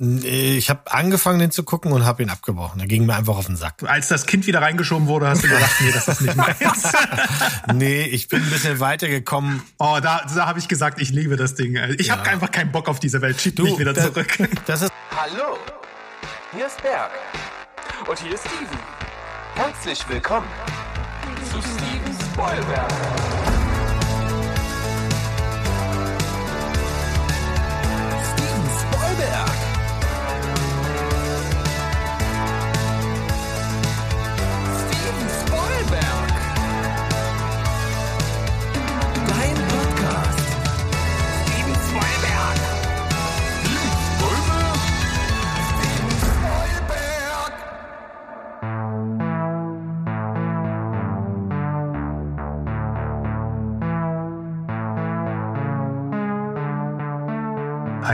[0.00, 2.80] Ich habe angefangen, den zu gucken und habe ihn abgebrochen.
[2.80, 3.82] Er ging mir einfach auf den Sack.
[3.84, 6.92] Als das Kind wieder reingeschoben wurde, hast du gedacht, nee, das ist nicht meins.
[7.74, 9.60] nee, ich bin ein bisschen weitergekommen.
[9.78, 11.76] Oh, da, da habe ich gesagt, ich liebe das Ding.
[11.98, 12.16] Ich ja.
[12.16, 13.40] habe einfach keinen Bock auf diese Welt.
[13.40, 14.38] Schieb mich wieder das, zurück.
[14.66, 15.58] Das ist Hallo,
[16.54, 17.10] hier ist Berg.
[18.08, 18.78] Und hier ist Steven.
[19.56, 20.46] Herzlich willkommen
[21.50, 22.92] zu Steven Spoilberg.
[28.22, 29.67] Steven Spoilberg.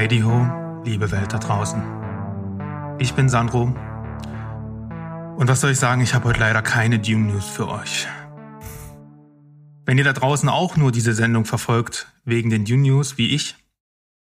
[0.05, 1.83] Heidi ho, liebe Welt da draußen.
[2.99, 3.63] Ich bin Sandro.
[5.39, 8.07] Und was soll ich sagen, ich habe heute leider keine Dune News für euch.
[9.87, 13.57] Wenn ihr da draußen auch nur diese Sendung verfolgt, wegen den Dune News, wie ich,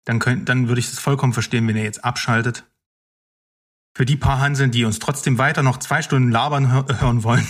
[0.05, 2.64] dann, könnt, dann würde ich es vollkommen verstehen, wenn ihr jetzt abschaltet.
[3.95, 7.47] Für die paar Hanseln, die uns trotzdem weiter noch zwei Stunden labern hör hören wollen,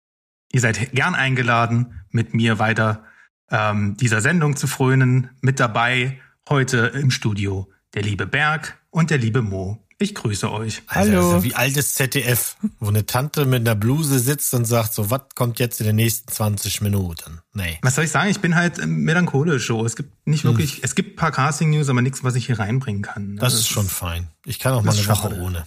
[0.50, 3.04] ihr seid gern eingeladen, mit mir weiter
[3.52, 5.30] ähm, dieser Sendung zu frönen.
[5.42, 9.84] Mit dabei heute im Studio der liebe Berg und der liebe Mo.
[10.00, 10.82] Ich grüße euch.
[10.86, 14.64] Alter, das ist ja wie altes ZDF, wo eine Tante mit einer Bluse sitzt und
[14.64, 17.40] sagt so, was kommt jetzt in den nächsten 20 Minuten?
[17.52, 17.78] Nee.
[17.82, 18.30] Was soll ich sagen?
[18.30, 19.84] Ich bin halt ähm, melancholisch so.
[19.84, 20.80] Es gibt nicht wirklich, hm.
[20.84, 23.36] es gibt ein paar Casting-News, aber nichts, was ich hier reinbringen kann.
[23.36, 24.28] Das, das ist schon fein.
[24.46, 25.66] Ich kann auch mal eine Woche ohne.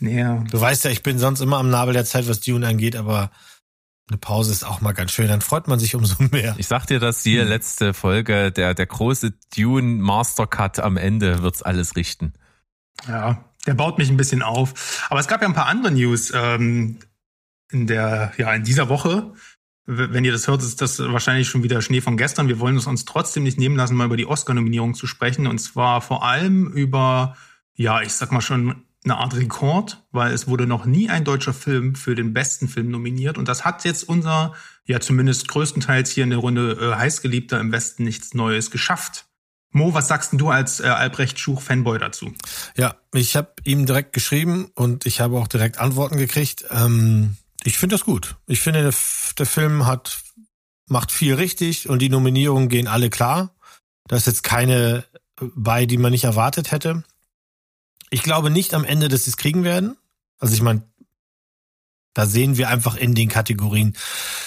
[0.00, 0.44] Ja.
[0.50, 3.30] Du weißt ja, ich bin sonst immer am Nabel der Zeit, was Dune angeht, aber
[4.08, 6.54] eine Pause ist auch mal ganz schön, dann freut man sich umso mehr.
[6.58, 11.42] Ich sag dir, dass die letzte Folge, der, der große Dune Master Cut am Ende
[11.42, 12.32] wird's alles richten.
[13.08, 15.06] Ja, der baut mich ein bisschen auf.
[15.10, 16.98] Aber es gab ja ein paar andere News ähm,
[17.70, 19.32] in der, ja, in dieser Woche.
[19.86, 22.48] Wenn ihr das hört, ist das wahrscheinlich schon wieder Schnee von gestern.
[22.48, 25.46] Wir wollen es uns trotzdem nicht nehmen lassen, mal über die Oscar-Nominierung zu sprechen.
[25.46, 27.36] Und zwar vor allem über,
[27.74, 31.54] ja, ich sag mal schon eine Art Rekord, weil es wurde noch nie ein deutscher
[31.54, 33.38] Film für den besten Film nominiert.
[33.38, 34.52] Und das hat jetzt unser,
[34.84, 39.26] ja zumindest größtenteils hier in der Runde äh, heißgeliebter im Westen nichts Neues geschafft.
[39.70, 42.32] Mo, was sagst denn du als äh, Albrecht Schuch-Fanboy dazu?
[42.76, 46.64] Ja, ich habe ihm direkt geschrieben und ich habe auch direkt Antworten gekriegt.
[46.70, 48.36] Ähm, ich finde das gut.
[48.46, 48.94] Ich finde, der,
[49.38, 50.22] der Film hat
[50.88, 53.54] macht viel richtig und die Nominierungen gehen alle klar.
[54.06, 55.04] Da ist jetzt keine
[55.54, 57.04] bei, die man nicht erwartet hätte.
[58.10, 59.96] Ich glaube nicht am Ende, dass sie es kriegen werden.
[60.38, 60.82] Also ich meine,
[62.16, 63.94] da sehen wir einfach in den Kategorien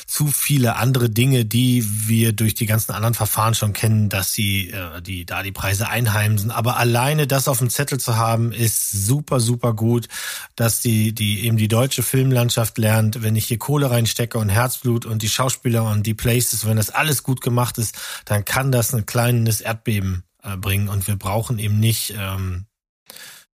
[0.07, 4.71] zu viele andere Dinge, die wir durch die ganzen anderen Verfahren schon kennen, dass sie
[4.71, 6.49] äh, die da die Preise einheimsen.
[6.49, 10.07] Aber alleine das auf dem Zettel zu haben, ist super super gut,
[10.55, 13.21] dass die die eben die deutsche Filmlandschaft lernt.
[13.21, 16.89] Wenn ich hier Kohle reinstecke und Herzblut und die Schauspieler und die Places, wenn das
[16.89, 17.95] alles gut gemacht ist,
[18.25, 22.65] dann kann das ein kleines Erdbeben äh, bringen und wir brauchen eben nicht ähm,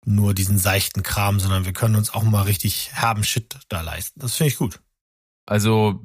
[0.04, 4.20] nur diesen seichten Kram, sondern wir können uns auch mal richtig herben Shit da leisten.
[4.20, 4.80] Das finde ich gut.
[5.44, 6.00] Also,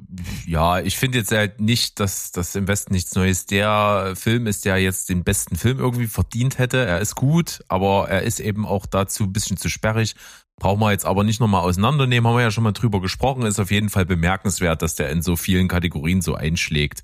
[0.46, 4.64] ja, ich finde jetzt halt nicht, dass das im Westen nichts Neues der Film ist,
[4.64, 6.84] der jetzt den besten Film irgendwie verdient hätte.
[6.84, 10.16] Er ist gut, aber er ist eben auch dazu ein bisschen zu sperrig.
[10.56, 13.42] Brauchen wir jetzt aber nicht nochmal auseinandernehmen, haben wir ja schon mal drüber gesprochen.
[13.42, 17.02] Ist auf jeden Fall bemerkenswert, dass der in so vielen Kategorien so einschlägt.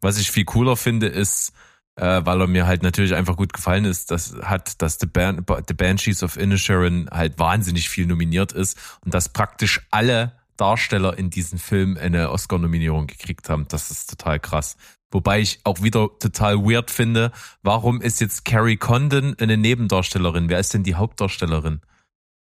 [0.00, 1.52] Was ich viel cooler finde, ist,
[1.96, 5.44] äh, weil er mir halt natürlich einfach gut gefallen ist, das hat, dass The, Ban
[5.66, 11.30] The Banshees of Inisherin halt wahnsinnig viel nominiert ist und dass praktisch alle Darsteller in
[11.30, 13.66] diesem Film eine Oscar-Nominierung gekriegt haben.
[13.68, 14.76] Das ist total krass.
[15.10, 20.48] Wobei ich auch wieder total weird finde, warum ist jetzt Carrie Condon eine Nebendarstellerin?
[20.48, 21.80] Wer ist denn die Hauptdarstellerin?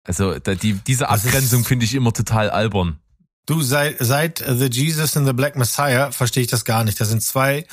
[0.04, 3.00] Also die, diese Abgrenzung finde ich immer total albern.
[3.46, 7.00] Du, seit, seit The Jesus and the Black Messiah verstehe ich das gar nicht.
[7.00, 7.66] Das sind zwei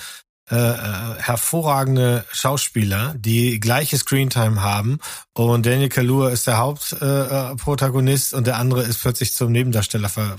[0.52, 5.00] äh, äh, hervorragende Schauspieler, die gleiche Screentime haben
[5.34, 10.36] und Daniel Kaluuya ist der Hauptprotagonist äh, und der andere ist plötzlich zum Nebendarsteller ver,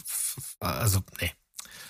[0.60, 1.32] also nee.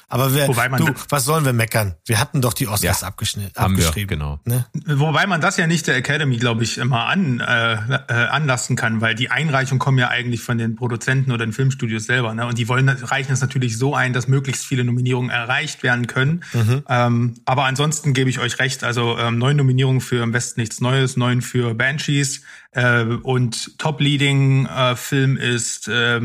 [0.09, 1.95] Aber wir, du, was sollen wir meckern?
[2.05, 4.11] Wir hatten doch die Oscars ja, abgeschnitten, abgeschrieben.
[4.11, 4.41] Wir, genau.
[4.45, 4.67] Ne?
[4.87, 9.01] Wobei man das ja nicht der Academy, glaube ich, immer an, äh, äh, anlassen kann,
[9.01, 12.35] weil die Einreichungen kommen ja eigentlich von den Produzenten oder den Filmstudios selber.
[12.35, 12.47] Ne?
[12.47, 16.45] Und die wollen reichen es natürlich so ein, dass möglichst viele Nominierungen erreicht werden können.
[16.53, 16.85] Mhm.
[16.89, 18.85] Ähm, aber ansonsten gebe ich euch recht.
[18.85, 22.43] Also ähm, neun Nominierungen für Im Westen nichts Neues, neun für Banshees
[22.73, 26.21] äh, und Top Leading äh, Film ist äh,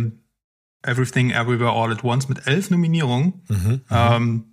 [0.84, 3.42] Everything Everywhere All at Once mit elf Nominierungen.
[3.48, 4.44] Mhm, mhm, ähm,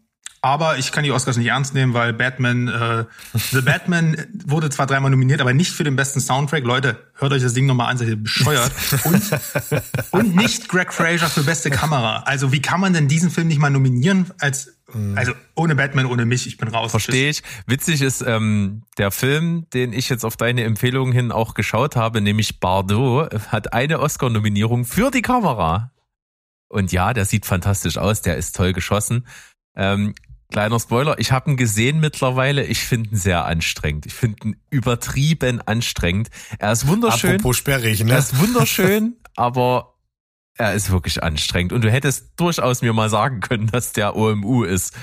[0.42, 3.04] Aber ich kann die Oscars nicht ernst nehmen, weil Batman, äh,
[3.52, 6.64] The Batman wurde zwar dreimal nominiert, aber nicht für den besten Soundtrack.
[6.64, 8.72] Leute, hört euch das Ding nochmal an, seid ihr bescheuert.
[9.04, 9.22] Und,
[10.10, 12.24] und nicht Greg Fraser für beste Kamera.
[12.26, 14.76] Also wie kann man denn diesen Film nicht mal nominieren als
[15.16, 16.92] also ohne Batman, ohne mich, ich bin raus.
[16.92, 17.42] Verstehe ich.
[17.66, 22.20] Witzig ist ähm, der Film, den ich jetzt auf deine Empfehlung hin auch geschaut habe,
[22.20, 25.90] nämlich Bardot, hat eine Oscar-Nominierung für die Kamera.
[26.68, 29.26] Und ja, der sieht fantastisch aus, der ist toll geschossen.
[29.76, 30.14] Ähm,
[30.50, 32.64] kleiner Spoiler, ich habe ihn gesehen mittlerweile.
[32.64, 34.06] Ich finde ihn sehr anstrengend.
[34.06, 36.28] Ich finde ihn übertrieben anstrengend.
[36.58, 37.36] Er ist wunderschön.
[37.36, 38.12] Apropos sperrig, ne?
[38.12, 39.94] Er ist wunderschön, aber
[40.54, 41.72] er ist wirklich anstrengend.
[41.72, 44.94] Und du hättest durchaus mir mal sagen können, dass der OMU ist.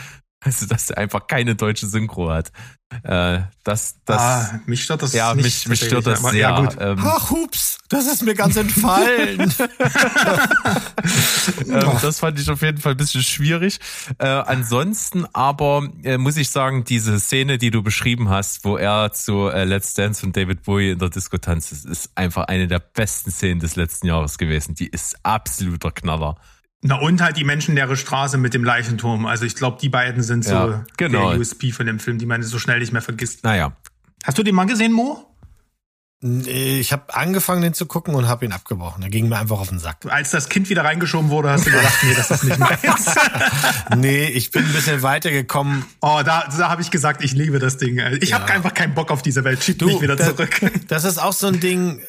[0.43, 2.51] Also, dass er einfach keine deutsche Synchro hat.
[3.03, 6.33] Äh, das, das, ah, mich stört das ja, nicht mich, mich stört das sehr.
[6.33, 6.77] Ja, gut.
[6.79, 9.39] Ähm, Ach, hups, das ist mir ganz entfallen.
[11.67, 13.79] ähm, das fand ich auf jeden Fall ein bisschen schwierig.
[14.19, 19.11] Äh, ansonsten aber äh, muss ich sagen, diese Szene, die du beschrieben hast, wo er
[19.13, 22.67] zu äh, Let's Dance von David Bowie in der Disco tanzt, ist, ist einfach eine
[22.67, 24.75] der besten Szenen des letzten Jahres gewesen.
[24.75, 26.37] Die ist absoluter Knaller.
[26.83, 29.25] Na und halt die menschenleere Straße mit dem Leichenturm.
[29.25, 31.31] Also ich glaube, die beiden sind so Ja, genau.
[31.31, 33.43] der USP von dem Film, die man so schnell nicht mehr vergisst.
[33.43, 33.71] Naja,
[34.25, 35.29] Hast du den mal gesehen, Mo?
[36.25, 39.03] Nee, ich habe angefangen, den zu gucken und habe ihn abgebrochen.
[39.03, 39.97] Er ging mir einfach auf den Sack.
[40.07, 42.79] Als das Kind wieder reingeschoben wurde, hast du gedacht, nee, das ist nicht meins.
[43.97, 45.83] Nee, ich bin ein bisschen weitergekommen.
[45.99, 47.99] oh, da, da habe ich gesagt, ich liebe das Ding.
[48.21, 48.39] Ich Ja.
[48.39, 49.61] habe einfach keinen Bock auf diese Welt.
[49.61, 50.61] Schieb mich wieder da- zurück.
[50.87, 51.99] Das ist auch so ein Ding,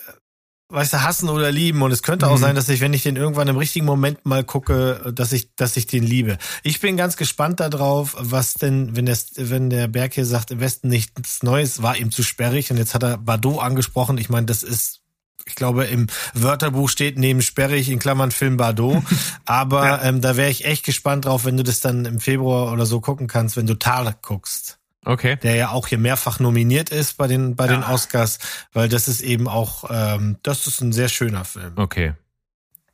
[0.75, 1.81] weißt du, hassen oder lieben.
[1.83, 2.41] Und es könnte auch Mhm.
[2.41, 5.77] sein, dass ich, wenn ich den irgendwann im richtigen Moment mal gucke, dass ich, dass
[5.77, 6.39] ich den liebe.
[6.63, 10.61] Ich bin ganz gespannt darauf, was denn, wenn der, wenn der Berg hier sagt, im
[10.61, 12.71] Westen nichts Neues, war ihm zu sperrig.
[12.71, 14.19] Und jetzt hat er Bardot angesprochen.
[14.19, 15.01] Ich meine, das ist
[15.47, 19.03] ich glaube, im Wörterbuch steht neben sperrig in Klammern Film Bardot.
[19.45, 20.03] Aber Ja.
[20.05, 23.03] ähm, da wäre ich echt gespannt drauf, wenn du das dann im Februar oder so
[23.03, 25.37] gucken kannst, wenn du Tar guckst okay.
[25.43, 27.91] der ja auch hier mehrfach nominiert ist bei den bei den Ja.
[27.91, 28.39] Oscars,
[28.73, 31.73] weil das ist eben auch ähm, das ist ein sehr schöner Film.
[31.77, 32.15] Okay.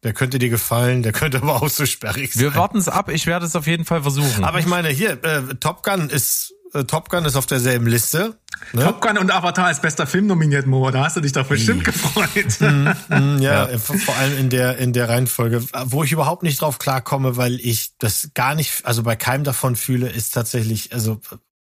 [0.02, 2.42] Der könnte dir gefallen, der könnte aber auch so sperrig sein.
[2.42, 3.10] Wir warten es ab.
[3.10, 4.44] Ich werde es auf jeden Fall versuchen.
[4.44, 8.38] aber ich meine hier äh, Top Gun ist äh, Top Gun ist auf derselben Liste.
[8.72, 8.84] Ne?
[8.84, 10.90] Top Gun und Avatar als bester Film nominiert, Mo.
[10.90, 12.30] Da hast du dich doch bestimmt gefreut.
[13.10, 16.60] Mm, ja, äh, vor vor allem in der in der Reihenfolge, wo ich überhaupt nicht
[16.60, 21.20] drauf klarkomme, weil ich das gar nicht, also bei keinem davon fühle, ist tatsächlich, also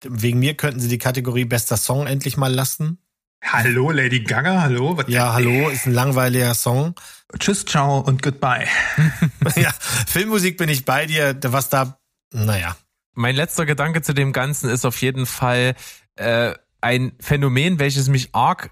[0.03, 2.99] wegen mir könnten sie die Kategorie bester Song endlich mal lassen.
[3.43, 4.97] hallo, Lady Gaga, hallo.
[4.97, 6.95] Was- Ja, hallo, ist ein langweiliger Song.
[7.39, 8.67] Tschüss, ciao und goodbye.
[9.55, 9.71] ja,
[10.07, 11.99] Filmmusik bin ich bei dir, was da,
[12.31, 12.75] naja.
[13.13, 15.75] mein letzter Gedanke zu dem Ganzen ist auf jeden Fall
[16.15, 18.71] äh, ein Phänomen, welches mich arg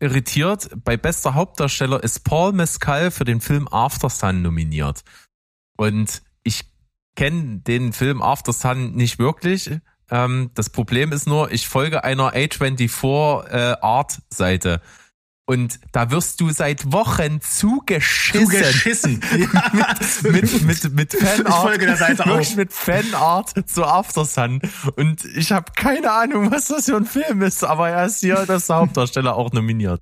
[0.00, 0.70] irritiert.
[0.84, 5.02] Bei bester Hauptdarsteller ist Paul Mescal für den Film After Sun nominiert.
[5.76, 6.64] Und ich
[7.16, 9.70] kenne den Film After Sun nicht wirklich.
[10.10, 14.80] Ähm, das Problem ist nur, ich folge einer A24 äh, Art-Seite.
[15.46, 18.46] Und da wirst du seit Wochen zugeschissen.
[18.46, 19.20] Zugeschissen.
[19.52, 19.94] ja,
[20.30, 21.48] mit, mit, mit Fanart.
[21.48, 22.54] Ich folge der Seite auch.
[22.54, 24.60] mit Fanart zu After Sun.
[24.94, 28.48] Und ich habe keine Ahnung, was das für ein Film ist, aber er ist hier
[28.48, 30.00] als Hauptdarsteller auch nominiert.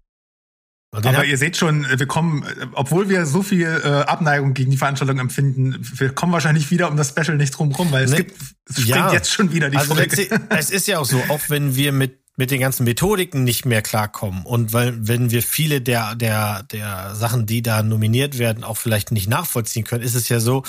[0.90, 4.76] Aber ihr seht schon, wir kommen, äh, obwohl wir so viel äh, Abneigung gegen die
[4.78, 8.16] Veranstaltung empfinden, wir kommen wahrscheinlich wieder um das Special nicht drum rum, weil es Nee.
[8.18, 9.12] gibt, es springt Ja.
[9.12, 10.28] jetzt schon wieder die also Folge.
[10.50, 13.82] es ist ja auch so, auch wenn wir mit mit den ganzen Methodiken nicht mehr
[13.82, 18.76] klarkommen und weil wenn wir viele der der der Sachen, die da nominiert werden, auch
[18.76, 20.62] vielleicht nicht nachvollziehen können, ist es ja so,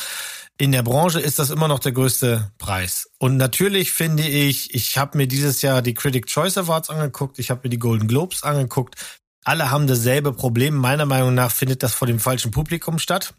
[0.58, 3.08] in der Branche ist das immer noch der größte Preis.
[3.20, 7.52] Und natürlich finde ich, ich habe mir dieses Jahr die Critic Choice Awards angeguckt, ich
[7.52, 8.96] habe mir die Golden Globes angeguckt.
[9.50, 10.76] Alle haben dasselbe Problem.
[10.76, 13.34] Meiner Meinung nach findet das vor dem falschen Publikum statt.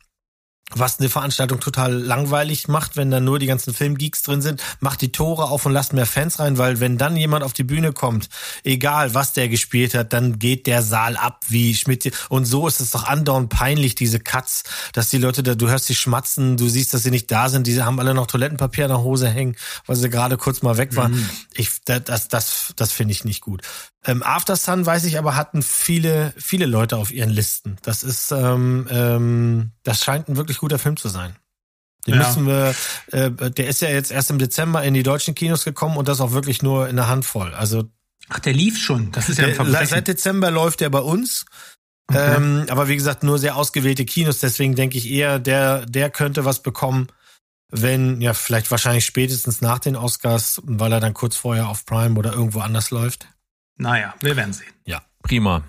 [0.73, 5.01] Was eine Veranstaltung total langweilig macht, wenn da nur die ganzen Filmgeeks drin sind, macht
[5.01, 7.93] die Tore auf und lasst mehr Fans rein, weil wenn dann jemand auf die Bühne
[7.93, 8.29] kommt,
[8.63, 12.13] egal was der gespielt hat, dann geht der Saal ab wie Schmidt.
[12.29, 14.63] Und so ist es doch andauernd peinlich, diese Cuts,
[14.93, 17.67] dass die Leute da, du hörst sie schmatzen, du siehst, dass sie nicht da sind,
[17.67, 20.95] die haben alle noch Toilettenpapier an der Hose hängen, weil sie gerade kurz mal weg
[20.95, 21.29] waren.
[21.55, 23.63] Ich, das, das, das, das finde ich nicht gut.
[24.07, 27.77] Ähm, After Sun, weiß ich aber, hatten viele, viele Leute auf ihren Listen.
[27.83, 31.37] Das ist, ähm, ähm, das scheint ein wirklich guter Film zu sein.
[32.07, 32.27] Den Ja.
[32.27, 32.75] müssen wir,
[33.13, 36.21] äh, der ist ja jetzt erst im Dezember in die deutschen Kinos gekommen und das
[36.21, 37.55] auch wirklich nur in einer Handvoll.
[37.55, 37.85] Also
[38.29, 39.11] Ach, der lief schon.
[39.13, 39.87] Das ist ja ein der, Verbrechen.
[39.87, 41.45] seit Dezember läuft der bei uns.
[42.13, 46.45] Ähm, aber wie gesagt, nur sehr ausgewählte Kinos, deswegen denke ich eher, der, der könnte
[46.45, 47.07] was bekommen,
[47.71, 52.19] wenn, ja, vielleicht wahrscheinlich spätestens nach den Oscars, weil er dann kurz vorher auf Prime
[52.19, 53.29] oder irgendwo anders läuft.
[53.77, 54.73] Naja, wir werden sehen.
[55.23, 55.63] Prima.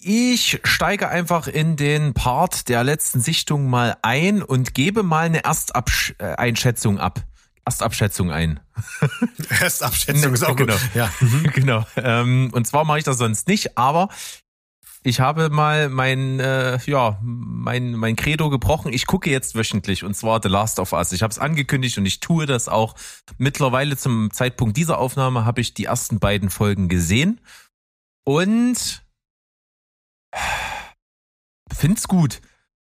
[0.00, 5.42] Ich steige einfach in den Part der letzten Sichtung mal ein und gebe mal eine
[5.44, 7.22] Ersteinschätzung ab.
[7.64, 8.60] Erstabschätzung ein.
[9.60, 10.74] Erstabschätzung ist auch genau.
[10.74, 10.90] gut.
[10.94, 11.10] Ja.
[11.54, 11.84] genau.
[11.96, 14.08] Ähm, und zwar mache ich das sonst nicht, aber
[15.02, 18.92] ich habe mal mein, äh, ja, mein, mein Credo gebrochen.
[18.92, 21.12] Ich gucke jetzt wöchentlich und zwar The Last of Us.
[21.12, 22.94] Ich habe es angekündigt und ich tue das auch.
[23.38, 27.40] Mittlerweile zum Zeitpunkt dieser Aufnahme habe ich die ersten beiden Folgen gesehen
[28.24, 29.05] und
[31.72, 32.40] find's gut.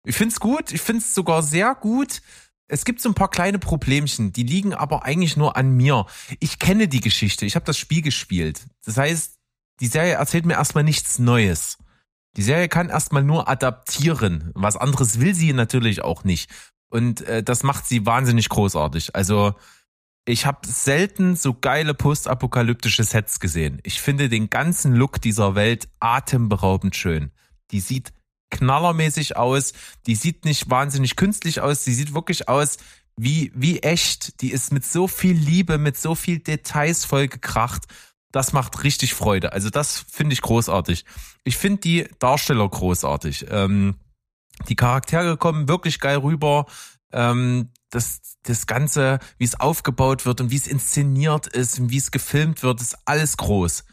[0.03, 0.72] Ich find's gut.
[0.72, 2.22] Ich find's sogar sehr gut.
[2.70, 6.06] Es gibt so ein paar kleine Problemchen, die liegen aber eigentlich nur an mir.
[6.39, 7.46] Ich kenne die Geschichte.
[7.46, 8.65] Ich habe das Spiel gespielt.
[8.84, 9.38] Das heißt,
[9.79, 11.77] die Serie erzählt mir erstmal nichts Neues.
[12.36, 14.51] Die Serie kann erstmal nur adaptieren.
[14.53, 16.50] Was anderes will sie natürlich auch nicht.
[16.89, 19.15] Und äh, das macht sie wahnsinnig großartig.
[19.15, 19.56] Also
[20.27, 23.79] ich habe selten so geile postapokalyptische Sets gesehen.
[23.84, 27.31] Ich finde den ganzen Look dieser Welt atemberaubend schön.
[27.72, 28.12] Die sieht
[28.51, 29.72] knallermäßig aus.
[30.05, 31.86] Die sieht nicht wahnsinnig künstlich aus.
[31.86, 32.77] Die sieht wirklich aus
[33.15, 34.41] wie, wie echt.
[34.41, 37.86] Die ist mit so viel Liebe, mit so viel Details vollgekracht.
[38.34, 39.53] Das macht richtig Freude.
[39.53, 41.05] Also das finde ich großartig.
[41.46, 43.46] Ich finde die Darsteller großartig.
[43.50, 43.96] Ähm,
[44.67, 46.65] die Charaktere kommen wirklich geil rüber.
[47.13, 51.98] Ähm, das, das Ganze, wie es aufgebaut wird und wie es inszeniert ist und wie
[51.98, 53.86] es gefilmt wird, ist alles groß.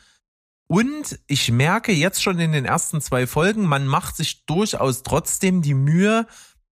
[0.66, 5.62] Und ich merke jetzt schon in den ersten zwei Folgen, man macht sich durchaus trotzdem
[5.62, 6.26] die Mühe,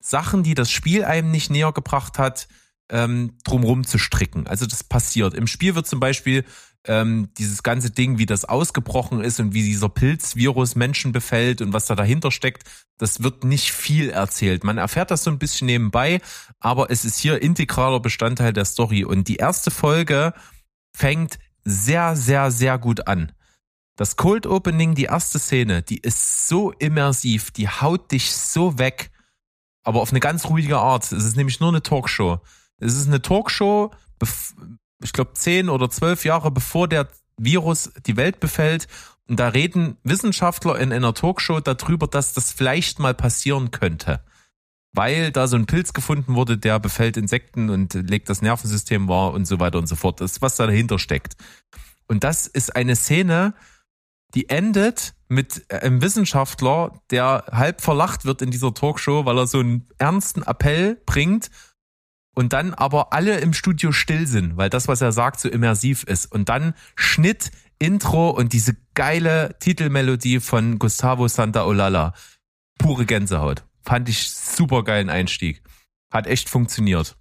[0.01, 2.49] Sachen, die das Spiel einem nicht näher gebracht hat,
[2.91, 4.47] ähm, drumrum zu stricken.
[4.47, 5.35] Also das passiert.
[5.35, 6.45] Im Spiel wird zum Beispiel
[6.85, 11.73] ähm, dieses ganze Ding, wie das ausgebrochen ist und wie dieser Pilzvirus Menschen befällt und
[11.73, 12.65] was da dahinter steckt,
[12.99, 14.65] das wird nicht viel erzählt.
[14.65, 16.21] Man erfährt das so ein bisschen nebenbei,
[16.61, 19.05] aber es ist hier integraler Bestandteil der Story.
[19.05, 20.33] Und die erste Folge
[20.95, 23.33] fängt sehr, sehr, sehr gut an.
[23.97, 29.11] Das Cold Opening, die erste Szene, die ist so immersiv, die haut dich so weg,
[29.83, 31.05] aber auf eine ganz ruhige Art.
[31.05, 32.41] Es ist nämlich nur eine Talkshow.
[32.79, 33.91] Es ist eine Talkshow,
[35.03, 38.89] ich glaube zehn oder zwölf Jahre bevor der Virus die Welt befällt.
[39.29, 44.21] Und da reden Wissenschaftler in einer Talkshow darüber, dass das vielleicht mal passieren könnte.
[44.93, 49.33] Weil da so ein Pilz gefunden wurde, der befällt Insekten und legt das Nervensystem wahr
[49.33, 50.21] und so weiter und so fort.
[50.21, 51.37] Das ist, was da dahinter steckt.
[52.07, 53.55] Und das ist eine Szene,
[54.35, 59.61] die endet mit einem Wissenschaftler, der halb verlacht wird in dieser Talkshow, weil er so
[59.61, 61.51] einen ernsten Appell bringt
[62.39, 66.05] und dann aber alle im Studio still sind, weil das, was er sagt, so immersiv
[66.05, 66.31] ist.
[66.31, 72.15] Und dann Schnitt, Intro und diese geile Titelmelodie von Gustavo Santaolalla.
[72.79, 73.65] Pure Gänsehaut.
[73.83, 75.63] Fand ich super geilen Einstieg.
[76.13, 77.17] Hat echt funktioniert.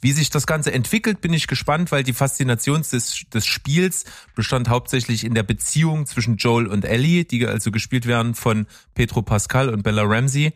[0.00, 4.04] Wie sich das Ganze entwickelt, bin ich gespannt, weil die Faszination des, des Spiels
[4.34, 9.22] bestand hauptsächlich in der Beziehung zwischen Joel und Ellie, die also gespielt werden von Pedro
[9.22, 10.54] Pascal und Bella Ramsey.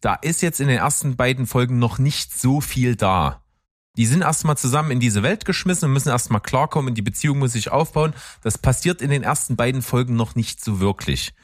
[0.00, 3.42] Da ist jetzt in den ersten beiden Folgen noch nicht so viel da.
[3.96, 7.52] Die sind erstmal zusammen in diese Welt geschmissen und müssen erstmal klarkommen, die Beziehung muss
[7.52, 8.14] sich aufbauen.
[8.42, 11.34] Das passiert in den ersten beiden Folgen noch nicht so wirklich.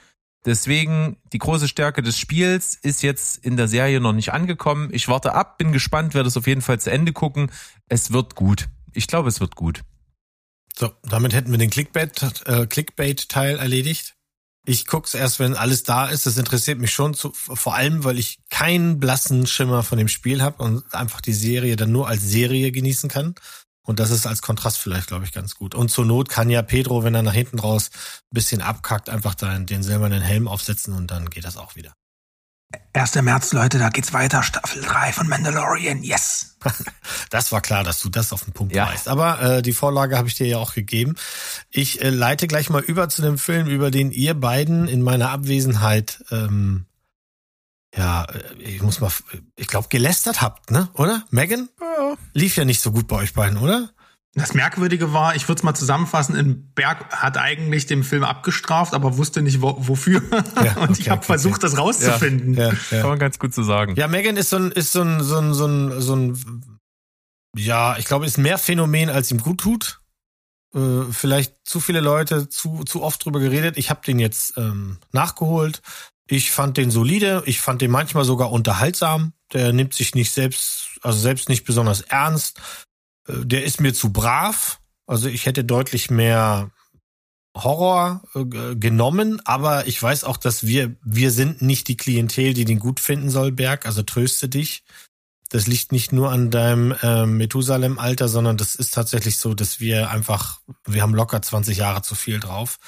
[0.46, 4.90] Deswegen die große Stärke des Spiels ist jetzt in der Serie noch nicht angekommen.
[4.92, 7.50] Ich warte ab, bin gespannt, werde es auf jeden Fall zu Ende gucken.
[7.88, 8.68] Es wird gut.
[8.92, 9.82] Ich glaube, es wird gut.
[10.78, 14.15] So, damit hätten wir den Clickbait, äh, Clickbait-Teil erledigt.
[14.68, 16.26] Ich guck's erst, wenn alles da ist.
[16.26, 20.42] Das interessiert mich schon, zu, vor allem, weil ich keinen blassen Schimmer von dem Spiel
[20.42, 23.36] habe und einfach die Serie dann nur als Serie genießen kann.
[23.82, 25.76] Und das ist als Kontrast vielleicht, glaube ich, ganz gut.
[25.76, 29.36] Und zur Not kann ja Pedro, wenn er nach hinten raus ein bisschen abkackt, einfach
[29.36, 31.94] da den silbernen Helm aufsetzen und dann geht das auch wieder.
[32.92, 33.14] 1.
[33.22, 34.42] März, Leute, da geht's weiter.
[34.42, 36.56] Staffel 3 von Mandalorian, yes.
[37.30, 38.88] das war klar, dass du das auf den Punkt ja.
[38.88, 39.08] weißt.
[39.08, 41.14] Aber äh, die Vorlage habe ich dir ja auch gegeben.
[41.70, 45.30] Ich äh, leite gleich mal über zu dem Film, über den ihr beiden in meiner
[45.30, 46.86] Abwesenheit ähm,
[47.96, 49.10] ja, äh, ich muss mal,
[49.56, 50.88] ich glaube, gelästert habt, ne?
[50.94, 51.24] Oder?
[51.30, 51.68] Megan?
[51.80, 52.16] Ja.
[52.32, 53.90] Lief ja nicht so gut bei euch beiden, oder?
[54.38, 58.92] Das Merkwürdige war, ich würde es mal zusammenfassen, in Berg hat eigentlich den Film abgestraft,
[58.92, 60.22] aber wusste nicht wo, wofür.
[60.62, 61.72] Ja, und ich habe okay, versucht, okay.
[61.72, 62.52] das rauszufinden.
[62.52, 63.94] Ja, ja, Kann man ganz gut so sagen.
[63.96, 66.64] Ja, Megan ist so ein, ist so ein, so ein, so ein, so ein
[67.56, 70.00] ja, ich glaube, ist mehr Phänomen, als ihm gut tut.
[70.74, 73.78] Äh, vielleicht zu viele Leute zu, zu oft drüber geredet.
[73.78, 75.80] Ich habe den jetzt ähm, nachgeholt.
[76.28, 79.32] Ich fand den solide, ich fand den manchmal sogar unterhaltsam.
[79.54, 82.60] Der nimmt sich nicht selbst, also selbst nicht besonders ernst.
[83.28, 84.80] Der ist mir zu brav.
[85.06, 86.70] Also ich hätte deutlich mehr
[87.56, 92.64] Horror äh, genommen, aber ich weiß auch, dass wir, wir sind nicht die Klientel, die
[92.64, 93.86] den gut finden soll, Berg.
[93.86, 94.84] Also tröste dich.
[95.50, 100.10] Das liegt nicht nur an deinem äh, Methusalem-Alter, sondern das ist tatsächlich so, dass wir
[100.10, 102.78] einfach, wir haben locker 20 Jahre zu viel drauf.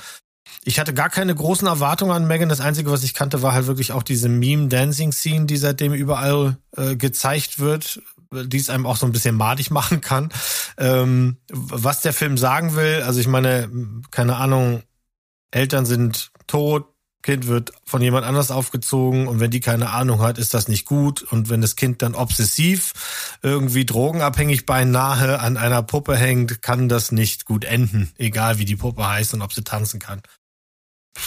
[0.65, 2.49] Ich hatte gar keine großen Erwartungen an Megan.
[2.49, 6.97] Das Einzige, was ich kannte, war halt wirklich auch diese Meme-Dancing-Scene, die seitdem überall äh,
[6.97, 8.03] gezeigt wird.
[8.33, 10.31] Die es einem auch so ein bisschen madig machen kann.
[10.77, 13.71] Ähm, was der Film sagen will, also ich meine,
[14.11, 14.83] keine Ahnung,
[15.51, 16.87] Eltern sind tot,
[17.23, 20.87] Kind wird von jemand anders aufgezogen und wenn die keine Ahnung hat, ist das nicht
[20.87, 21.23] gut.
[21.23, 27.11] Und wenn das Kind dann obsessiv, irgendwie drogenabhängig beinahe an einer Puppe hängt, kann das
[27.11, 30.23] nicht gut enden, egal wie die Puppe heißt und ob sie tanzen kann.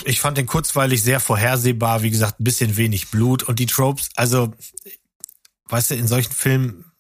[0.06, 4.10] Ich fand den kurzweilig sehr vorhersehbar, wie gesagt, ein bisschen wenig Blut und die Tropes,
[4.16, 4.54] also,
[5.68, 6.91] weißt du, in solchen Filmen,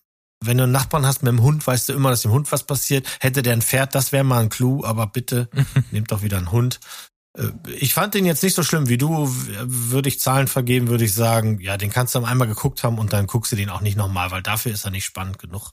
[0.43, 2.63] wenn du einen Nachbarn hast mit einem Hund, weißt du immer, dass dem Hund was
[2.63, 3.07] passiert.
[3.19, 5.49] Hätte der ein Pferd, das wäre mal ein Clou, aber bitte
[5.91, 6.79] nehmt doch wieder einen Hund.
[7.37, 9.27] Äh, ich fand den jetzt nicht so schlimm wie du.
[9.29, 13.13] Würde ich Zahlen vergeben, würde ich sagen, ja, den kannst du einmal geguckt haben und
[13.13, 15.71] dann guckst du den auch nicht nochmal, weil dafür ist er nicht spannend genug.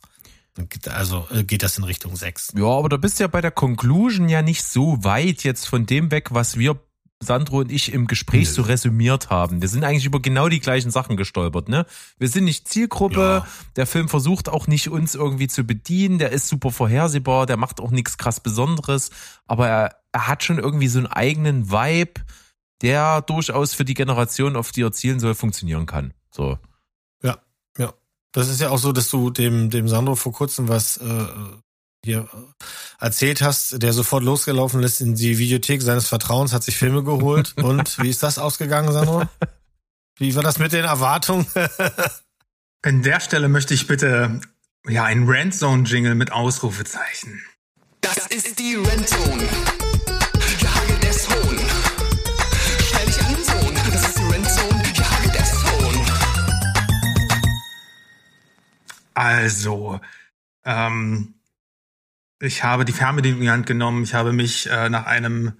[0.88, 2.54] Also äh, geht das in Richtung 6.
[2.56, 6.10] Ja, aber da bist ja bei der Conclusion ja nicht so weit jetzt von dem
[6.10, 6.80] weg, was wir
[7.20, 9.60] Sandro und ich im Gespräch so resümiert haben.
[9.60, 11.84] Wir sind eigentlich über genau die gleichen Sachen gestolpert, ne?
[12.18, 13.46] Wir sind nicht Zielgruppe, ja.
[13.74, 17.80] der Film versucht auch nicht uns irgendwie zu bedienen, der ist super vorhersehbar, der macht
[17.80, 19.10] auch nichts krass Besonderes,
[19.46, 22.20] aber er, er hat schon irgendwie so einen eigenen Vibe,
[22.82, 26.14] der durchaus für die Generation, auf die er zielen soll, funktionieren kann.
[26.30, 26.58] So.
[27.22, 27.38] Ja,
[27.76, 27.92] ja.
[28.30, 31.26] Das ist ja auch so, dass du dem, dem Sandro vor kurzem was äh,
[32.04, 36.76] hier äh, erzählt hast, der sofort losgelaufen ist in die Videothek seines Vertrauens, hat sich
[36.76, 37.54] Filme geholt.
[37.62, 39.24] Und wie ist das ausgegangen, Sandro?
[40.18, 41.46] Wie war das mit den Erwartungen?
[42.82, 44.40] An der Stelle möchte ich bitte
[44.88, 47.42] ja einen Randzone-Jingle mit Ausrufezeichen.
[48.00, 49.48] Das ist die Randzone.
[50.58, 51.58] Hier hagelt es Hohn.
[52.86, 53.74] Stell dich an, Sohn.
[53.92, 54.82] Das ist die Randzone.
[54.94, 56.06] Hier hagelt es Hohn.
[59.14, 60.00] Also,
[60.64, 61.34] ähm,
[62.40, 64.04] ich habe die Fernbedienung in die Hand genommen.
[64.04, 65.54] Ich habe mich äh, nach einem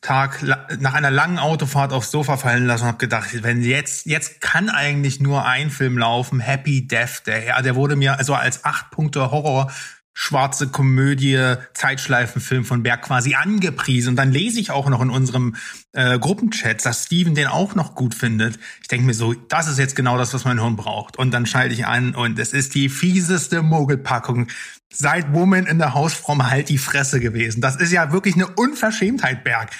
[0.00, 0.42] Tag,
[0.78, 4.68] nach einer langen Autofahrt aufs Sofa fallen lassen und habe gedacht, wenn jetzt, jetzt kann
[4.68, 7.48] eigentlich nur ein Film laufen, Happy Death Day.
[7.48, 9.72] Ja, der wurde mir also als acht Punkte Horror
[10.18, 14.10] schwarze Komödie, Zeitschleifenfilm von Berg quasi angepriesen.
[14.10, 15.56] Und dann lese ich auch noch in unserem
[15.92, 18.58] äh, Gruppenchat, dass Steven den auch noch gut findet.
[18.80, 21.18] Ich denke mir so, das ist jetzt genau das, was mein Hirn braucht.
[21.18, 24.48] Und dann schalte ich an und es ist die fieseste Mogelpackung
[24.90, 27.60] seit Woman in the House from Halt die Fresse gewesen.
[27.60, 29.70] Das ist ja wirklich eine Unverschämtheit, Berg.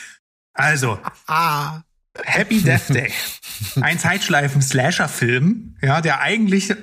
[0.52, 1.80] Also, ah.
[2.24, 3.11] Happy Death Day.
[3.80, 6.76] Ein Zeitschleifen-Slasher-Film, ja, der eigentlich der,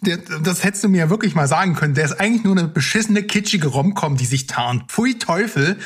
[0.00, 1.94] das hättest du mir ja wirklich mal sagen können.
[1.94, 4.90] Der ist eigentlich nur eine beschissene, kitschige Romcom, die sich tarnt.
[4.90, 5.78] Pfui Teufel.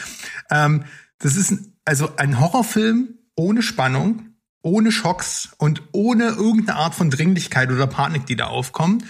[0.51, 0.85] Ähm,
[1.19, 7.71] das ist also ein Horrorfilm ohne Spannung, ohne Schocks und ohne irgendeine Art von Dringlichkeit
[7.71, 9.05] oder Panik, die da aufkommt.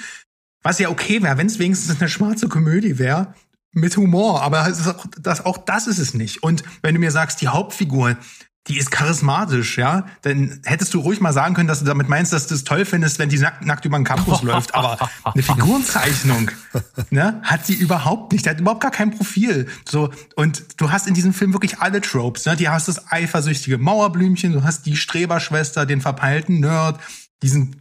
[0.62, 3.35] Was ja okay wäre, wenn es wenigstens eine schwarze Komödie wäre
[3.73, 4.43] mit Humor.
[4.43, 4.73] Aber
[5.21, 6.43] das, auch das ist es nicht.
[6.43, 8.17] Und wenn du mir sagst, die Hauptfigur,
[8.66, 10.07] die ist charismatisch, ja.
[10.22, 12.87] Dann hättest du ruhig mal sagen können, dass du damit meinst, dass du es toll
[12.87, 14.74] findest, wenn die nackt, nackt über den Campus läuft.
[14.74, 16.50] Aber eine Figurenzeichnung,
[17.11, 18.46] ne, hat sie überhaupt nicht.
[18.46, 19.68] Die hat überhaupt gar kein Profil.
[19.87, 22.57] So, und du hast in diesem Film wirklich alle Tropes, ne.
[22.57, 26.98] Die hast das eifersüchtige Mauerblümchen, du hast die Streberschwester, den verpeilten Nerd,
[27.42, 27.77] diesen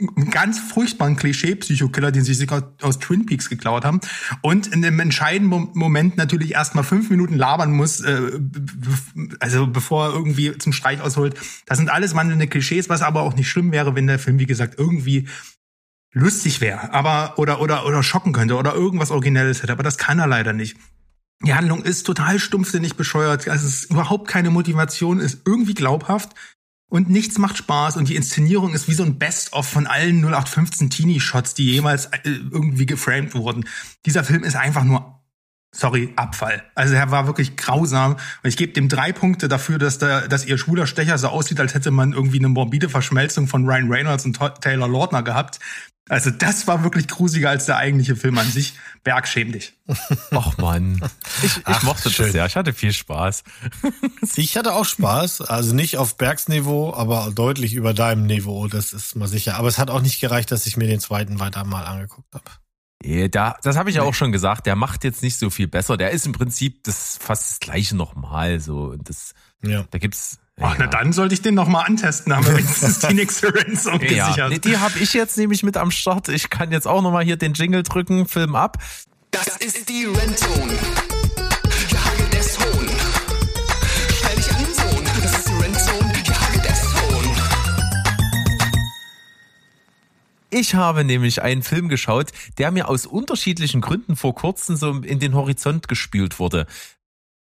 [0.00, 2.48] einen ganz furchtbaren Klischee-Psychokiller, den sie sich
[2.82, 4.00] aus Twin Peaks geklaut haben.
[4.42, 8.38] Und in dem entscheidenden Moment natürlich erst mal fünf Minuten labern muss, äh,
[9.40, 11.34] also bevor er irgendwie zum Streich ausholt.
[11.66, 14.46] Das sind alles wandelnde Klischees, was aber auch nicht schlimm wäre, wenn der Film, wie
[14.46, 15.28] gesagt, irgendwie
[16.12, 19.72] lustig wäre, aber oder oder oder schocken könnte oder irgendwas Originelles hätte.
[19.72, 20.76] Aber das kann er leider nicht.
[21.44, 23.48] Die Handlung ist total stumpfsinnig bescheuert.
[23.48, 26.34] Also es ist überhaupt keine Motivation, ist irgendwie glaubhaft
[26.88, 30.90] und nichts macht Spaß und die Inszenierung ist wie so ein Best-of von allen 0815
[30.90, 33.64] Teenie-Shots, die jemals äh, irgendwie geframed wurden.
[34.06, 35.18] Dieser Film ist einfach nur,
[35.70, 36.62] sorry, Abfall.
[36.74, 38.12] Also er war wirklich grausam.
[38.12, 41.60] Und ich gebe dem drei Punkte dafür, dass, der, dass ihr schwuler Stecher so aussieht,
[41.60, 45.60] als hätte man irgendwie eine morbide Verschmelzung von Ryan Reynolds und Taylor Lautner gehabt.
[46.08, 48.74] Also das war wirklich grusiger als der eigentliche Film an sich.
[49.04, 49.74] Berg, schäm dich.
[50.32, 51.00] Och man,
[51.42, 52.26] ich, ich Ach, mochte schön.
[52.26, 52.46] das sehr.
[52.46, 53.44] Ich hatte viel Spaß.
[54.36, 55.42] ich hatte auch Spaß.
[55.42, 58.68] Also nicht auf Bergsniveau, aber deutlich über deinem Niveau.
[58.68, 59.56] Das ist mal sicher.
[59.56, 62.50] Aber es hat auch nicht gereicht, dass ich mir den zweiten weiter mal angeguckt habe.
[63.04, 64.66] Yeah, da, das habe ich ja auch schon gesagt.
[64.66, 65.96] Der macht jetzt nicht so viel besser.
[65.96, 68.58] Der ist im Prinzip das fast das gleiche nochmal.
[68.58, 69.84] So, das, ja.
[69.90, 70.76] da gibt's Ach, ja.
[70.78, 74.36] na dann sollte ich den noch mal antesten, haben wir wenigstens die Nixerence gesichert.
[74.36, 76.28] Ja, die habe ich jetzt nämlich mit am Start.
[76.28, 78.78] Ich kann jetzt auch noch mal hier den Jingle drücken, Film ab.
[79.30, 80.72] Das ist die Rentzone.
[81.88, 82.88] Hier hagelt es Hohn.
[84.16, 85.04] Stell dich an, Sohn.
[85.22, 86.12] Das ist die Rentzone.
[86.24, 87.36] Hier hagelt es Hohn.
[90.50, 95.20] Ich habe nämlich einen Film geschaut, der mir aus unterschiedlichen Gründen vor kurzem so in
[95.20, 96.66] den Horizont gespült wurde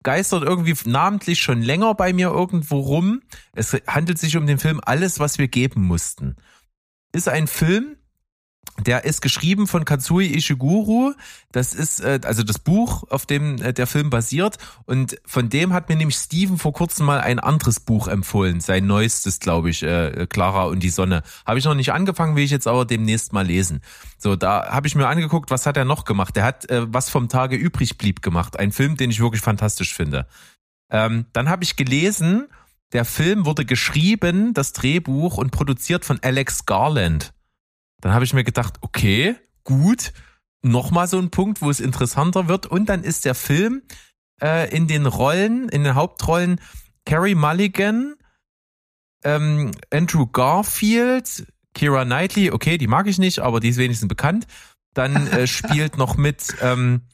[0.04, 3.22] geistert irgendwie namentlich schon länger bei mir irgendwo rum.
[3.52, 6.36] Es handelt sich um den Film Alles, was wir geben mussten.
[7.12, 7.93] Ist ein Film,
[8.80, 11.14] der ist geschrieben von Katsui Ishiguro.
[11.52, 14.58] Das ist äh, also das Buch, auf dem äh, der Film basiert.
[14.84, 18.60] Und von dem hat mir nämlich Steven vor kurzem mal ein anderes Buch empfohlen.
[18.60, 21.22] Sein neuestes, glaube ich, äh, Clara und die Sonne.
[21.46, 23.80] Habe ich noch nicht angefangen, will ich jetzt aber demnächst mal lesen.
[24.18, 26.34] So, da habe ich mir angeguckt, was hat er noch gemacht.
[26.34, 28.58] Der hat äh, was vom Tage übrig blieb gemacht.
[28.58, 30.26] Ein Film, den ich wirklich fantastisch finde.
[30.90, 32.48] Ähm, dann habe ich gelesen,
[32.92, 37.32] der Film wurde geschrieben, das Drehbuch und produziert von Alex Garland.
[38.04, 40.12] Dann habe ich mir gedacht, okay, gut,
[40.60, 42.66] nochmal so ein Punkt, wo es interessanter wird.
[42.66, 43.80] Und dann ist der Film
[44.42, 46.60] äh, in den Rollen, in den Hauptrollen
[47.06, 48.16] Carrie Mulligan,
[49.24, 54.46] ähm, Andrew Garfield, Kira Knightley, okay, die mag ich nicht, aber die ist wenigstens bekannt.
[54.92, 57.06] Dann äh, spielt noch mit ähm,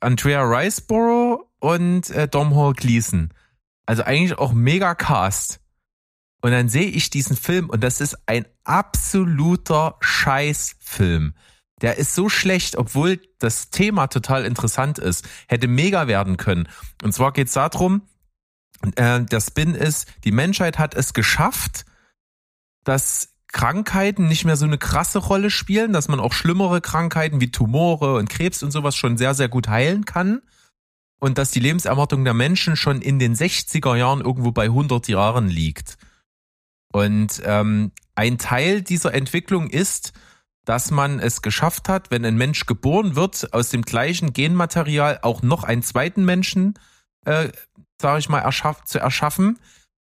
[0.00, 3.32] Andrea Riceborough und äh, Dom Hall Gleason.
[3.86, 5.60] Also eigentlich auch mega Cast.
[6.42, 11.34] Und dann sehe ich diesen Film und das ist ein absoluter Scheißfilm.
[11.82, 15.28] Der ist so schlecht, obwohl das Thema total interessant ist.
[15.46, 16.68] Hätte mega werden können.
[17.02, 18.02] Und zwar geht es darum,
[18.96, 21.84] äh, der Spin ist, die Menschheit hat es geschafft,
[22.84, 27.50] dass Krankheiten nicht mehr so eine krasse Rolle spielen, dass man auch schlimmere Krankheiten wie
[27.50, 30.42] Tumore und Krebs und sowas schon sehr, sehr gut heilen kann.
[31.18, 35.48] Und dass die Lebenserwartung der Menschen schon in den 60er Jahren irgendwo bei 100 Jahren
[35.48, 35.96] liegt.
[36.96, 40.14] Und ähm, ein Teil dieser Entwicklung ist,
[40.64, 45.42] dass man es geschafft hat, wenn ein Mensch geboren wird, aus dem gleichen Genmaterial auch
[45.42, 46.72] noch einen zweiten Menschen,
[47.26, 47.50] äh,
[48.00, 49.58] sage ich mal, erschaff, zu erschaffen,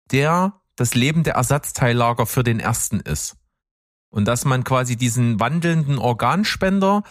[0.10, 3.36] der das Leben der Ersatzteillager für den ersten ist.
[4.10, 7.04] Und dass man quasi diesen wandelnden Organspender,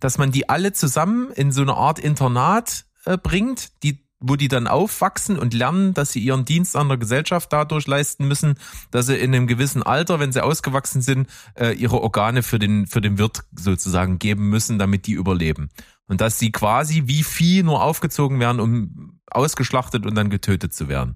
[0.00, 4.48] dass man die alle zusammen in so eine Art Internat äh, bringt, die wo die
[4.48, 8.54] dann aufwachsen und lernen, dass sie ihren Dienst an der Gesellschaft dadurch leisten müssen,
[8.90, 12.86] dass sie in einem gewissen Alter, wenn sie ausgewachsen sind, äh, ihre Organe für den,
[12.86, 15.70] für den Wirt sozusagen geben müssen, damit die überleben.
[16.08, 20.88] Und dass sie quasi wie Vieh nur aufgezogen werden, um ausgeschlachtet und dann getötet zu
[20.88, 21.14] werden.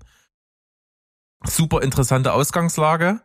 [1.44, 3.20] Super interessante Ausgangslage.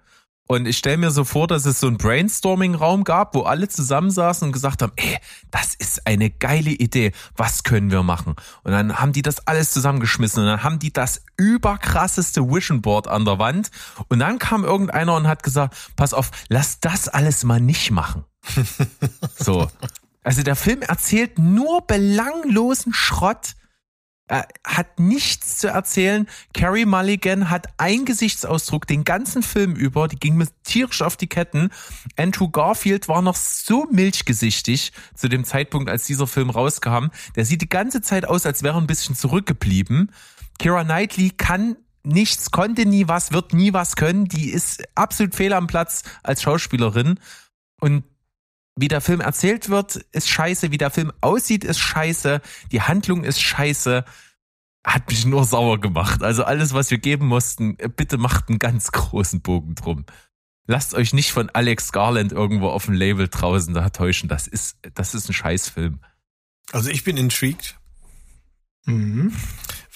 [0.47, 4.47] Und ich stelle mir so vor, dass es so einen Brainstorming-Raum gab, wo alle zusammensaßen
[4.47, 5.17] und gesagt haben, ey,
[5.51, 8.35] das ist eine geile Idee, was können wir machen?
[8.63, 13.09] Und dann haben die das alles zusammengeschmissen und dann haben die das überkrasseste Vision Board
[13.09, 13.71] an der Wand
[14.07, 18.23] und dann kam irgendeiner und hat gesagt, pass auf, lass das alles mal nicht machen.
[19.35, 19.67] so.
[20.23, 23.55] Also der Film erzählt nur belanglosen Schrott,
[24.27, 26.27] er hat nichts zu erzählen.
[26.53, 30.07] Carrie Mulligan hat einen Gesichtsausdruck den ganzen Film über.
[30.07, 31.69] Die ging mir tierisch auf die Ketten.
[32.17, 37.07] Andrew Garfield war noch so milchgesichtig zu dem Zeitpunkt, als dieser Film rauskam.
[37.35, 40.11] Der sieht die ganze Zeit aus, als wäre er ein bisschen zurückgeblieben.
[40.59, 44.25] Kira Knightley kann nichts, konnte nie was, wird nie was können.
[44.25, 47.19] Die ist absolut fehl am Platz als Schauspielerin.
[47.79, 48.03] Und
[48.77, 50.71] wie der Film erzählt wird, ist scheiße.
[50.71, 52.41] Wie der Film aussieht, ist scheiße.
[52.71, 54.05] Die Handlung ist scheiße.
[54.85, 56.23] Hat mich nur sauer gemacht.
[56.23, 60.05] Also alles, was wir geben mussten, bitte macht einen ganz großen Bogen drum.
[60.67, 64.29] Lasst euch nicht von Alex Garland irgendwo auf dem Label draußen da täuschen.
[64.29, 65.99] Das ist, das ist ein Scheißfilm.
[66.71, 67.75] Also ich bin intrigued,
[68.85, 69.33] Mhm.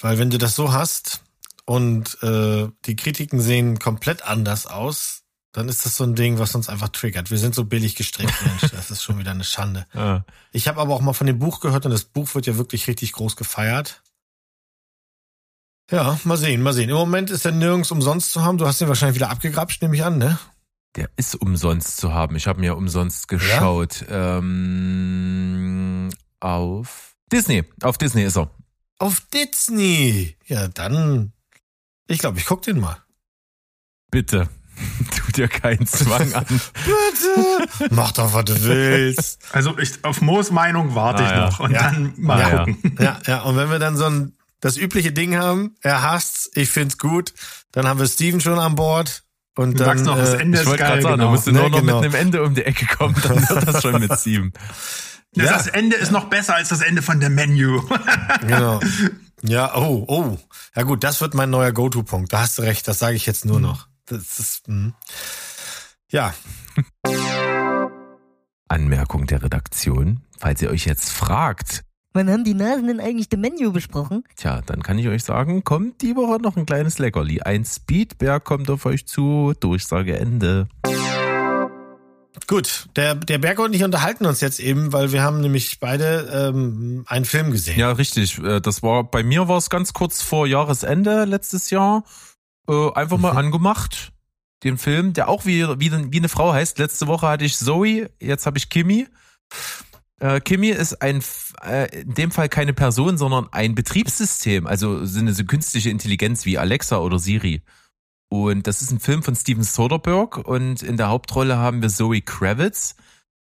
[0.01, 1.23] weil wenn du das so hast
[1.65, 5.20] und äh, die Kritiken sehen komplett anders aus,
[5.51, 7.29] dann ist das so ein Ding, was uns einfach triggert.
[7.29, 8.71] Wir sind so billig gestrickt, Mensch.
[8.71, 9.85] Das ist schon wieder eine Schande.
[9.93, 10.25] Ja.
[10.51, 12.87] Ich habe aber auch mal von dem Buch gehört und das Buch wird ja wirklich
[12.87, 14.01] richtig groß gefeiert.
[15.89, 16.89] Ja, mal sehen, mal sehen.
[16.89, 18.57] Im Moment ist er nirgends umsonst zu haben.
[18.57, 20.39] Du hast ihn wahrscheinlich wieder abgegrapscht, nehme ich an, ne?
[20.95, 22.35] Der ist umsonst zu haben.
[22.37, 24.05] Ich habe mir umsonst geschaut.
[24.09, 26.09] Ähm,
[26.39, 27.65] auf Disney.
[27.81, 28.49] Auf Disney ist er.
[28.99, 30.37] Auf Disney.
[30.45, 31.33] Ja, dann.
[32.07, 32.97] Ich glaube, ich guck den mal.
[34.11, 34.49] Bitte.
[35.25, 36.45] Tu dir keinen Zwang an.
[36.47, 37.89] Bitte.
[37.91, 39.39] Mach doch, was du willst.
[39.51, 41.45] Also ich, auf Moos Meinung warte Ah, ich ja.
[41.45, 41.81] noch und Ja.
[41.83, 42.97] dann mal Ja, gucken.
[42.99, 43.41] Ja, ja.
[43.41, 47.33] Und wenn wir dann so ein das übliche Ding haben, er hasst's, ich find's gut,
[47.71, 49.23] dann haben wir Steven schon an Bord.
[49.55, 50.89] Und Du dann, sagst noch, das äh, Ende Ich ist wollte geil.
[50.91, 51.31] gerade sagen, da genau.
[51.31, 51.95] musst du Ne, nur noch genau.
[52.01, 54.53] mit einem Ende um die Ecke kommen, dann wird das schon mit sieben.
[55.33, 55.53] Das, Ja.
[55.53, 57.81] das Ende ist noch besser als das Ende von der Menu.
[58.41, 58.81] Genau.
[59.43, 60.37] Ja, oh, oh.
[60.75, 62.33] Ja gut, das wird mein neuer Go-To-Punkt.
[62.33, 63.87] Da hast du recht, das sage ich jetzt nur noch.
[64.11, 64.93] Das ist, hm.
[66.11, 66.33] Ja,
[68.67, 70.21] Anmerkung der Redaktion.
[70.37, 74.25] Falls ihr euch jetzt fragt, Wann haben die Nasen denn eigentlich das Menü besprochen?
[74.35, 77.39] tja, dann kann ich euch sagen, kommt die Woche noch ein kleines Leckerli.
[77.41, 79.53] Ein Speedberg kommt auf euch zu.
[79.61, 80.67] Durchsage Ende.
[82.47, 82.89] gut.
[82.97, 87.05] Der, der Berg und ich unterhalten uns jetzt eben, weil wir haben nämlich beide ähm,
[87.07, 87.79] einen Film gesehen.
[87.79, 88.39] Ja, richtig.
[88.39, 92.03] Äh, Das war, bei mir war es ganz kurz vor Jahresende letztes Jahr.
[92.69, 93.37] Äh, Einfach mal Mhm.
[93.37, 94.11] angemacht.
[94.63, 96.77] den Film, der auch wie, wie, wie eine Frau heißt.
[96.77, 99.07] Letzte Woche hatte ich Zoe, jetzt habe ich Kimi.
[100.19, 101.23] Äh, Kimi ist ein,
[101.63, 106.45] äh, in dem Fall keine Person, sondern ein Betriebssystem, also so eine so künstliche Intelligenz
[106.45, 107.63] wie Alexa oder Siri.
[108.29, 112.21] Und das ist ein Film von Steven Soderbergh und in der Hauptrolle haben wir Zoe
[112.21, 112.95] Kravitz.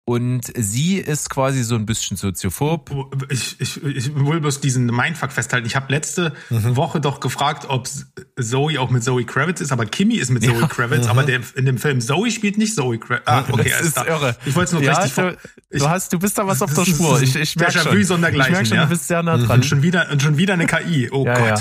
[0.05, 2.91] Und sie ist quasi so ein bisschen soziophob.
[3.29, 5.65] Ich, ich, ich will bloß diesen Mindfuck festhalten.
[5.65, 6.75] Ich habe letzte Mhm.
[6.75, 7.87] Woche doch gefragt, ob
[8.37, 11.65] Zoe auch mit Zoe Kravitz ist, aber Kimmy ist mit Zoe Kravitz, aber der, in
[11.65, 13.23] dem Film Zoe spielt nicht Zoe Kravitz.
[13.27, 13.57] Ah, okay, Mhm.
[13.63, 14.07] das alles ist klar.
[14.07, 14.37] irre.
[14.45, 15.37] Ich wollte es nur ja, richtig du,
[15.69, 17.21] ich, du hast, du bist da was auf der das Spur.
[17.21, 17.97] Ich, ich merke schon.
[17.97, 18.83] Ich merke schon, ja?
[18.83, 19.59] du bist sehr nah dran.
[19.59, 21.09] Und schon wieder, schon wieder eine KI.
[21.11, 21.47] Oh Ja, Gott.
[21.47, 21.55] ja.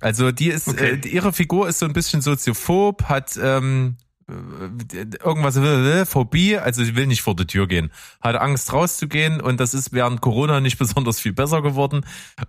[0.00, 1.00] Also die ist, Okay.
[1.02, 3.96] äh, ihre Figur ist so ein bisschen soziophob, hat ähm,
[4.28, 9.40] äh, irgendwas äh, Phobie, also sie will nicht vor die Tür gehen, hat Angst rauszugehen
[9.40, 12.04] und das ist während Corona nicht besonders viel besser geworden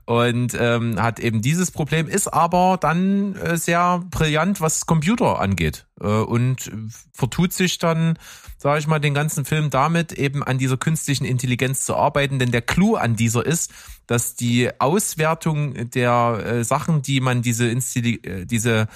[0.05, 5.85] und ähm, hat eben dieses Problem, ist aber dann äh, sehr brillant, was Computer angeht
[6.01, 6.71] äh, und
[7.13, 8.17] vertut sich dann,
[8.57, 12.51] sage ich mal, den ganzen Film damit eben an dieser künstlichen Intelligenz zu arbeiten, denn
[12.51, 13.71] der Clou an dieser ist,
[14.07, 18.87] dass die Auswertung der äh, Sachen, die man diese Insti äh, diese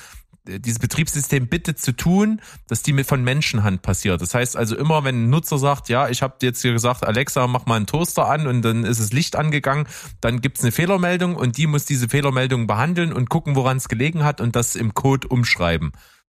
[0.46, 4.22] dieses Betriebssystem bittet zu tun, dass die mit von Menschenhand passiert.
[4.22, 7.46] Das heißt also immer, wenn ein Nutzer sagt, ja, ich habe jetzt hier gesagt, Alexa,
[7.48, 9.88] mach mal einen Toaster an und dann ist das Licht angegangen,
[10.20, 14.24] dann gibt's eine Fehlermeldung und die muss diese Fehlermeldung behandeln und gucken, woran es gelegen
[14.24, 15.92] hat und das im Code umschreiben.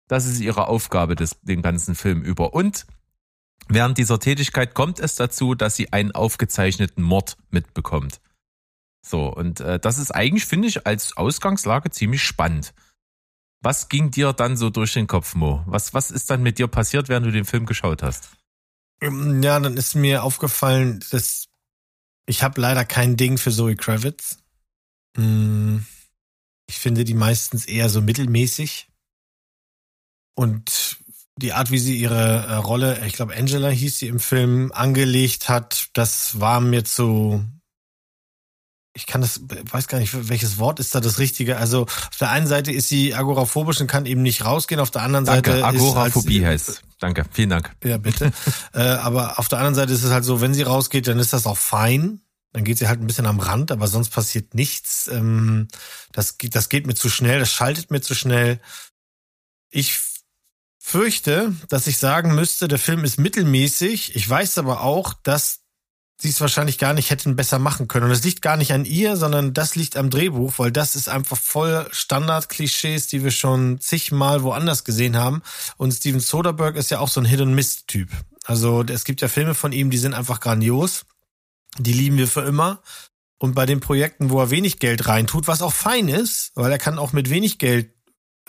[0.07, 2.53] Das ist ihre Aufgabe des, den ganzen Film über.
[2.53, 2.87] Und
[3.69, 8.21] während dieser Tätigkeit kommt es dazu, dass sie einen aufgezeichneten Mord mitbekommt.
[9.01, 12.75] So, und äh, das ist eigentlich, finde ich, als Ausgangslage ziemlich spannend.
[13.65, 15.63] Was ging dir dann so durch den Kopf, Mo?
[15.67, 18.29] Was, was ist dann mit dir passiert, während du den Film geschaut hast?
[19.01, 21.49] Ähm, Ja, dann ist mir aufgefallen, dass
[22.27, 24.39] ich habe leider kein Ding für Zoe Kravitz.
[25.17, 25.79] Mm,
[26.69, 28.89] Ich finde die meistens eher so mittelmäßig.
[30.37, 30.99] Und
[31.37, 35.49] die Art, wie sie ihre äh, Rolle, ich glaube Angela hieß sie im Film, angelegt
[35.49, 37.45] hat, das war mir zu.
[38.97, 41.57] Ich kann das, weiß gar nicht, welches Wort ist da das Richtige.
[41.57, 45.03] Also auf der einen Seite ist sie agoraphobisch und kann eben nicht rausgehen, auf der
[45.03, 46.83] anderen Danke, Seite ist Agoraphobie als, heißt.
[47.01, 47.75] Danke, vielen Dank.
[47.83, 48.33] ja, bitte.
[48.73, 51.33] äh, aber auf der anderen Seite ist es halt so, wenn sie rausgeht, dann ist
[51.33, 52.21] das auch fein.
[52.53, 55.09] Dann geht sie halt ein bisschen am Rand, aber sonst passiert nichts.
[55.09, 55.67] Ähm,
[56.13, 58.61] das, geht- das geht mir zu schnell, das schaltet mir zu schnell.
[59.71, 59.99] Ich
[60.79, 64.15] fürchte, dass ich sagen müsste, der Film ist mittelmäßig.
[64.15, 65.64] Ich weiß aber auch, dass
[66.25, 68.07] sie es wahrscheinlich gar nicht hätten besser machen können.
[68.07, 71.07] Und es liegt gar nicht an ihr, sondern das liegt am Drehbuch, weil das ist
[71.07, 75.43] einfach voll Standard-Klischees, die wir schon zigmal woanders gesehen haben.
[75.77, 78.09] Und Steven Soderbergh ist ja auch so ein Hit-and-Miss-Typ.
[78.45, 81.05] Also es gibt ja Filme von ihm, die sind einfach grandios.
[81.79, 82.81] Die lieben wir für immer.
[83.37, 86.79] Und bei den Projekten, wo er wenig Geld reintut, was auch fein ist, weil er
[86.79, 87.91] kann auch mit wenig Geld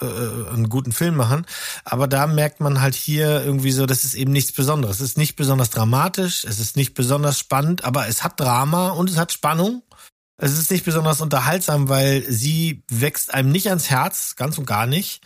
[0.02, 0.06] äh,
[0.54, 1.46] einen guten Film machen.
[1.84, 5.00] Aber da merkt man halt hier irgendwie so, das ist eben nichts Besonderes.
[5.00, 9.10] Es ist nicht besonders dramatisch, es ist nicht besonders spannend, aber es hat Drama und
[9.10, 9.84] es hat Spannung.
[10.38, 14.86] Es ist nicht besonders unterhaltsam, weil sie wächst einem nicht ans Herz, ganz und gar
[14.86, 15.22] nicht.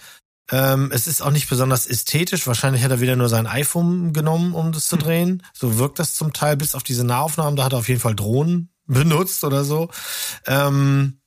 [0.52, 2.46] Ähm, es ist auch nicht besonders ästhetisch.
[2.48, 5.44] Wahrscheinlich hat er wieder nur sein iPhone genommen, um das zu drehen.
[5.54, 7.56] So wirkt das zum Teil, bis auf diese Nahaufnahmen.
[7.56, 9.90] Da hat er auf jeden Fall Drohnen benutzt oder so.
[10.46, 11.19] Ähm,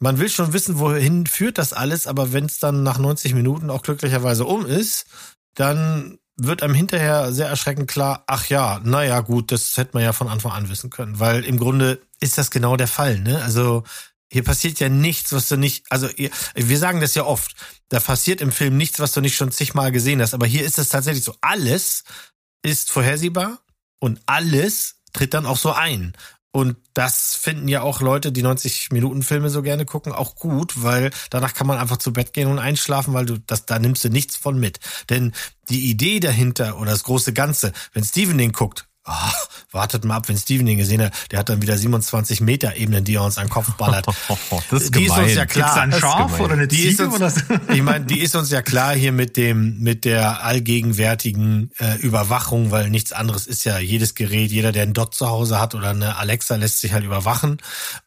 [0.00, 3.70] man will schon wissen, wohin führt das alles, aber wenn es dann nach 90 Minuten
[3.70, 5.06] auch glücklicherweise um ist,
[5.54, 10.14] dann wird einem hinterher sehr erschreckend klar, ach ja, naja, gut, das hätte man ja
[10.14, 13.42] von Anfang an wissen können, weil im Grunde ist das genau der Fall, ne?
[13.42, 13.84] Also
[14.32, 16.08] hier passiert ja nichts, was du nicht, also
[16.54, 17.54] wir sagen das ja oft,
[17.90, 20.78] da passiert im Film nichts, was du nicht schon zigmal gesehen hast, aber hier ist
[20.78, 22.04] es tatsächlich so, alles
[22.62, 23.58] ist vorhersehbar
[23.98, 26.14] und alles tritt dann auch so ein.
[26.52, 31.54] Und das finden ja auch Leute, die 90-Minuten-Filme so gerne gucken, auch gut, weil danach
[31.54, 34.36] kann man einfach zu Bett gehen und einschlafen, weil du das, da nimmst du nichts
[34.36, 34.80] von mit.
[35.10, 35.32] Denn
[35.68, 39.32] die Idee dahinter oder das große Ganze, wenn Steven den guckt, ah,
[39.70, 43.04] wartet mal ab, wenn Steven den gesehen hat, der hat dann wieder 27 Meter Ebenen,
[43.04, 44.06] die er uns an den Kopf ballert.
[44.70, 45.24] das ist die ist gemein.
[45.24, 45.76] uns ja klar.
[45.76, 47.40] ein ist Schaf oder eine Die ist Ziege uns, oder so?
[47.72, 52.70] ich meine, die ist uns ja klar hier mit dem, mit der allgegenwärtigen äh, Überwachung,
[52.70, 55.90] weil nichts anderes ist ja jedes Gerät, jeder, der einen Dot zu Hause hat oder
[55.90, 57.58] eine Alexa, lässt sich halt überwachen.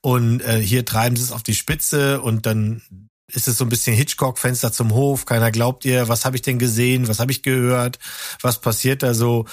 [0.01, 2.82] Und äh, hier treiben sie es auf die Spitze und dann
[3.27, 5.25] ist es so ein bisschen Hitchcock-Fenster zum Hof.
[5.25, 7.97] Keiner glaubt ihr, was habe ich denn gesehen, was habe ich gehört,
[8.41, 9.45] was passiert da so.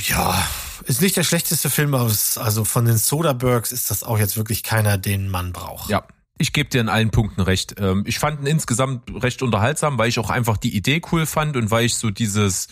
[0.00, 0.46] Ja,
[0.84, 4.62] ist nicht der schlechteste Film aus, also von den Soderberghs ist das auch jetzt wirklich
[4.62, 5.88] keiner, den man braucht.
[5.88, 6.06] Ja,
[6.38, 7.76] ich gebe dir in allen Punkten recht.
[7.78, 11.56] Ähm, Ich fand ihn insgesamt recht unterhaltsam, weil ich auch einfach die Idee cool fand
[11.56, 12.68] und weil ich so dieses,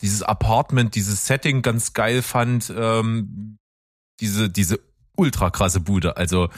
[0.00, 2.72] dieses Apartment, dieses Setting ganz geil fand.
[2.74, 3.58] Ähm,
[4.20, 4.78] Diese, diese
[5.16, 6.16] ultra krasse Bude.
[6.16, 6.48] Also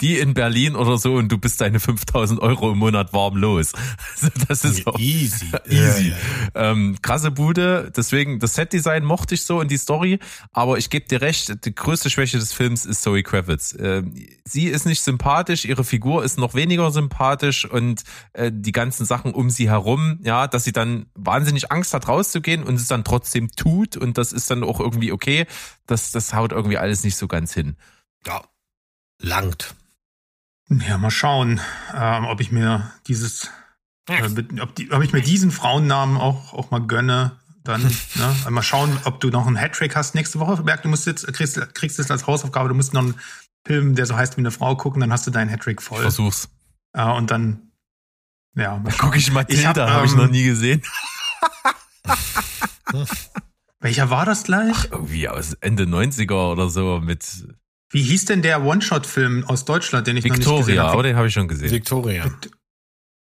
[0.00, 3.72] die in Berlin oder so und du bist deine 5000 Euro im Monat warm los.
[4.14, 5.46] Also das ist auch Easy.
[5.68, 6.08] easy.
[6.08, 6.16] Ja,
[6.54, 6.70] ja.
[6.70, 7.90] Ähm, krasse Bude.
[7.96, 10.18] Deswegen, das Setdesign mochte ich so und die Story.
[10.52, 13.76] Aber ich gebe dir recht, die größte Schwäche des Films ist Zoe Kravitz.
[13.78, 19.06] Ähm, sie ist nicht sympathisch, ihre Figur ist noch weniger sympathisch und äh, die ganzen
[19.06, 23.04] Sachen um sie herum, ja, dass sie dann wahnsinnig Angst hat, rauszugehen und es dann
[23.04, 25.46] trotzdem tut und das ist dann auch irgendwie okay.
[25.86, 27.76] Das, das haut irgendwie alles nicht so ganz hin.
[28.26, 28.42] Ja.
[29.22, 29.74] Langt.
[30.68, 31.60] Ja, mal schauen,
[31.94, 33.50] ähm, ob ich mir dieses,
[34.08, 34.22] äh,
[34.60, 37.38] ob, die, ob ich mir diesen Frauennamen auch, auch mal gönne.
[37.64, 37.82] Dann,
[38.14, 38.50] ne?
[38.50, 40.62] Mal schauen, ob du noch einen Hattrick hast nächste Woche.
[40.62, 43.14] Berg, du musst jetzt, kriegst, kriegst es als Hausaufgabe, du musst noch einen
[43.64, 46.02] Film, der so heißt wie eine Frau gucken, dann hast du deinen Hattrick Ich voll.
[46.02, 46.48] versuch's.
[46.92, 47.70] Äh, und dann,
[48.56, 50.82] ja, mal Guck ich Matilda, hab, habe ich ähm, noch nie gesehen.
[53.80, 54.88] Welcher war das gleich?
[54.90, 57.24] Irgendwie aus Ende 90er oder so mit
[57.92, 60.92] Wie hieß denn der One-Shot-Film aus Deutschland, den ich noch nicht gesehen Victoria, habe?
[60.92, 61.70] aber den habe ich schon gesehen.
[61.70, 62.24] Victoria.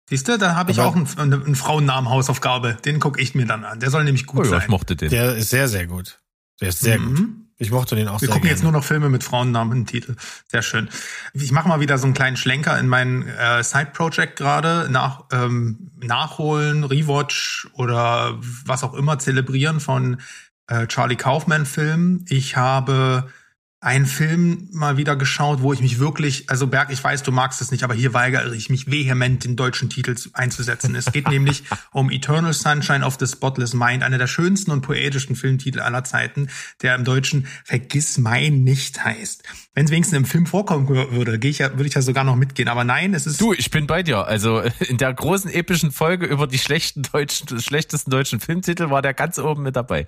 [0.08, 2.76] Siehst du, da habe ich auch einen, einen, einen Frauennamen Hausaufgabe.
[2.84, 3.80] Den gucke ich mir dann an.
[3.80, 4.60] Der soll nämlich gut Oh ja, sein.
[4.62, 5.08] ich mochte den.
[5.10, 6.20] Der ist sehr, sehr gut.
[6.60, 7.16] Der ist sehr Mhm.
[7.16, 7.28] gut.
[7.62, 8.54] Ich mochte den auch Wir sehr gucken gerne.
[8.54, 10.16] jetzt nur noch Filme mit Frauennamen im Titel.
[10.50, 10.88] Sehr schön.
[11.34, 14.88] Ich mache mal wieder so einen kleinen Schlenker in mein äh, Side-Project gerade.
[14.90, 20.20] Nach, ähm, nachholen, Rewatch oder was auch immer zelebrieren von
[20.68, 22.24] äh, Charlie Kaufman-Filmen.
[22.30, 23.28] Ich habe
[23.82, 27.62] einen Film mal wieder geschaut, wo ich mich wirklich, also Berg, ich weiß, du magst
[27.62, 30.94] es nicht, aber hier weigere ich mich vehement, den deutschen Titel zu- einzusetzen.
[30.94, 35.34] Es geht nämlich um Eternal Sunshine of the Spotless Mind, einer der schönsten und poetischsten
[35.34, 36.48] Filmtitel aller Zeiten,
[36.82, 39.44] der im Deutschen Vergiss mein nicht heißt.
[39.72, 42.36] Wenn es wenigstens im Film vorkommen würde, gehe ich ja, würde ich ja sogar noch
[42.36, 42.68] mitgehen.
[42.68, 44.26] Aber nein, es ist Du, ich bin bei dir.
[44.26, 49.14] Also in der großen epischen Folge über die schlechten deutschen, schlechtesten deutschen Filmtitel war der
[49.14, 50.06] ganz oben mit dabei.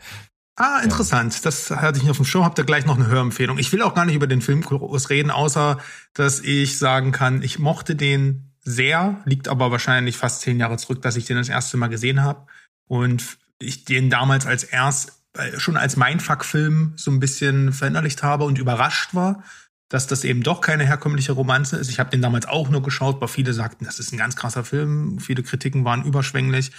[0.57, 1.47] Ah, interessant.
[1.47, 2.45] Das hatte ich nicht auf dem Show.
[2.45, 3.59] Habt ihr gleich noch eine Hörempfehlung.
[3.59, 5.79] Ich will auch gar nicht über den Film groß reden, außer
[6.12, 11.03] dass ich sagen kann, ich mochte den sehr, liegt aber wahrscheinlich fast zehn Jahre zurück,
[11.03, 12.47] dass ich den das erste Mal gesehen habe.
[12.87, 18.45] Und ich den damals als erst, äh, schon als Mindfuck-Film so ein bisschen verinnerlicht habe
[18.45, 19.43] und überrascht war,
[19.88, 21.91] dass das eben doch keine herkömmliche Romanze ist.
[21.91, 24.65] Ich habe den damals auch nur geschaut, aber viele sagten, das ist ein ganz krasser
[24.65, 25.19] Film.
[25.19, 26.73] Viele Kritiken waren überschwänglich.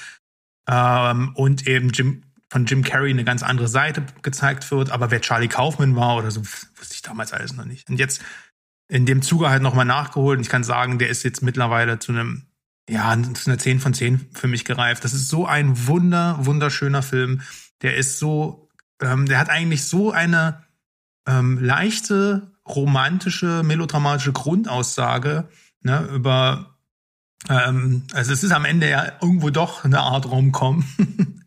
[0.68, 4.92] Ähm, und eben Jim, von Jim Carrey eine ganz andere Seite gezeigt wird.
[4.92, 7.90] Aber wer Charlie Kaufman war oder so, wusste ich damals alles noch nicht.
[7.90, 8.22] Und jetzt
[8.88, 10.38] in dem Zuge halt nochmal nachgeholt.
[10.38, 12.44] Und ich kann sagen, der ist jetzt mittlerweile zu einem,
[12.88, 15.04] ja, zu einer 10 von 10 für mich gereift.
[15.04, 17.42] Das ist so ein wunder, wunderschöner Film.
[17.82, 18.70] Der ist so,
[19.02, 20.64] ähm, der hat eigentlich so eine
[21.28, 25.50] ähm, leichte, romantische, melodramatische Grundaussage
[25.82, 26.78] ne, über
[27.50, 30.86] ähm, also es ist am Ende ja irgendwo doch eine Art Rom-Com.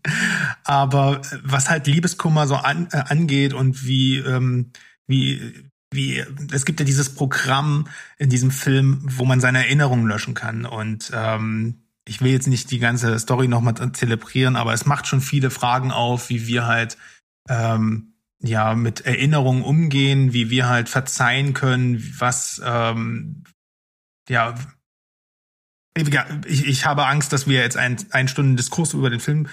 [0.65, 4.73] Aber äh, was halt Liebeskummer so an, äh, angeht und wie, ähm,
[5.07, 7.89] wie, wie, es gibt ja dieses Programm
[8.19, 10.67] in diesem Film, wo man seine Erinnerungen löschen kann.
[10.67, 15.21] Und ähm, ich will jetzt nicht die ganze Story nochmal zelebrieren, aber es macht schon
[15.21, 16.97] viele Fragen auf, wie wir halt
[17.49, 23.45] ähm, ja mit Erinnerungen umgehen, wie wir halt verzeihen können, was ähm,
[24.29, 24.55] ja
[25.97, 29.49] ich, ich habe Angst, dass wir jetzt ein, einen Stunden Diskurs über den Film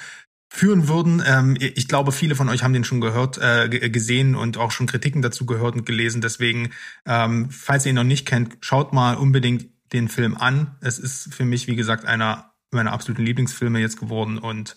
[0.56, 1.24] führen würden.
[1.26, 4.70] Ähm, ich glaube, viele von euch haben den schon gehört, äh, ge- gesehen und auch
[4.70, 6.22] schon Kritiken dazu gehört und gelesen.
[6.22, 6.70] Deswegen,
[7.08, 10.76] ähm, falls ihr ihn noch nicht kennt, schaut mal unbedingt den Film an.
[10.80, 14.76] Es ist für mich, wie gesagt, einer meiner absoluten Lieblingsfilme jetzt geworden und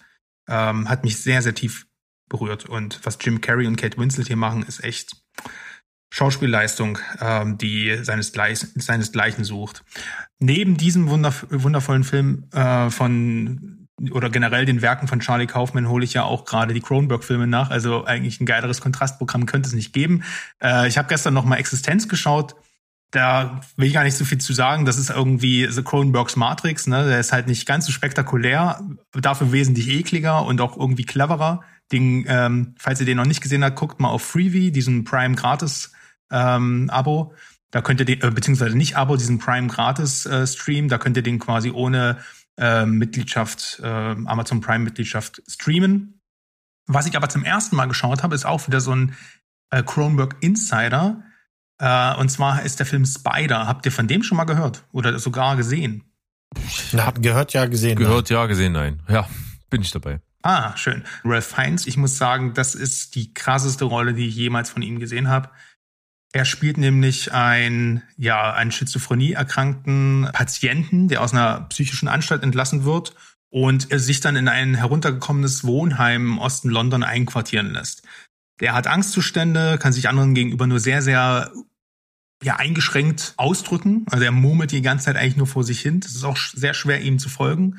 [0.49, 1.87] ähm, hat mich sehr, sehr tief
[2.31, 2.65] berührt.
[2.65, 5.15] Und was Jim Carrey und Kate Winslet hier machen, ist echt
[6.11, 9.85] Schauspielleistung, ähm, die seinesgleich, seinesgleichen sucht.
[10.39, 16.05] Neben diesem wunderv wundervollen Film äh, von oder generell den Werken von Charlie Kaufman hole
[16.05, 17.71] ich ja auch gerade die Cronenberg-Filme nach.
[17.71, 20.23] Also eigentlich ein geileres Kontrastprogramm könnte es nicht geben.
[20.63, 22.57] Äh, ich habe gestern noch mal Existenz geschaut.
[23.11, 24.85] Da will ich gar nicht so viel zu sagen.
[24.85, 26.87] Das ist irgendwie The Cronenbergs Matrix.
[26.87, 27.07] Ne?
[27.07, 28.81] Der ist halt nicht ganz so spektakulär,
[29.13, 31.63] dafür wesentlich ekliger und auch irgendwie cleverer.
[31.93, 35.37] Den, ähm, falls ihr den noch nicht gesehen habt, guckt mal auf Freebie, diesen Prime
[35.37, 35.93] Gratis
[36.31, 37.33] ähm, Abo.
[37.71, 41.17] Da könnt ihr den, äh, beziehungsweise nicht Abo, diesen Prime Gratis äh, Stream, da könnt
[41.17, 42.19] ihr den quasi ohne
[42.57, 46.21] äh, Mitgliedschaft, äh, Amazon Prime Mitgliedschaft streamen.
[46.87, 49.15] Was ich aber zum ersten Mal geschaut habe, ist auch wieder so ein
[49.71, 51.23] äh, Cronenberg Insider.
[51.79, 53.67] Äh, und zwar ist der Film Spider.
[53.67, 56.05] Habt ihr von dem schon mal gehört oder sogar gesehen?
[56.93, 57.97] Na, gehört ja gesehen.
[57.97, 59.03] Gehört, ja, gesehen, nein.
[59.09, 59.29] Ja,
[59.69, 60.21] bin ich dabei.
[60.43, 61.03] Ah, schön.
[61.25, 65.01] Ralph Fiennes, ich muss sagen, das ist die krasseste Rolle, die ich jemals von ihm
[65.01, 65.51] gesehen habe.
[66.33, 72.85] Er spielt nämlich ein, ja, einen Schizophrenie erkrankten Patienten, der aus einer psychischen Anstalt entlassen
[72.85, 73.15] wird
[73.51, 78.03] und sich dann in ein heruntergekommenes Wohnheim im Osten London einquartieren lässt.
[78.61, 81.53] Der hat Angstzustände, kann sich anderen gegenüber nur sehr, sehr
[82.43, 84.05] ja eingeschränkt ausdrücken.
[84.11, 86.01] Also er murmelt die ganze Zeit eigentlich nur vor sich hin.
[86.01, 87.79] Das ist auch sehr schwer, ihm zu folgen.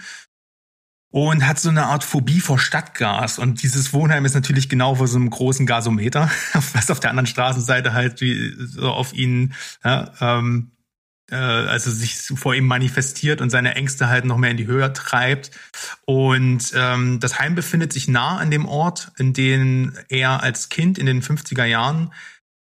[1.09, 3.39] Und hat so eine Art Phobie vor Stadtgas.
[3.39, 6.29] Und dieses Wohnheim ist natürlich genau vor so einem großen Gasometer,
[6.73, 9.53] was auf der anderen Straßenseite halt wie so auf ihn,
[9.83, 10.71] ja, ähm,
[11.31, 14.91] äh, also sich vor ihm manifestiert und seine Ängste halt noch mehr in die Höhe
[14.93, 15.51] treibt.
[16.05, 20.97] Und ähm, das Heim befindet sich nah an dem Ort, in dem er als Kind
[20.97, 22.13] in den 50er Jahren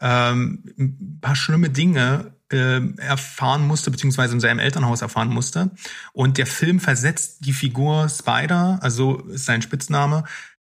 [0.01, 5.71] ähm, ein paar schlimme Dinge ähm, erfahren musste, beziehungsweise in seinem Elternhaus erfahren musste.
[6.11, 10.25] Und der Film versetzt die Figur Spider, also ist sein Spitzname,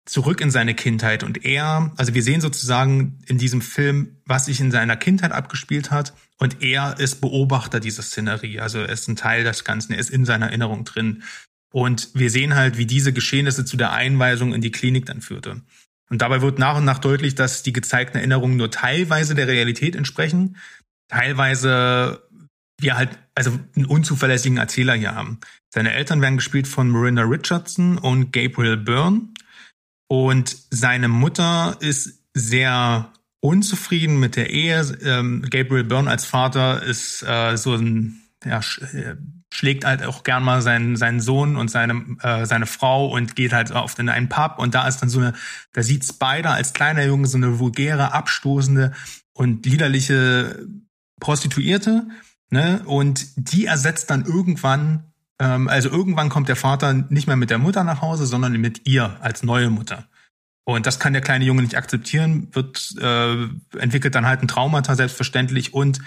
[0.05, 1.23] zurück in seine Kindheit.
[1.23, 5.91] Und er, also wir sehen sozusagen in diesem Film, was sich in seiner Kindheit abgespielt
[5.91, 6.13] hat.
[6.37, 8.59] Und er ist Beobachter dieser Szenerie.
[8.59, 11.23] Also er ist ein Teil des Ganzen, er ist in seiner Erinnerung drin.
[11.71, 15.61] Und wir sehen halt, wie diese Geschehnisse zu der Einweisung in die Klinik dann führte.
[16.11, 19.95] Und dabei wird nach und nach deutlich, dass die gezeigten Erinnerungen nur teilweise der Realität
[19.95, 20.57] entsprechen,
[21.07, 22.21] teilweise
[22.81, 25.39] wir halt also einen unzuverlässigen Erzähler hier haben.
[25.73, 29.29] Seine Eltern werden gespielt von Miranda Richardson und Gabriel Byrne.
[30.09, 34.81] Und seine Mutter ist sehr unzufrieden mit der Ehe.
[35.01, 38.59] Ähm, Gabriel Byrne als Vater ist äh, so ein, ja,
[38.93, 39.15] äh,
[39.51, 43.53] schlägt halt auch gern mal seinen, seinen Sohn und seine, äh, seine Frau und geht
[43.53, 45.33] halt oft in einen Pub und da ist dann so eine,
[45.73, 48.93] da sieht Spider als kleiner Junge so eine vulgäre, abstoßende
[49.33, 50.65] und liederliche
[51.19, 52.07] Prostituierte,
[52.49, 52.81] ne?
[52.85, 57.57] Und die ersetzt dann irgendwann, ähm, also irgendwann kommt der Vater nicht mehr mit der
[57.57, 60.07] Mutter nach Hause, sondern mit ihr als neue Mutter.
[60.63, 63.47] Und das kann der kleine Junge nicht akzeptieren, wird äh,
[63.77, 65.99] entwickelt dann halt ein Traumata selbstverständlich und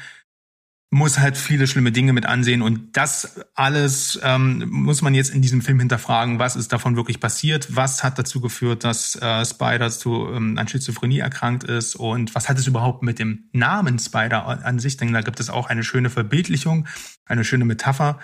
[0.95, 2.63] muss halt viele schlimme Dinge mit ansehen.
[2.63, 7.19] Und das alles ähm, muss man jetzt in diesem Film hinterfragen, was ist davon wirklich
[7.19, 12.37] passiert, was hat dazu geführt, dass äh, Spider zu ähm, an Schizophrenie erkrankt ist und
[12.37, 15.67] was hat es überhaupt mit dem Namen Spider an sich, denn da gibt es auch
[15.69, 16.87] eine schöne Verbildlichung,
[17.27, 18.21] eine schöne Metapher,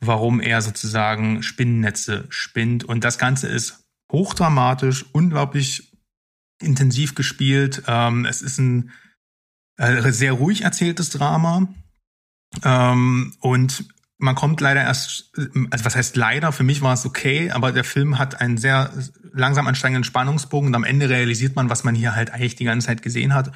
[0.00, 2.82] warum er sozusagen Spinnennetze spinnt.
[2.82, 5.92] Und das Ganze ist hochdramatisch, unglaublich
[6.60, 7.84] intensiv gespielt.
[7.86, 8.90] Ähm, es ist ein
[9.76, 11.68] äh, sehr ruhig erzähltes Drama.
[12.64, 13.84] Ähm, und
[14.18, 15.32] man kommt leider erst,
[15.70, 18.92] also was heißt leider, für mich war es okay, aber der Film hat einen sehr
[19.32, 22.88] langsam ansteigenden Spannungsbogen und am Ende realisiert man, was man hier halt eigentlich die ganze
[22.88, 23.52] Zeit gesehen hat.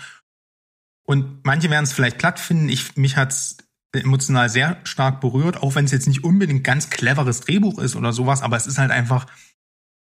[1.05, 3.57] Und manche werden es vielleicht platt finden, ich, mich hat's
[3.92, 8.12] emotional sehr stark berührt, auch wenn es jetzt nicht unbedingt ganz cleveres Drehbuch ist oder
[8.12, 9.26] sowas, aber es ist halt einfach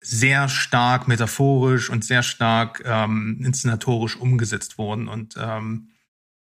[0.01, 5.89] sehr stark metaphorisch und sehr stark ähm, inszenatorisch umgesetzt worden und ähm,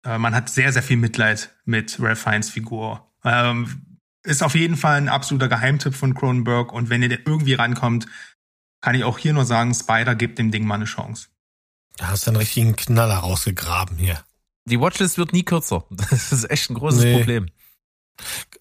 [0.06, 3.12] äh, man hat sehr, sehr viel Mitleid mit Ralph Fiennes Figur.
[3.24, 7.54] Ähm, ist auf jeden Fall ein absoluter Geheimtipp von Cronenberg und wenn ihr da irgendwie
[7.54, 8.08] rankommt,
[8.82, 11.28] kann ich auch hier nur sagen, Spider gibt dem Ding mal eine Chance.
[11.98, 14.24] Da hast du einen richtigen Knaller rausgegraben hier.
[14.66, 15.86] Die Watchlist wird nie kürzer.
[16.10, 17.18] Das ist echt ein großes Nee.
[17.18, 17.48] Problem.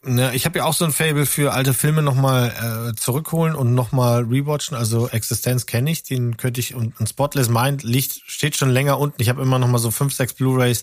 [0.02, 3.74] Ne, ich habe ja auch so ein Fable für alte Filme nochmal äh, zurückholen und
[3.74, 4.76] nochmal rewatchen.
[4.76, 8.98] Also Existenz kenne ich, den könnte ich und, und Spotless Mind liegt, steht schon länger
[8.98, 9.22] unten.
[9.22, 10.82] Ich habe immer nochmal so fünf, sechs Blu-Rays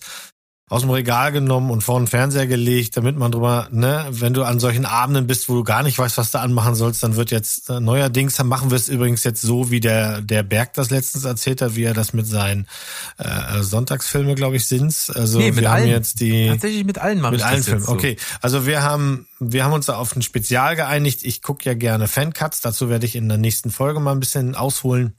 [0.72, 4.44] aus dem Regal genommen und vor den Fernseher gelegt, damit man drüber, ne, wenn du
[4.44, 7.30] an solchen Abenden bist, wo du gar nicht weißt, was du anmachen sollst, dann wird
[7.30, 10.90] jetzt äh, neuerdings, dann machen wir es übrigens jetzt so, wie der der Berg das
[10.90, 12.68] letztens erzählt hat, wie er das mit seinen
[13.18, 15.10] äh, Sonntagsfilme, glaube ich, sind's.
[15.10, 15.90] Also Nee, wir haben allen.
[15.90, 17.84] jetzt die Tatsächlich mit allen mache mit allen Filmen.
[17.84, 17.92] so.
[17.92, 21.26] Okay, also wir haben wir haben uns da auf ein Spezial geeinigt.
[21.26, 22.62] Ich gucke ja gerne Fancuts.
[22.62, 25.16] Dazu werde ich in der nächsten Folge mal ein bisschen ausholen.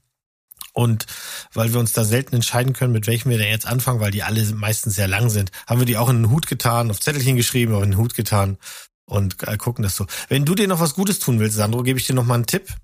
[0.72, 1.06] Und
[1.52, 4.22] weil wir uns da selten entscheiden können, mit welchem wir denn jetzt anfangen, weil die
[4.22, 7.36] alle meistens sehr lang sind, haben wir die auch in den Hut getan, auf Zettelchen
[7.36, 8.58] geschrieben, auch in den Hut getan
[9.04, 10.06] und äh, gucken das so.
[10.28, 12.46] Wenn du dir noch was Gutes tun willst, Sandro, gebe ich dir noch mal einen
[12.46, 12.74] Tipp.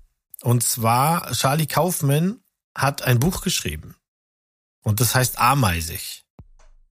[0.41, 2.39] Und zwar, Charlie Kaufman
[2.75, 3.95] hat ein Buch geschrieben.
[4.83, 6.18] Und das heißt Ameisig.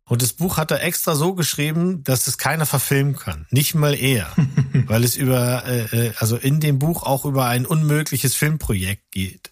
[0.09, 3.47] Und das Buch hat er extra so geschrieben, dass es keiner verfilmen kann.
[3.51, 4.35] Nicht mal er.
[4.87, 9.51] weil es über, äh, äh, also in dem Buch auch über ein unmögliches Filmprojekt geht.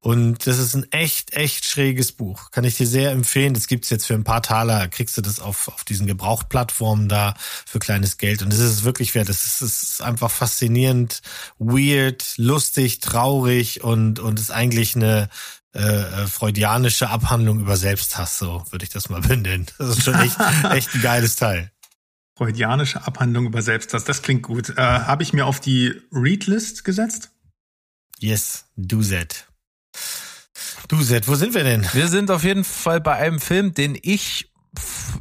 [0.00, 2.50] Und das ist ein echt, echt schräges Buch.
[2.50, 3.54] Kann ich dir sehr empfehlen.
[3.54, 7.34] Das gibt's jetzt für ein paar Taler, kriegst du das auf, auf diesen Gebrauchtplattformen da
[7.64, 8.42] für kleines Geld.
[8.42, 9.28] Und das ist es wirklich wert.
[9.28, 11.22] Das ist, das ist einfach faszinierend,
[11.58, 15.30] weird, lustig, traurig und, und ist eigentlich eine,
[15.74, 19.66] äh, äh, freudianische Abhandlung über Selbsthass, so würde ich das mal benennen.
[19.78, 20.36] Das ist schon echt,
[20.70, 21.72] echt ein geiles Teil.
[22.36, 24.70] Freudianische Abhandlung über Selbsthass, das klingt gut.
[24.70, 27.30] Äh, Habe ich mir auf die Readlist gesetzt?
[28.20, 29.46] Yes, do that.
[30.88, 31.86] Du, Zed, wo sind wir denn?
[31.92, 34.52] Wir sind auf jeden Fall bei einem Film, den ich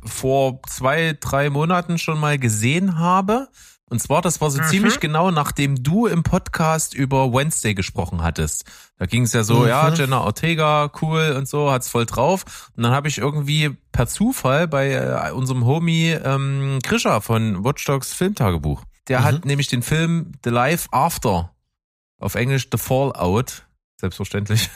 [0.06, 3.50] vor zwei, drei Monaten schon mal gesehen habe.
[3.90, 4.68] Und zwar, das war so Mhm.
[4.68, 8.66] ziemlich genau, nachdem du im Podcast über Wednesday gesprochen hattest.
[8.98, 9.68] Da ging es ja so, Mhm.
[9.68, 12.72] ja, Jenna Ortega, cool und so, hat's voll drauf.
[12.76, 17.86] Und dann habe ich irgendwie per Zufall bei äh, unserem Homie ähm, Grisha von Watch
[17.86, 18.84] Dogs Filmtagebuch.
[19.10, 19.24] Der Mhm.
[19.26, 21.54] hat nämlich den Film The Life After,
[22.20, 23.64] auf Englisch The Fallout,
[23.98, 24.70] selbstverständlich,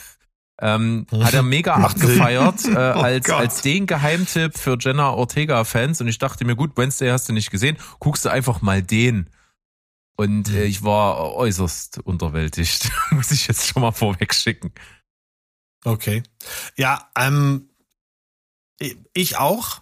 [0.60, 2.10] ähm, hat er mega Macht Sinn.
[2.22, 3.36] abgefeiert äh, als, Gott.
[3.36, 6.02] als den Geheimtipp für Jenna Ortega-Fans.
[6.02, 9.30] Und ich dachte mir, gut, Wednesday hast du nicht gesehen, guckst du einfach mal den.
[10.16, 14.72] Und äh, ich war äußerst unterwältigt, muss ich jetzt schon mal vorweg schicken.
[15.84, 16.24] Okay.
[16.76, 17.70] Ja, ähm,
[19.14, 19.82] ich auch.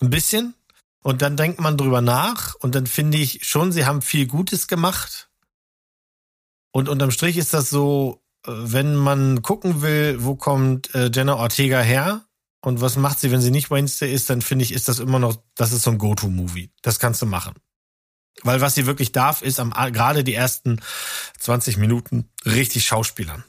[0.00, 0.54] Ein bisschen.
[1.02, 4.68] Und dann denkt man drüber nach und dann finde ich schon, sie haben viel Gutes
[4.68, 5.30] gemacht.
[6.72, 11.80] Und unterm Strich ist das so, wenn man gucken will, wo kommt äh, Jenna Ortega
[11.80, 12.24] her
[12.60, 15.18] und was macht sie, wenn sie nicht Wednesday ist, dann finde ich, ist das immer
[15.18, 16.70] noch, das ist so ein Go-To-Movie.
[16.82, 17.54] Das kannst du machen.
[18.42, 20.80] Weil was sie wirklich darf, ist am, gerade die ersten
[21.38, 23.44] 20 Minuten richtig Schauspielern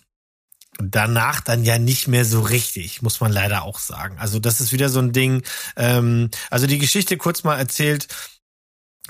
[0.77, 4.17] danach dann ja nicht mehr so richtig, muss man leider auch sagen.
[4.19, 5.43] Also das ist wieder so ein Ding.
[5.75, 8.07] Ähm, also die Geschichte kurz mal erzählt.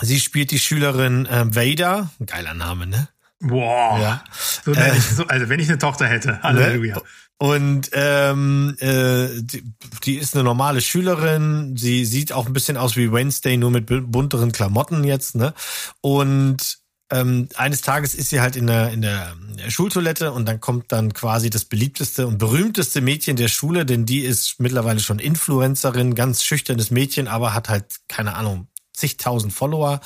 [0.01, 3.07] Sie spielt die Schülerin äh, Vader, geiler Name, ne?
[3.47, 3.99] Boah.
[3.99, 4.23] Ja.
[4.63, 4.99] So Äh.
[4.99, 6.41] so, also wenn ich eine Tochter hätte.
[6.41, 7.01] Halleluja.
[7.37, 9.63] Und ähm, äh, die,
[10.05, 11.75] die ist eine normale Schülerin.
[11.75, 15.35] Sie sieht auch ein bisschen aus wie Wednesday, nur mit bu- bunteren Klamotten jetzt.
[15.35, 15.53] Ne?
[15.99, 16.77] Und
[17.11, 19.35] ähm, eines Tages ist sie halt in der, in der
[19.67, 24.21] Schultoilette und dann kommt dann quasi das beliebteste und berühmteste Mädchen der Schule, denn die
[24.21, 29.99] ist mittlerweile schon Influencerin, ganz schüchternes Mädchen, aber hat halt, keine Ahnung, zigtausend Follower.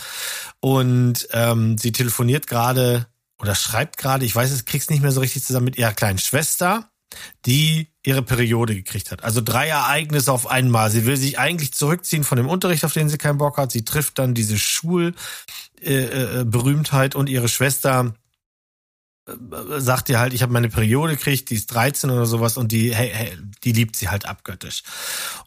[0.62, 3.06] Und ähm, sie telefoniert gerade
[3.40, 6.20] oder schreibt gerade, ich weiß es, krieg's nicht mehr so richtig zusammen mit ihrer kleinen
[6.20, 6.92] Schwester,
[7.46, 9.24] die ihre Periode gekriegt hat.
[9.24, 10.92] Also drei Ereignisse auf einmal.
[10.92, 13.72] Sie will sich eigentlich zurückziehen von dem Unterricht, auf den sie keinen Bock hat.
[13.72, 18.14] Sie trifft dann diese Schulberühmtheit äh, äh, und ihre Schwester
[19.78, 22.94] sagt ihr halt, ich habe meine Periode gekriegt, die ist 13 oder sowas und die,
[22.94, 24.84] hey, hey, die liebt sie halt abgöttisch.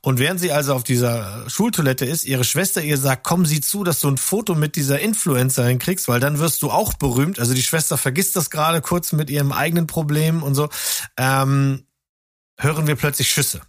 [0.00, 3.84] Und während sie also auf dieser Schultoilette ist, ihre Schwester ihr sagt, komm sie zu,
[3.84, 7.38] dass du ein Foto mit dieser Influencerin kriegst, weil dann wirst du auch berühmt.
[7.38, 10.68] Also die Schwester vergisst das gerade kurz mit ihrem eigenen Problem und so.
[11.16, 11.84] Ähm,
[12.58, 13.60] hören wir plötzlich Schüsse.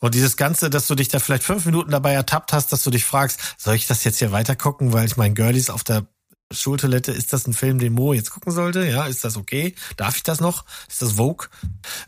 [0.00, 2.90] Und dieses Ganze, dass du dich da vielleicht fünf Minuten dabei ertappt hast, dass du
[2.90, 6.06] dich fragst, soll ich das jetzt hier weiter gucken, weil ich mein Girlies auf der
[6.50, 8.86] Schultoilette, ist das ein Film, den Mo jetzt gucken sollte?
[8.86, 9.74] Ja, ist das okay?
[9.96, 10.64] Darf ich das noch?
[10.88, 11.48] Ist das Vogue?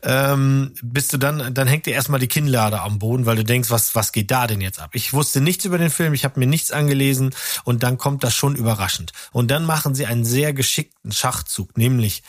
[0.02, 3.70] Ähm, bist du dann, dann hängt dir erstmal die Kinnlade am Boden, weil du denkst,
[3.70, 4.90] was, was geht da denn jetzt ab?
[4.94, 7.34] Ich wusste nichts über den Film, ich habe mir nichts angelesen
[7.64, 9.12] und dann kommt das schon überraschend.
[9.32, 12.22] Und dann machen sie einen sehr geschickten Schachzug, nämlich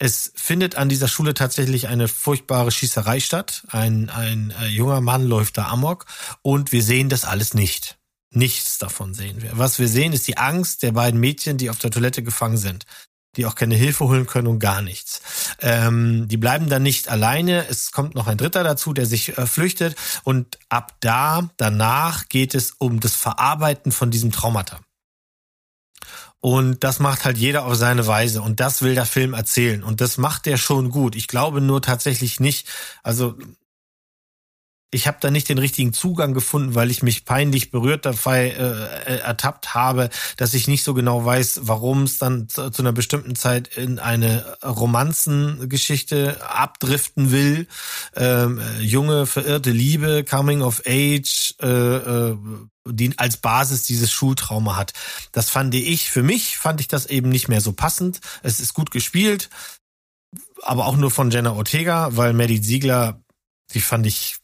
[0.00, 3.62] es findet an dieser Schule tatsächlich eine furchtbare Schießerei statt.
[3.68, 6.06] Ein, ein äh, junger Mann läuft da amok
[6.42, 7.98] und wir sehen das alles nicht.
[8.34, 9.58] Nichts davon sehen wir.
[9.58, 12.86] Was wir sehen, ist die Angst der beiden Mädchen, die auf der Toilette gefangen sind,
[13.36, 15.20] die auch keine Hilfe holen können und gar nichts.
[15.60, 17.66] Ähm, die bleiben dann nicht alleine.
[17.68, 22.54] Es kommt noch ein Dritter dazu, der sich äh, flüchtet und ab da, danach geht
[22.54, 24.80] es um das Verarbeiten von diesem Traumata.
[26.40, 28.42] Und das macht halt jeder auf seine Weise.
[28.42, 29.84] Und das will der Film erzählen.
[29.84, 31.14] Und das macht der schon gut.
[31.14, 32.66] Ich glaube nur tatsächlich nicht,
[33.04, 33.36] also
[34.94, 39.18] ich habe da nicht den richtigen Zugang gefunden, weil ich mich peinlich berührt dabei äh,
[39.20, 43.34] ertappt habe, dass ich nicht so genau weiß, warum es dann zu, zu einer bestimmten
[43.34, 47.66] Zeit in eine Romanzengeschichte abdriften will.
[48.14, 52.36] Ähm, äh, junge, verirrte Liebe, Coming of Age, äh, äh,
[52.86, 54.92] die als Basis dieses Schultrauma hat.
[55.32, 58.20] Das fand ich, für mich fand ich das eben nicht mehr so passend.
[58.42, 59.48] Es ist gut gespielt,
[60.60, 63.22] aber auch nur von Jenna Ortega, weil Maddie Ziegler,
[63.72, 64.41] die fand ich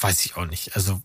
[0.00, 0.76] weiß ich auch nicht.
[0.76, 1.02] Also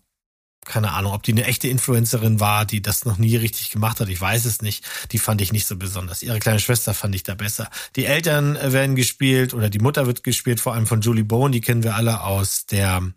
[0.64, 4.10] keine Ahnung, ob die eine echte Influencerin war, die das noch nie richtig gemacht hat.
[4.10, 4.86] Ich weiß es nicht.
[5.12, 6.22] Die fand ich nicht so besonders.
[6.22, 7.68] Ihre kleine Schwester fand ich da besser.
[7.96, 11.52] Die Eltern äh, werden gespielt oder die Mutter wird gespielt, vor allem von Julie Bowen.
[11.52, 13.12] Die kennen wir alle aus der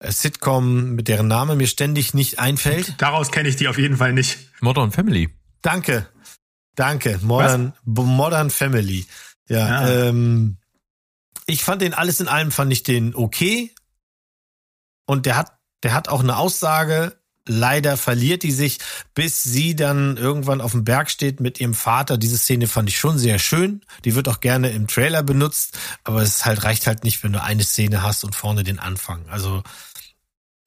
[0.00, 2.94] äh, Sitcom, mit deren Name mir ständig nicht einfällt.
[2.98, 4.38] Daraus kenne ich die auf jeden Fall nicht.
[4.60, 5.30] Modern Family.
[5.62, 6.08] Danke.
[6.74, 7.20] Danke.
[7.22, 9.06] Modern, Modern Family.
[9.48, 10.08] Ja, Ja.
[10.08, 10.56] ähm,
[11.46, 13.72] ich fand den alles in allem fand ich den okay.
[15.10, 17.16] Und der hat, der hat auch eine Aussage.
[17.44, 18.78] Leider verliert die sich,
[19.12, 22.16] bis sie dann irgendwann auf dem Berg steht mit ihrem Vater.
[22.16, 23.80] Diese Szene fand ich schon sehr schön.
[24.04, 27.42] Die wird auch gerne im Trailer benutzt, aber es halt reicht halt nicht, wenn du
[27.42, 29.28] eine Szene hast und vorne den Anfang.
[29.28, 29.64] Also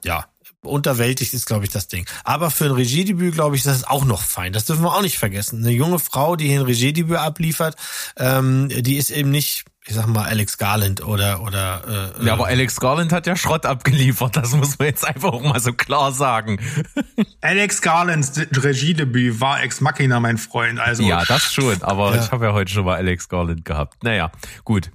[0.04, 0.26] ja,
[0.66, 2.06] unterwältigt ist, glaube ich, das Ding.
[2.24, 4.54] Aber für ein Regiedebüt, glaube ich, ist das auch noch fein.
[4.54, 5.60] Das dürfen wir auch nicht vergessen.
[5.64, 7.76] Eine junge Frau, die hier ein Regiedebüt abliefert,
[8.18, 12.48] ähm, die ist eben nicht, ich sag mal, Alex Garland oder oder äh, Ja, aber
[12.48, 14.38] Alex Garland hat ja Schrott abgeliefert.
[14.38, 16.60] Das muss man jetzt einfach auch mal so klar sagen.
[17.42, 20.80] Alex Garlands Regiedebüt war Ex Machina, mein Freund.
[20.80, 21.82] Also Ja, das schon.
[21.84, 22.24] Aber Ja.
[22.24, 24.04] ich habe ja heute schon mal Alex Garland gehabt.
[24.04, 24.32] Naja,
[24.64, 24.90] gut.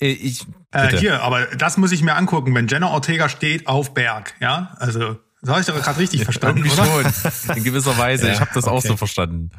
[0.00, 3.94] Äh, Ich, Äh, hier, aber das muss ich mir angucken, wenn Jenna Ortega steht auf
[3.94, 4.74] Berg, ja?
[4.78, 6.84] Also, das habe ich doch gerade richtig verstanden, oder?
[6.86, 7.56] schon.
[7.56, 8.28] In gewisser Weise.
[8.28, 8.88] Ja, ich habe das auch okay.
[8.88, 9.50] so verstanden.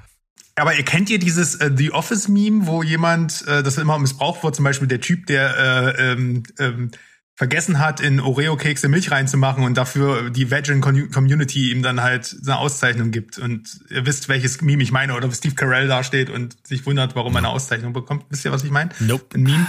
[0.55, 4.43] Aber ihr kennt ihr dieses äh, The Office Meme, wo jemand, äh, das immer missbraucht
[4.43, 6.91] wird, zum Beispiel der Typ, der äh, ähm, ähm,
[7.35, 12.59] vergessen hat, in Oreo-Kekse Milch reinzumachen und dafür die Vegan Community ihm dann halt eine
[12.59, 13.39] Auszeichnung gibt.
[13.39, 17.15] Und ihr wisst, welches Meme ich meine, oder Steve Carell da steht und sich wundert,
[17.15, 18.25] warum er eine Auszeichnung bekommt.
[18.29, 18.91] Wisst ihr, was ich meine?
[18.99, 19.35] Nope.
[19.35, 19.67] Ein Meme.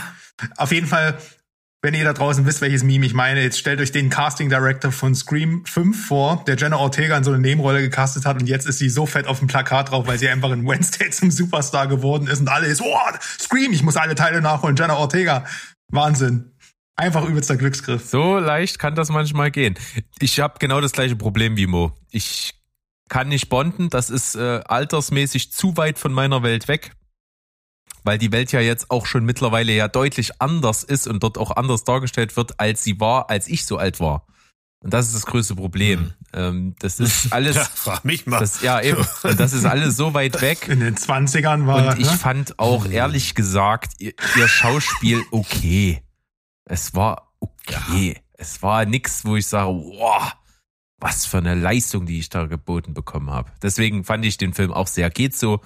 [0.57, 1.18] Auf jeden Fall,
[1.82, 4.91] wenn ihr da draußen wisst, welches Meme ich meine, jetzt stellt euch den Casting Director
[4.91, 8.66] von Scream 5 vor, der Jenna Ortega in so eine Nebenrolle gecastet hat und jetzt
[8.66, 11.87] ist sie so fett auf dem Plakat drauf, weil sie einfach in Wednesday zum Superstar
[11.87, 12.99] geworden ist und alle ist, oh,
[13.39, 15.45] Scream, ich muss alle Teile nachholen, Jenna Ortega.
[15.89, 16.51] Wahnsinn.
[16.97, 18.09] Einfach übelster Glücksgriff.
[18.09, 19.74] So leicht kann das manchmal gehen.
[20.20, 21.93] Ich habe genau das gleiche Problem wie Mo.
[22.11, 22.55] Ich
[23.09, 26.93] kann nicht bonden, das ist äh, altersmäßig zu weit von meiner Welt weg.
[28.05, 31.57] Weil die Welt ja jetzt auch schon mittlerweile ja deutlich anders ist und dort auch
[31.57, 34.27] anders dargestellt wird, als sie war, als ich so alt war.
[34.81, 36.13] Und das ist das größte Problem.
[36.35, 38.39] Ähm, das ist alles, Ja, frag mich mal.
[38.39, 40.69] das, ja eben, das ist alles so weit weg.
[40.69, 42.19] In den 20ern war Und ich ne?
[42.19, 46.03] fand auch ehrlich gesagt ihr, ihr Schauspiel okay.
[46.67, 48.21] Es war okay.
[48.35, 50.35] Es war nix, wo ich sage, wow,
[50.99, 53.51] was für eine Leistung, die ich da geboten bekommen habe.
[53.63, 55.61] Deswegen fand ich den Film auch sehr geht so.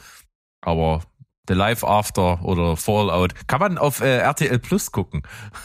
[0.61, 1.03] Aber
[1.49, 5.23] The Life After oder Fallout kann man auf äh, RTL Plus gucken.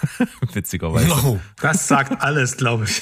[0.54, 1.08] Witzigerweise.
[1.08, 1.40] No.
[1.62, 3.02] das sagt alles, glaube ich.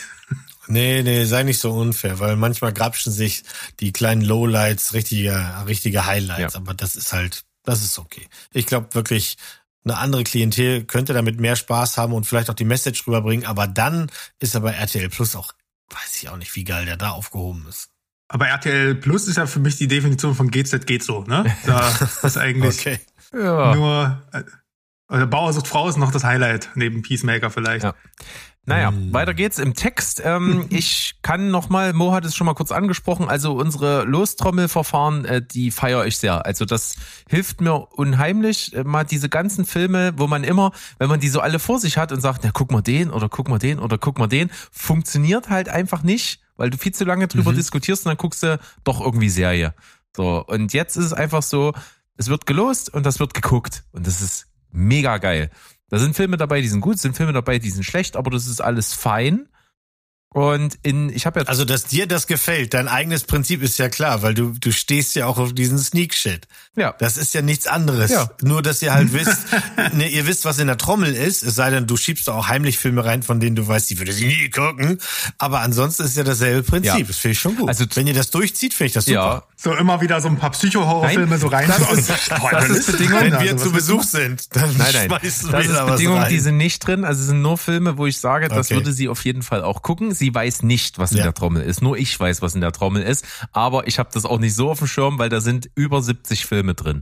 [0.68, 3.44] Nee, nee, sei nicht so unfair, weil manchmal grapschen sich
[3.80, 5.36] die kleinen Lowlights richtige,
[5.68, 6.60] richtige Highlights, Ja.
[6.60, 8.28] aber das ist halt, das ist okay.
[8.54, 9.38] Ich glaube wirklich,
[9.84, 13.68] eine andere Klientel könnte damit mehr Spaß haben und vielleicht auch die Message rüberbringen, aber
[13.68, 14.10] dann
[14.40, 15.52] ist aber RTL Plus auch,
[15.90, 17.90] weiß ich auch nicht, wie geil der da aufgehoben ist.
[18.34, 21.46] Aber RTL Plus ist ja für mich die Definition von GZ geht so, ne?
[21.66, 21.90] Da
[22.24, 23.00] ist eigentlich Okay.
[23.34, 23.76] Ja.
[23.76, 24.44] nur äh,
[25.10, 27.84] also Bauer sucht Frau ist noch das Highlight neben Peacemaker vielleicht.
[27.84, 27.94] Ja.
[28.64, 29.12] Naja, Hm.
[29.12, 30.22] weiter geht's im Text.
[30.24, 35.42] Ähm, ich kann nochmal, Mo hat es schon mal kurz angesprochen, also unsere Lostrommelverfahren, äh,
[35.46, 36.46] die feiere ich sehr.
[36.46, 36.96] Also das
[37.28, 41.42] hilft mir unheimlich, äh, mal diese ganzen Filme, wo man immer, wenn man die so
[41.42, 43.98] alle vor sich hat und sagt, na guck mal den oder guck mal den oder
[43.98, 48.12] guck mal den, funktioniert halt einfach nicht, weil du viel zu lange drüber diskutierst und
[48.12, 49.74] dann guckst du doch irgendwie Serie.
[50.16, 51.74] So, und jetzt ist es einfach so,
[52.18, 55.50] es wird gelost und das wird geguckt und das ist mega geil.
[55.90, 58.46] Da sind Filme dabei, die sind gut, sind Filme dabei, die sind schlecht, aber das
[58.46, 59.50] ist alles fein.
[60.34, 63.90] Und in, ich habe ja Also, dass dir das gefällt, dein eigenes Prinzip ist ja
[63.90, 66.48] klar, weil du, du stehst ja auch auf diesen Sneak-Shit.
[66.78, 68.12] ja, Das ist ja nichts anderes.
[68.12, 68.30] Ja.
[68.42, 69.40] Nur, dass ihr halt wisst,
[69.94, 72.48] ne, ihr wisst, was in der Trommel ist, es sei denn, du schiebst da auch
[72.48, 75.00] heimlich Filme rein, von denen du weißt, die würde sie nie gucken.
[75.38, 76.94] Aber ansonsten ist ja dasselbe Prinzip.
[77.02, 77.06] Ja.
[77.06, 77.68] Das finde ich schon gut.
[77.68, 79.48] Also- Wenn ihr das durchzieht, finde ich das ja, super.
[79.58, 81.68] So immer wieder so ein paar Psycho-Horrorfilme so rein.
[81.68, 85.52] das ist- das ist Bedingung, Wenn wir also, zu Besuch sind, dann nein, nein, schmeißen
[85.52, 86.30] das wir ist da was Bedingung, rein.
[86.30, 87.04] die sind nicht drin.
[87.04, 88.76] Also es sind nur Filme, wo ich sage, das Okay.
[88.76, 90.14] würde sie auf jeden Fall auch gucken.
[90.22, 91.24] Sie weiß nicht, was in Ja.
[91.24, 91.82] der Trommel ist.
[91.82, 93.26] Nur ich weiß, was in der Trommel ist.
[93.54, 96.46] Aber ich habe das auch nicht so auf dem Schirm, weil da sind über 70
[96.46, 97.02] Filme drin.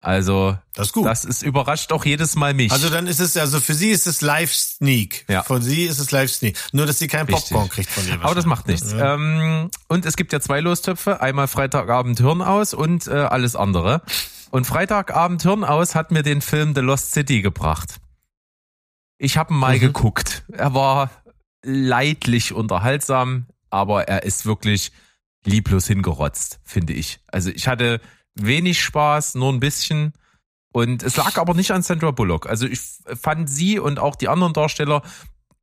[0.00, 1.06] Also Das ist gut.
[1.06, 2.70] das ist überrascht auch jedes Mal mich.
[2.70, 5.24] also dann ist es, also für sie ist es Live Sneak.
[5.28, 5.42] Ja.
[5.42, 6.56] Von sie ist es Live Sneak.
[6.72, 7.48] Nur, dass sie keinen Richtig.
[7.50, 8.20] Popcorn kriegt von dir.
[8.22, 8.92] Aber das macht nichts.
[8.92, 11.22] Ähm, und es gibt ja zwei Lostöpfe.
[11.22, 14.02] Einmal Freitagabend Hirn aus und äh, alles andere.
[14.50, 17.96] Und Freitagabend Hirn aus hat mir den Film The Lost City gebracht.
[19.16, 19.80] Ich habe ihn mal Mhm.
[19.80, 20.44] geguckt.
[20.52, 21.10] Er war
[21.62, 24.92] leidlich unterhaltsam, aber er ist wirklich
[25.44, 27.20] lieblos hingerotzt, finde ich.
[27.26, 28.00] Also ich hatte
[28.34, 30.12] wenig Spaß, nur ein bisschen.
[30.72, 32.48] Und es lag aber nicht an Sandra Bullock.
[32.48, 32.80] Also ich
[33.20, 35.02] fand sie und auch die anderen Darsteller,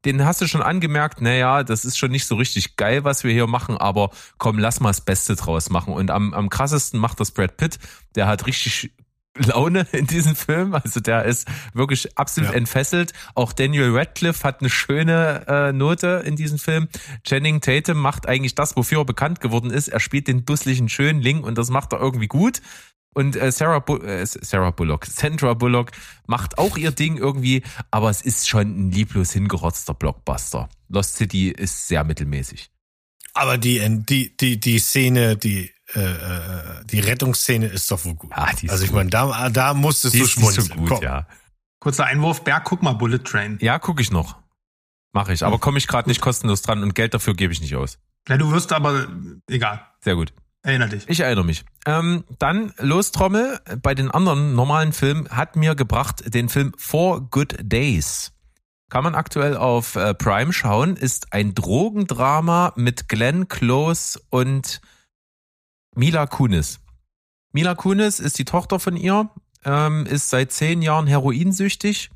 [0.03, 3.31] den hast du schon angemerkt, naja, das ist schon nicht so richtig geil, was wir
[3.31, 5.93] hier machen, aber komm, lass mal das Beste draus machen.
[5.93, 7.79] Und am, am krassesten macht das Brad Pitt,
[8.15, 8.91] der hat richtig
[9.37, 10.73] Laune in diesem Film.
[10.73, 12.55] Also der ist wirklich absolut Ja.
[12.57, 13.13] entfesselt.
[13.33, 16.87] Auch Daniel Radcliffe hat eine schöne äh, Note in diesem Film.
[17.23, 19.87] Channing Tatum macht eigentlich das, wofür er bekannt geworden ist.
[19.89, 22.61] Er spielt den dusseligen Schönling und das macht er irgendwie gut.
[23.13, 25.91] Und äh, Sarah, Bu äh, Sarah Bullock, Sandra Bullock
[26.27, 30.67] macht auch ihr Ding irgendwie, aber es ist schon ein lieblos hingerotzter Blockbuster.
[30.89, 32.69] Lost City ist sehr mittelmäßig.
[33.33, 38.31] Aber die, die, die, die Szene, die, äh, äh, die Rettungsszene ist doch wohl gut.
[38.35, 40.67] Ja, die ist also ich meine, da, da musstest Die du ist, die ist schmunzeln.
[40.67, 41.03] schon gut, Komm.
[41.03, 41.27] ja.
[41.79, 43.57] Kurzer Einwurf, Berg, guck mal, Bullet Train.
[43.61, 44.37] Ja, gucke ich noch.
[45.13, 45.43] Mache ich.
[45.43, 47.99] Aber komme ich gerade nicht kostenlos dran und Geld dafür gebe ich nicht aus.
[48.27, 49.07] Ja, du wirst aber,
[49.49, 50.33] egal, Sehr gut.
[50.63, 51.07] erinner dich.
[51.07, 51.63] Ich erinnere mich.
[51.85, 57.55] Ähm, dann Lostrommel bei den anderen normalen Filmen hat mir gebracht den Film Four Good
[57.61, 58.31] Days.
[58.89, 64.81] Kann man aktuell auf äh, Prime schauen, ist ein Drogendrama mit Glenn Close und
[65.95, 66.79] Mila Kunis.
[67.53, 69.29] Mila Kunis ist die Tochter von ihr,
[69.63, 72.09] ähm, ist seit zehn Jahren heroinsüchtig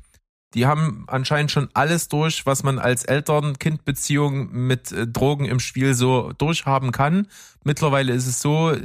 [0.54, 5.94] Die haben anscheinend schon alles durch, was man als Eltern-Kind-Beziehung mit äh, Drogen im Spiel
[5.94, 7.28] so durchhaben kann.
[7.64, 8.76] Mittlerweile ist es so,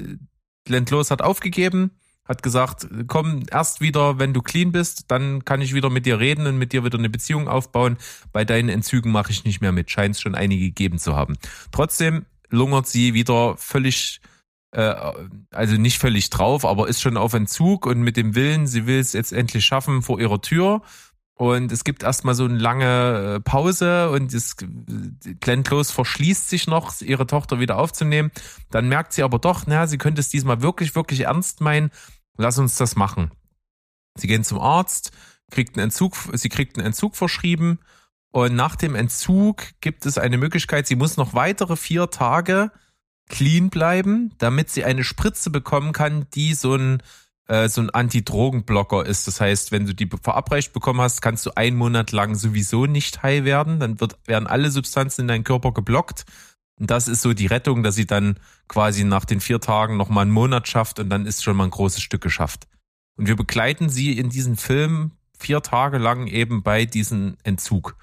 [0.64, 1.92] Glenn Close hat aufgegeben,
[2.24, 6.20] hat gesagt, komm erst wieder, wenn du clean bist, dann kann ich wieder mit dir
[6.20, 7.98] reden und mit dir wieder eine Beziehung aufbauen.
[8.32, 9.92] Bei deinen Entzügen mache ich nicht mehr mit.
[9.92, 11.38] Scheint es schon einige gegeben zu haben.
[11.72, 14.22] Trotzdem lungert sie wieder völlig,
[14.76, 14.96] äh,
[15.52, 19.00] also nicht völlig drauf, aber ist schon auf Entzug und mit dem Willen, sie will
[19.00, 20.82] es jetzt endlich schaffen vor ihrer Tür.
[21.38, 24.56] Und es gibt erstmal so eine lange äh, Pause und es,
[25.42, 28.32] Glenn Close verschließt sich noch, ihre Tochter wieder aufzunehmen.
[28.72, 31.92] Dann merkt sie aber doch, na, sie könnte es diesmal wirklich, wirklich ernst meinen
[32.38, 33.32] lass uns das machen.
[34.16, 35.12] Sie gehen zum Arzt,
[35.52, 37.80] kriegt einen Entzug, sie kriegt einen Entzug verschrieben
[38.32, 42.72] und nach dem Entzug gibt es eine Möglichkeit, sie muss noch weitere vier Tage
[43.28, 47.02] clean bleiben, damit sie eine Spritze bekommen kann, die so ein
[47.48, 49.28] äh, so ein Anti-Drogen-Blocker ist.
[49.28, 53.24] Das heißt, wenn du die verabreicht bekommen hast, kannst du einen Monat lang sowieso nicht
[53.24, 53.80] high werden.
[53.80, 56.26] Dann wird, werden alle Substanzen in deinen Körper geblockt.
[56.80, 60.24] Und das ist so die Rettung, dass sie dann quasi nach den vier Tagen nochmal
[60.24, 62.68] einen Monat schafft und dann ist schon mal ein großes Stück geschafft.
[63.18, 67.96] Und wir begleiten sie in diesem Film vier Tage lang eben bei diesem Entzug.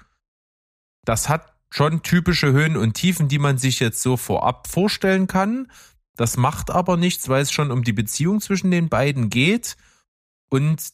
[1.05, 5.71] Das hat schon typische Höhen und Tiefen, die man sich jetzt so vorab vorstellen kann.
[6.15, 9.75] Das macht aber nichts, weil es schon um die Beziehung zwischen den beiden geht.
[10.51, 10.93] Und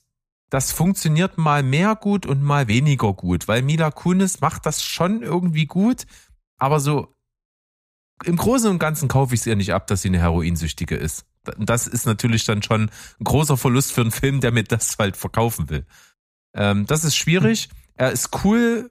[0.49, 5.21] das funktioniert mal mehr gut und mal weniger gut, weil Mila Kunis macht das schon
[5.21, 6.05] irgendwie gut,
[6.57, 7.13] aber so
[8.23, 11.25] im Großen und Ganzen kaufe ich es ihr nicht ab, dass sie eine Heroinsüchtige ist.
[11.57, 15.17] Das ist natürlich dann schon ein großer Verlust für einen Film, der mir das halt
[15.17, 15.85] verkaufen will.
[16.53, 17.69] Ähm, das ist schwierig.
[17.95, 18.89] Er ist cool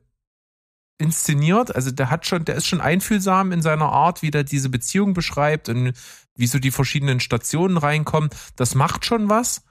[0.99, 4.68] inszeniert, also der hat schon, der ist schon einfühlsam in seiner Art, wie der diese
[4.68, 5.92] Beziehung beschreibt und
[6.34, 8.30] wie so die verschiedenen Stationen reinkommen.
[8.57, 9.62] Das macht schon was.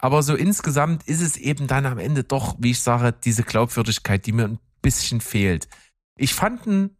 [0.00, 4.24] Aber so insgesamt ist es eben dann am Ende doch, wie ich sage, diese Glaubwürdigkeit,
[4.26, 5.68] die mir ein bisschen fehlt.
[6.16, 6.96] Ich fand ihn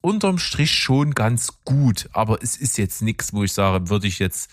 [0.00, 4.20] unterm Strich schon ganz gut, aber es ist jetzt nichts, wo ich sage, würde ich
[4.20, 4.50] jetzt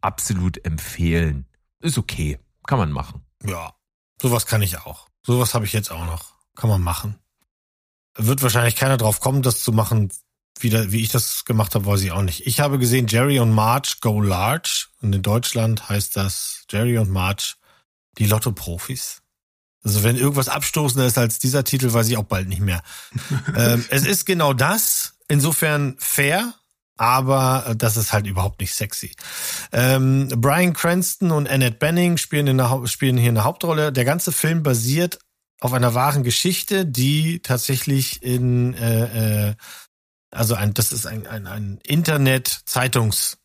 [0.00, 1.46] absolut empfehlen.
[1.80, 3.22] Ist okay, kann man machen.
[3.42, 3.74] Ja,
[4.22, 5.08] sowas kann ich auch.
[5.26, 6.34] Sowas habe ich jetzt auch noch.
[6.54, 7.18] Kann man machen.
[8.16, 10.10] Wird wahrscheinlich keiner drauf kommen, das zu machen,
[10.60, 12.46] wie, da, wie ich das gemacht habe, weiß ich auch nicht.
[12.46, 17.10] Ich habe gesehen Jerry und Marge Go Large und in Deutschland heißt das Jerry und
[17.10, 17.54] Marge
[18.18, 19.22] die Lotto-Profis.
[19.82, 22.82] Also wenn irgendwas abstoßender ist als dieser Titel, weiß ich auch bald nicht mehr.
[23.56, 26.54] ähm, es ist genau das, insofern fair,
[26.96, 29.14] aber das ist halt überhaupt nicht sexy.
[29.72, 33.92] Ähm, Brian Cranston und Annette Benning spielen, in der, spielen hier eine Hauptrolle.
[33.92, 35.18] Der ganze Film basiert
[35.64, 39.54] auf einer wahren Geschichte, die tatsächlich in äh, äh,
[40.30, 43.38] also ein, das ist ein, ein, ein Internet-Zeitungs-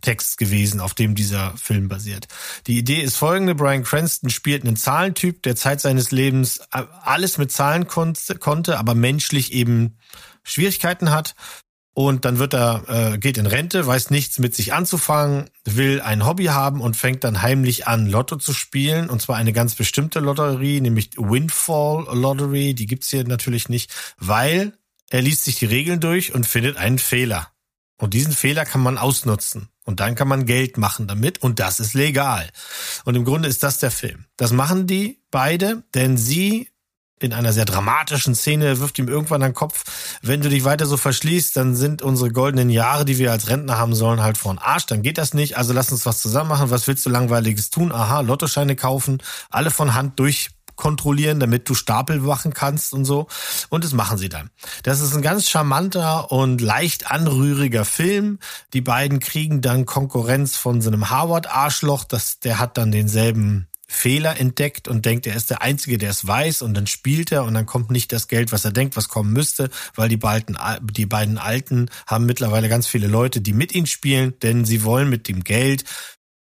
[0.00, 2.26] Text gewesen, auf dem dieser Film basiert.
[2.66, 3.54] Die Idee ist folgende.
[3.54, 8.96] Brian Cranston spielt einen Zahlentyp, der Zeit seines Lebens äh, alles mit Zahlen konnte, aber
[8.96, 9.96] menschlich eben
[10.42, 11.36] Schwierigkeiten hat.
[11.94, 16.24] Und dann wird er, äh, geht in Rente, weiß nichts mit sich anzufangen, will ein
[16.24, 19.10] Hobby haben und fängt dann heimlich an, Lotto zu spielen.
[19.10, 22.74] Und zwar eine ganz bestimmte Lotterie, nämlich Windfall Lottery.
[22.74, 24.72] Die gibt's hier natürlich nicht, weil
[25.10, 27.48] er liest sich die Regeln durch und findet einen Fehler.
[27.98, 29.68] Und diesen Fehler kann man ausnutzen.
[29.84, 32.48] Und dann kann man Geld machen damit und das ist legal.
[33.04, 34.24] Und im Grunde ist das der Film.
[34.36, 36.71] Das machen die beide, denn sie
[37.22, 39.84] in einer sehr dramatischen Szene wirft ihm irgendwann an den Kopf,
[40.22, 43.78] wenn du dich weiter so verschließt, dann sind unsere goldenen Jahre, die wir als Rentner
[43.78, 45.56] haben sollen, halt vor den Arsch, dann geht das nicht.
[45.56, 46.70] Also lass uns was zusammen machen.
[46.70, 47.92] Was willst du langweiliges tun?
[47.92, 53.28] Aha, Lottoscheine kaufen, alle von Hand durch kontrollieren, damit du Stapel machen kannst und so.
[53.68, 54.50] Und das machen sie dann.
[54.82, 58.38] Das ist ein ganz charmanter und leicht anrühriger Film.
[58.72, 62.04] Die beiden kriegen dann Konkurrenz von so einem Harvard-Arschloch.
[62.04, 66.26] Das, der hat dann denselben Fehler entdeckt und denkt, er ist der Einzige, der es
[66.26, 69.08] weiß und dann spielt er und dann kommt nicht das Geld, was er denkt, was
[69.08, 73.74] kommen müsste, weil die beiden, die beiden Alten haben mittlerweile ganz viele Leute, die mit
[73.74, 75.84] ihnen spielen, denn sie wollen mit dem Geld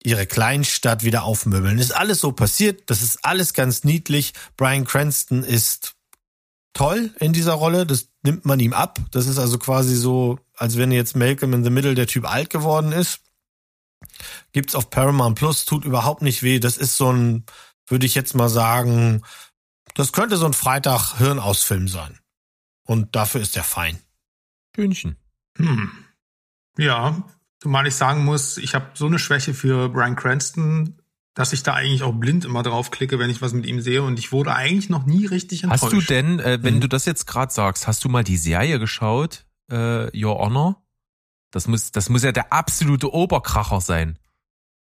[0.04, 1.80] ihre Kleinstadt wieder aufmöbeln.
[1.80, 4.34] Ist alles so passiert, das ist alles ganz niedlich.
[4.58, 5.96] Brian Cranston ist
[6.74, 9.00] toll in dieser Rolle, das nimmt man ihm ab.
[9.12, 12.50] Das ist also quasi so, als wenn jetzt Malcolm in the Middle der Typ alt
[12.50, 13.22] geworden ist.
[14.52, 16.60] Gibt's auf Paramount Plus, tut überhaupt nicht weh.
[16.60, 17.46] Das ist so ein,
[17.88, 19.24] würde ich jetzt mal sagen,
[19.96, 22.20] das könnte so ein Freitag-Hirnausfilm sein.
[22.86, 24.00] Und dafür ist er fein.
[24.76, 25.18] Hühnchen.
[25.58, 25.92] Hm.
[26.78, 27.24] Ja,
[27.64, 30.98] Zumal ich sagen muss, ich habe so eine Schwäche für Brian Cranston,
[31.34, 34.04] dass ich da eigentlich auch blind immer drauf klicke, wenn ich was mit ihm sehe.
[34.04, 35.84] Und ich wurde eigentlich noch nie richtig enttäuscht.
[35.84, 36.82] Hast du denn, äh, wenn mhm.
[36.82, 40.83] du das jetzt gerade sagst, hast du mal die Serie geschaut, äh, Your Honor?
[41.54, 44.20] Das muss, das muss ja der absolute Oberkracher sein.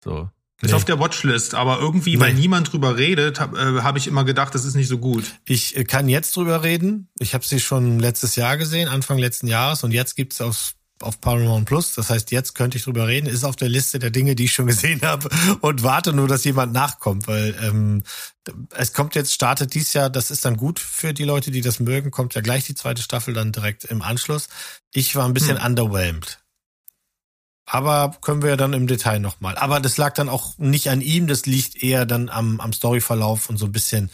[0.04, 0.28] So.
[0.60, 0.74] Ist Nee.
[0.74, 2.40] auf der Watchlist, aber irgendwie, weil Nee.
[2.40, 5.24] niemand drüber redet, habe äh, hab ich immer gedacht, das ist nicht so gut.
[5.44, 7.08] Ich äh, kann jetzt drüber reden.
[7.20, 11.20] Ich habe sie schon letztes Jahr gesehen, Anfang letzten Jahres, und jetzt gibt's auf auf
[11.20, 11.94] Paramount Plus.
[11.94, 13.28] Das heißt, jetzt könnte ich drüber reden.
[13.28, 15.28] Ist auf der Liste der Dinge, die ich schon gesehen habe
[15.60, 18.02] und warte nur, dass jemand nachkommt, weil ähm,
[18.74, 21.78] es kommt jetzt, startet dies Jahr, das ist dann gut für die Leute, die das
[21.78, 24.48] mögen, kommt ja gleich die zweite Staffel dann direkt im Anschluss.
[24.92, 26.40] Ich war ein bisschen underwhelmed.
[27.70, 29.56] Aber können wir ja dann im Detail nochmal.
[29.58, 33.50] Aber das lag dann auch nicht an ihm, das liegt eher dann am, am Storyverlauf
[33.50, 34.10] und so ein bisschen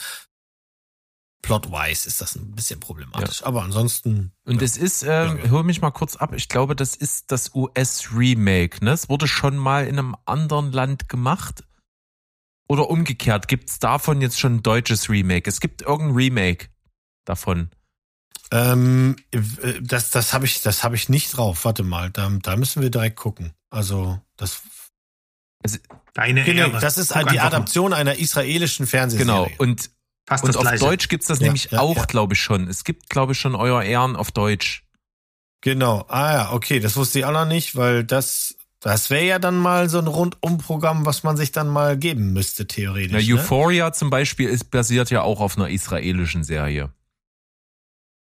[1.44, 3.44] plot-wise ist das ein bisschen problematisch.
[3.44, 4.32] Aber ansonsten.
[4.44, 4.62] Und ja.
[4.62, 5.50] es ist, ähm, Ja, ja.
[5.50, 8.92] hol mich mal kurz ab, ich glaube, das ist das US-Remake, ne?
[8.92, 11.64] Es wurde schon mal in einem anderen Land gemacht.
[12.66, 15.48] Oder umgekehrt, gibt's davon jetzt schon ein deutsches Remake?
[15.48, 16.68] Es gibt irgendein Remake
[17.26, 17.70] davon.
[18.51, 19.40] Ähm, äh,
[19.80, 21.64] das das habe ich, das habe ich nicht drauf.
[21.64, 23.53] Warte mal, da, da müssen wir direkt gucken.
[23.70, 24.62] Also das,
[26.14, 26.80] Deine genau, Ehre.
[26.80, 27.57] das ist Guck die einfach mal.
[27.57, 29.26] Adaption einer israelischen Fernsehserie.
[29.26, 29.51] Genau.
[29.59, 29.90] Und,
[30.26, 30.84] Fast und auf Gleiche.
[30.84, 32.05] Deutsch gibt's das Ja, nämlich ja, auch, ja.
[32.05, 32.68] glaube ich, schon.
[32.68, 34.84] Es gibt, glaube ich, schon Euer Ehren auf Deutsch.
[35.61, 36.05] Genau.
[36.09, 39.57] Ah ja, okay, das wusste ich auch noch nicht, weil das, das wäre ja dann
[39.59, 43.12] mal so ein Rundumprogramm, was man sich dann mal geben müsste, theoretisch.
[43.12, 43.40] Na, ne?
[43.40, 46.92] Euphoria zum Beispiel ist basiert ja auch auf einer israelischen Serie.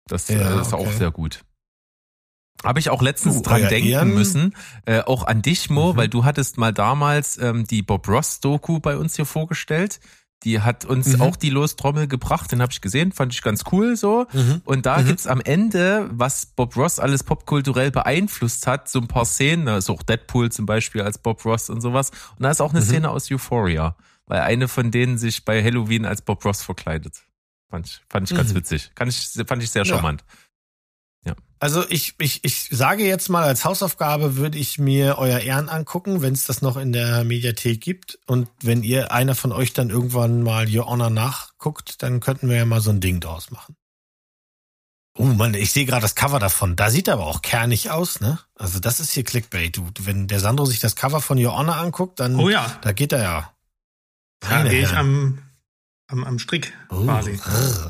[0.07, 0.97] Das Ja, äh, ist auch okay.
[0.97, 1.43] sehr gut.
[2.63, 5.93] Habe ich auch letztens Du, dran euer denken Ehren- müssen, äh, auch an dich, Mo,
[5.93, 5.97] Mhm.
[5.97, 9.99] weil du hattest mal damals ähm, die Bob Ross-Doku bei uns hier vorgestellt.
[10.43, 11.21] Die hat uns Mhm.
[11.21, 14.25] auch die Lostrommel gebracht, den habe ich gesehen, fand ich ganz cool so.
[14.33, 14.61] Mhm.
[14.65, 15.05] Und da Mhm.
[15.07, 19.77] gibt's am Ende, was Bob Ross alles popkulturell beeinflusst hat, so ein paar Szenen, da
[19.77, 22.09] ist auch Deadpool zum Beispiel als Bob Ross und sowas.
[22.37, 22.85] Und da ist auch eine Mhm.
[22.85, 23.95] Szene aus Euphoria,
[24.27, 27.23] weil eine von denen sich bei Halloween als Bob Ross verkleidet.
[27.71, 28.55] Fand ich, fand ich ganz Mhm.
[28.57, 28.91] witzig.
[28.93, 29.17] Kann ich,
[29.47, 29.95] fand ich sehr Ja.
[29.95, 30.23] charmant.
[31.63, 36.23] Also ich, ich, ich sage jetzt mal, als Hausaufgabe würde ich mir euer Ehren angucken,
[36.23, 38.17] wenn es das noch in der Mediathek gibt.
[38.25, 42.55] Und wenn ihr einer von euch dann irgendwann mal Your Honor nachguckt, dann könnten wir
[42.57, 43.75] ja mal so ein Ding draus machen.
[45.15, 46.75] Oh Mann, ich sehe gerade das Cover davon.
[46.75, 48.39] Da sieht er aber auch kernig aus, ne?
[48.55, 49.77] Also das ist hier Clickbait.
[49.77, 52.91] Du, wenn der Sandro sich das Cover von Your Honor anguckt, dann Oh ja, da
[52.91, 53.53] geht er ja.
[54.39, 55.43] da gehe ich am,
[56.11, 57.39] am, am Strick Oh, quasi.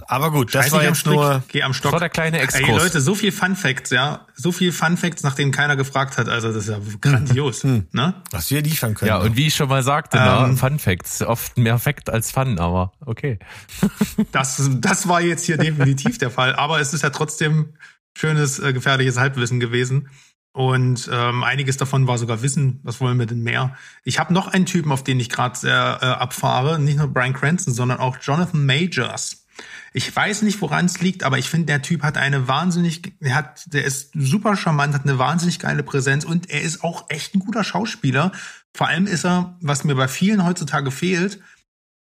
[0.08, 1.44] Aber gut, das Scheiß war jetzt Strick, nur.
[1.48, 1.92] geh am Das Stock.
[1.94, 2.84] war der kleine Ey, Exkurs.
[2.84, 4.28] Leute, so viel Fun Facts, ja.
[4.36, 6.30] So viel Fun Facts, nach denen keiner gefragt hat.
[6.30, 7.88] Also, das ist ja grandios, Hm.
[7.92, 8.14] ne?
[8.32, 9.10] Was wir liefern können.
[9.10, 10.58] ja, und wie ich schon mal sagte, na, Ähm.
[10.58, 11.22] Fun Facts.
[11.22, 13.40] Oft mehr Fact als Fun, aber okay.
[14.32, 16.56] Das, das war jetzt hier definitiv der Fall.
[16.56, 17.74] Aber es ist ja trotzdem
[18.18, 20.10] schönes, äh, gefährliches Halbwissen gewesen.
[20.54, 22.82] Und ähm, einiges davon war sogar Wissen.
[22.84, 23.76] Was wollen wir denn mehr?
[24.04, 26.78] Ich habe noch einen Typen, auf den ich gerade sehr äh, abfahre.
[26.78, 29.46] Nicht nur Brian Cranston, sondern auch Jonathan Majors.
[29.94, 33.36] Ich weiß nicht, woran es liegt, aber ich finde, der Typ hat eine wahnsinnig, der
[33.36, 37.36] hat, der ist super charmant, hat eine wahnsinnig geile Präsenz und er ist auch echt
[37.36, 38.32] ein guter Schauspieler.
[38.74, 41.40] Vor allem ist er, was mir bei vielen heutzutage fehlt,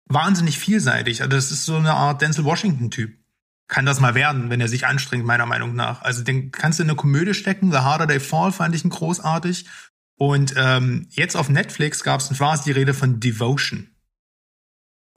[0.06, 1.22] wahnsinnig vielseitig.
[1.22, 3.16] Also das ist so eine Art Denzel Washington-Typ.
[3.68, 6.02] Kann das mal werden, wenn er sich anstrengt, meiner Meinung nach.
[6.02, 7.72] Also den kannst du in eine Komödie stecken.
[7.72, 9.66] The Harder They Fall fand ich ihn großartig.
[10.16, 13.88] Und ähm, jetzt auf Netflix gab es, war es die Rede von Devotion.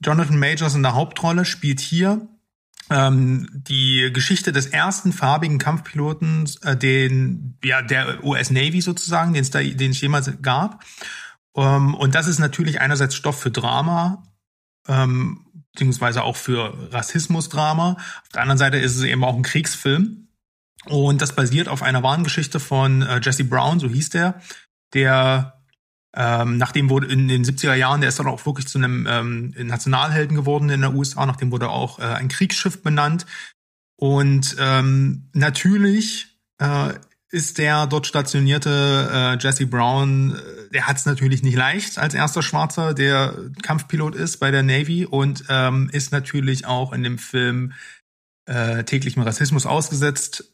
[0.04, 2.28] Jonathan Majors in der Hauptrolle spielt hier
[2.90, 9.42] ähm, die Geschichte des ersten farbigen Kampfpiloten, äh, den ja der US Navy sozusagen, den
[9.42, 10.84] es da, den es jemals gab.
[11.54, 14.24] Ähm, und das ist natürlich einerseits Stoff für Drama,
[14.88, 17.92] ähm, beziehungsweise auch für Rassismusdrama.
[17.92, 20.28] Auf der anderen Seite ist es eben auch ein Kriegsfilm.
[20.86, 24.40] Und das basiert auf einer wahren Geschichte von äh, Jesse Brown, so hieß der,
[24.94, 25.60] der
[26.14, 29.54] ähm, nachdem wurde in den 70er Jahren, der ist dann auch wirklich zu einem ähm,
[29.56, 33.26] Nationalhelden geworden in der USA, nachdem wurde auch äh, ein Kriegsschiff benannt.
[33.96, 36.94] Und ähm, natürlich äh,
[37.30, 42.14] ist der dort stationierte äh, Jesse Brown, äh, der hat es natürlich nicht leicht als
[42.14, 47.18] erster Schwarzer, der Kampfpilot ist bei der Navy und ähm, ist natürlich auch in dem
[47.18, 47.72] Film
[48.46, 50.44] äh, täglichem Rassismus ausgesetzt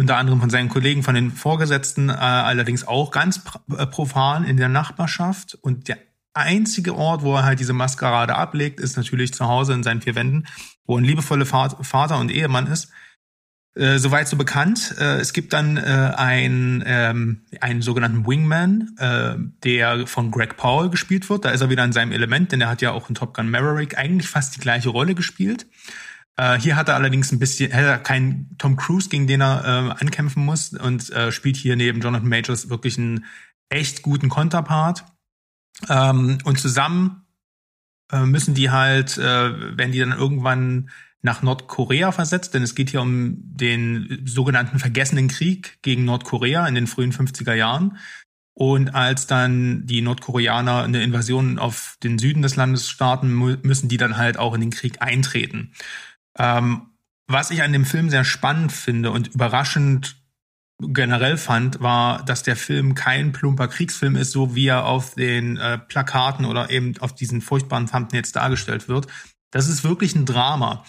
[0.00, 3.42] unter anderem von seinen Kollegen, von den Vorgesetzten, äh, allerdings auch ganz
[3.76, 5.58] äh, profan in der Nachbarschaft.
[5.60, 5.98] Und der
[6.32, 10.14] einzige Ort, wo er halt diese Maskerade ablegt, ist natürlich zu Hause in seinen vier
[10.14, 10.46] Wänden,
[10.86, 12.90] wo ein liebevoller Vater und Ehemann ist.
[13.76, 14.96] Äh, soweit so bekannt.
[14.98, 20.90] Äh, es gibt dann äh, ein, ähm, einen sogenannten Wingman, äh, der von Greg Powell
[20.90, 21.44] gespielt wird.
[21.44, 23.48] Da ist er wieder in seinem Element, denn er hat ja auch in Top Gun
[23.48, 25.66] Maverick eigentlich fast die gleiche Rolle gespielt.
[26.36, 29.62] Äh, hier hat er allerdings ein bisschen, hat er keinen Tom Cruise, gegen den er
[29.64, 33.24] äh, ankämpfen muss und äh, spielt hier neben Jonathan Majors wirklich einen
[33.68, 35.04] echt guten Konterpart.
[35.88, 37.24] Ähm, und zusammen
[38.10, 40.90] äh, müssen die halt, äh, wenn die dann irgendwann
[41.22, 46.74] nach Nordkorea versetzt, denn es geht hier um den sogenannten vergessenen Krieg gegen Nordkorea in
[46.74, 47.98] den frühen 50er Jahren.
[48.54, 53.96] Und als dann die Nordkoreaner eine Invasion auf den Süden des Landes starten, müssen die
[53.96, 55.72] dann halt auch in den Krieg eintreten.
[56.38, 56.82] Ähm,
[57.26, 60.16] was ich an dem Film sehr spannend finde und überraschend
[60.80, 65.56] generell fand, war, dass der Film kein plumper Kriegsfilm ist, so wie er auf den
[65.56, 69.06] äh, Plakaten oder eben auf diesen furchtbaren Thumbnails dargestellt wird.
[69.50, 70.84] Das ist wirklich ein Drama.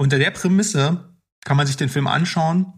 [0.00, 2.72] Unter der Prämisse kann man sich den Film anschauen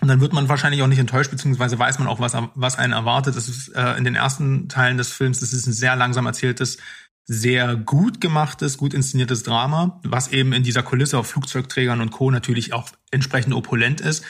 [0.00, 2.92] und dann wird man wahrscheinlich auch nicht enttäuscht, beziehungsweise weiß man auch, was, was einen
[2.92, 3.34] erwartet.
[3.34, 6.78] Das ist äh, in den ersten Teilen des Films, das ist ein sehr langsam erzähltes,
[7.24, 12.30] sehr gut gemachtes, gut inszeniertes Drama, was eben in dieser Kulisse auf Flugzeugträgern und Co.
[12.30, 14.24] natürlich auch entsprechend opulent ist.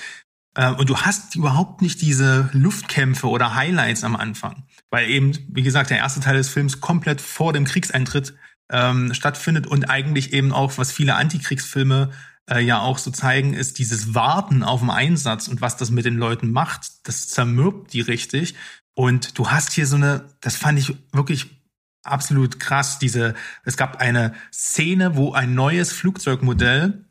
[0.55, 5.63] Äh, und du hast überhaupt nicht diese Luftkämpfe oder Highlights am Anfang, weil eben, wie
[5.63, 8.35] gesagt, der erste Teil des Films komplett vor dem Kriegseintritt
[8.73, 13.79] ähm, stattfindet und eigentlich eben auch, was viele Antikriegsfilme äh, ja auch so zeigen, ist
[13.79, 16.91] dieses Warten auf den Einsatz und was das mit den Leuten macht.
[17.05, 18.55] Das zermürbt die richtig.
[18.95, 21.65] Und du hast hier so eine, das fand ich wirklich
[22.03, 22.99] absolut krass.
[22.99, 23.35] Diese,
[23.65, 27.05] es gab eine Szene, wo ein neues Flugzeugmodell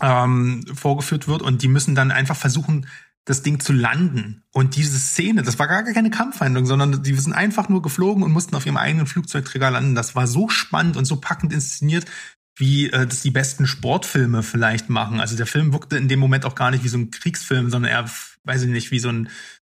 [0.00, 2.86] ähm, vorgeführt wird und die müssen dann einfach versuchen,
[3.24, 4.42] das Ding zu landen.
[4.52, 8.32] Und diese Szene, das war gar keine Kampfhandlung, sondern die sind einfach nur geflogen und
[8.32, 9.94] mussten auf ihrem eigenen Flugzeugträger landen.
[9.94, 12.06] Das war so spannend und so packend inszeniert,
[12.56, 15.20] wie äh, das die besten Sportfilme vielleicht machen.
[15.20, 17.90] Also der Film wirkte in dem Moment auch gar nicht wie so ein Kriegsfilm, sondern
[17.90, 18.10] eher,
[18.44, 19.28] weiß ich nicht, wie so ein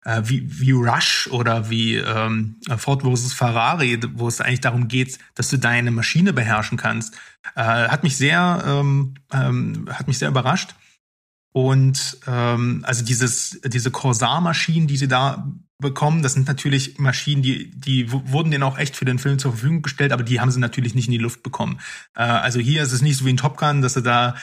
[0.08, 3.34] äh, wie, wie Rush oder wie ähm, Ford vs.
[3.34, 7.16] Ferrari, wo es eigentlich darum geht, dass du deine Maschine beherrschen kannst.
[7.56, 10.76] Äh, hat mich sehr, ähm, ähm, hat mich sehr überrascht.
[11.52, 17.70] Und ähm, also dieses, diese Corsair-Maschinen, die sie da bekommen, das sind natürlich Maschinen, die,
[17.72, 20.60] die wurden denen auch echt für den Film zur Verfügung gestellt, aber die haben sie
[20.60, 21.80] natürlich nicht in die Luft bekommen.
[22.16, 24.36] Äh, also hier ist es nicht so wie in Top Gun, dass sie da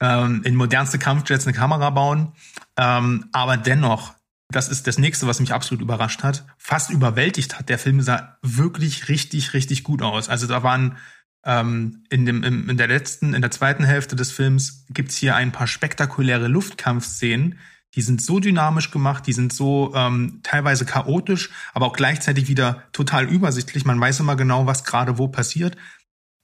[0.00, 2.32] ähm, in modernste Kampfjets eine Kamera bauen.
[2.76, 4.14] Ähm, aber dennoch,
[4.50, 7.68] das ist das nächste, was mich absolut überrascht hat, fast überwältigt hat.
[7.68, 10.28] Der Film sah wirklich richtig, richtig gut aus.
[10.28, 10.98] Also da waren
[11.46, 15.34] ähm, in, dem, im, in der letzten, in der zweiten Hälfte des Films gibt's hier
[15.34, 17.58] ein paar spektakuläre Luftkampfszenen.
[17.94, 22.82] Die sind so dynamisch gemacht, die sind so ähm, teilweise chaotisch, aber auch gleichzeitig wieder
[22.92, 23.84] total übersichtlich.
[23.84, 25.76] Man weiß immer genau, was gerade wo passiert.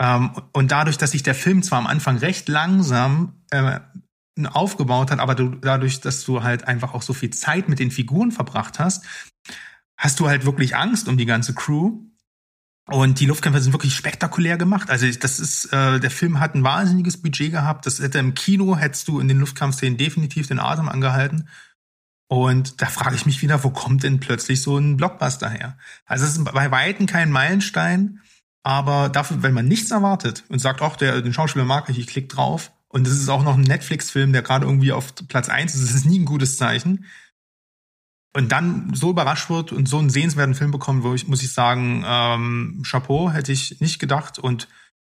[0.00, 3.80] Ähm, und dadurch, dass sich der Film zwar am Anfang recht langsam äh,
[4.48, 7.90] aufgebaut hat, aber du, dadurch, dass du halt einfach auch so viel Zeit mit den
[7.90, 9.04] Figuren verbracht hast,
[9.96, 11.98] hast du halt wirklich Angst um die ganze Crew.
[12.86, 14.90] Und die Luftkämpfe sind wirklich spektakulär gemacht.
[14.90, 17.86] Also das ist, äh, der Film hat ein wahnsinniges Budget gehabt.
[17.86, 21.48] Das hätte im Kino hättest du in den Luftkampfszenen definitiv den Atem angehalten.
[22.28, 25.76] Und da frage ich mich wieder, wo kommt denn plötzlich so ein Blockbuster her?
[26.06, 28.20] Also es ist bei Weitem kein Meilenstein,
[28.62, 32.06] aber dafür, wenn man nichts erwartet und sagt, ach, der, den Schauspieler mag ich, ich
[32.06, 32.72] klick drauf.
[32.88, 35.84] Und es ist auch noch ein Netflix-Film, der gerade irgendwie auf Platz eins ist.
[35.84, 37.04] Das ist nie ein gutes Zeichen.
[38.32, 41.52] Und dann so überrascht wird und so einen sehenswerten Film bekommt, wo ich, muss ich
[41.52, 44.38] sagen, ähm, Chapeau, hätte ich nicht gedacht.
[44.38, 44.68] Und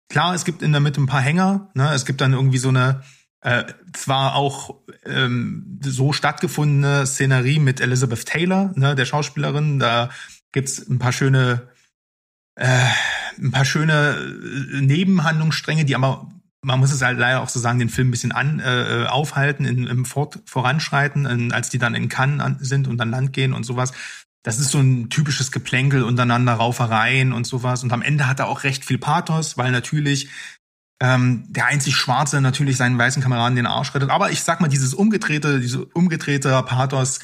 [0.09, 1.71] klar, es gibt in der Mitte ein paar Hänger.
[1.75, 1.93] Ne?
[1.93, 3.03] Es gibt dann irgendwie so eine,
[3.43, 9.79] äh, zwar auch ähm, so stattgefundene Szenerie mit Elizabeth Taylor, ne, der Schauspielerin.
[9.79, 10.11] Da
[10.53, 11.69] gibt's ein paar schöne,
[12.55, 12.87] äh,
[13.39, 16.31] ein paar schöne äh, Nebenhandlungsstränge, die aber
[16.65, 19.65] man muss es halt leider auch so sagen, den Film ein bisschen an, äh, aufhalten,
[19.65, 23.33] in, im Fort, Voranschreiten, in, als die dann in Cannes an, sind und an Land
[23.33, 23.93] gehen und sowas.
[24.45, 27.83] Das ist so ein typisches Geplänkel untereinander, Raufereien und sowas.
[27.83, 30.31] Und am Ende hat er auch recht viel Pathos, weil natürlich
[31.01, 34.11] ähm, der einzig Schwarze natürlich seinen weißen Kameraden den Arsch rettet.
[34.11, 37.19] Aber ich sag mal, dieses umgedrehte, diese umgedrehte Pathos,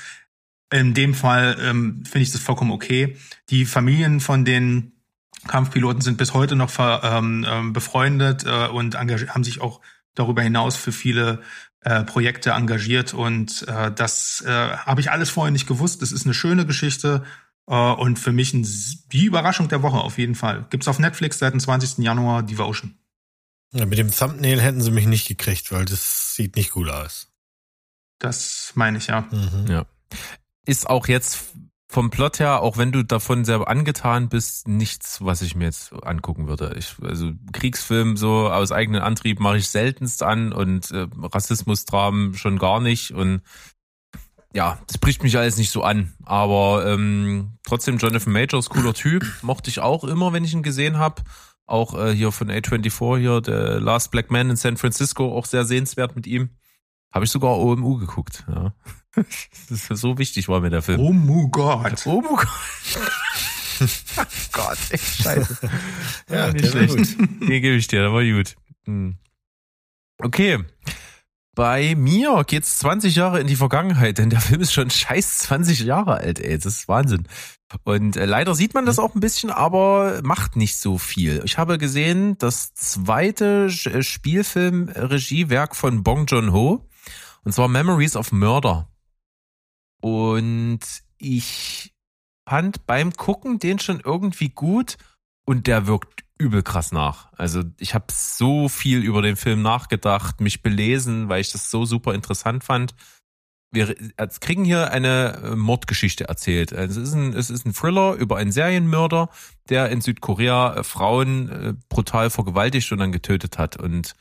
[0.73, 3.17] in dem Fall ähm, finde ich das vollkommen okay.
[3.51, 4.98] Die Familien von den
[5.47, 9.81] Kampfpiloten sind bis heute noch ver, ähm, ähm, befreundet äh, und haben sich auch
[10.15, 11.41] darüber hinaus für viele
[11.81, 16.03] äh, Projekte engagiert und äh, das äh, habe ich alles vorher nicht gewusst.
[16.03, 17.23] Das ist eine schöne Geschichte
[17.69, 18.67] äh, und für mich ein,
[19.13, 20.67] die Überraschung der Woche auf jeden Fall.
[20.71, 21.99] Gibt's auf Netflix seit dem 20.
[21.99, 22.99] Januar Devotion.
[23.73, 27.31] Ja, mit dem Thumbnail hätten sie mich nicht gekriegt, weil das sieht nicht gut aus.
[28.19, 29.29] Das meine ich ja.
[29.31, 29.67] Mhm.
[29.69, 29.87] Ja.
[30.65, 31.55] Ist auch jetzt
[31.91, 35.93] vom Plot her, auch wenn du davon sehr angetan bist, nichts, was ich mir jetzt
[36.05, 36.75] angucken würde.
[36.79, 42.59] Ich, also Kriegsfilm so aus eigenem Antrieb mache ich seltenst an und äh, Rassismusdramen schon
[42.59, 43.41] gar nicht und
[44.55, 46.15] ja, das bricht mich alles nicht so an.
[46.25, 50.99] Aber ähm, trotzdem Jonathan Majors cooler Typ, mochte ich auch immer, wenn ich ihn gesehen
[50.99, 51.23] habe.
[51.67, 55.65] Auch äh, hier von A24 hier, der Last Black Man in San Francisco, auch sehr
[55.65, 56.51] sehenswert mit ihm.
[57.13, 58.45] Habe ich sogar OMU geguckt.
[58.49, 58.73] Ja.
[59.15, 61.01] Das ist so wichtig war mir der Film.
[61.01, 62.07] Oh my God.
[62.07, 62.49] Oh mein Gott.
[64.53, 65.59] Gott, echt scheiße.
[66.31, 67.17] Ja, nicht der war schlecht.
[67.41, 68.57] Nee, gebe ich dir, der war gut.
[68.85, 69.17] Hm.
[70.19, 70.65] Okay.
[71.55, 75.81] Bei mir geht's 20 Jahre in die Vergangenheit, denn der Film ist schon scheiß 20
[75.81, 76.57] Jahre alt, ey.
[76.57, 77.27] Das ist Wahnsinn.
[77.85, 81.43] Und äh, leider sieht man das auch ein bisschen, aber macht nicht so viel.
[81.45, 86.89] Ich habe gesehen, das zweite äh, Spielfilm-Regiewerk von Bong Joon-ho,
[87.45, 88.89] und zwar Memories of Murder.
[90.01, 90.81] Und
[91.19, 91.93] ich
[92.49, 94.97] fand beim Gucken den schon irgendwie gut
[95.45, 97.33] und der wirkt übel krass nach.
[97.37, 101.85] Also ich habe so viel über den Film nachgedacht, mich belesen, weil ich das so
[101.85, 102.95] super interessant fand.
[103.71, 103.95] Wir
[104.41, 106.73] kriegen hier eine äh, Mordgeschichte erzählt.
[106.73, 109.29] Also es ist ein, es ist ein Thriller über einen Serienmörder,
[109.69, 113.77] der in Südkorea äh, Frauen äh, brutal vergewaltigt und dann getötet hat.
[113.77, 114.15] Und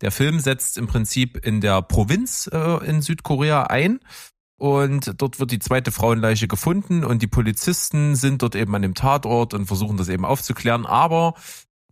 [0.00, 3.98] der Film setzt im Prinzip in der Provinz in Südkorea ein
[4.56, 8.94] und dort wird die zweite Frauenleiche gefunden und die Polizisten sind dort eben an dem
[8.94, 10.86] Tatort und versuchen das eben aufzuklären.
[10.86, 11.34] Aber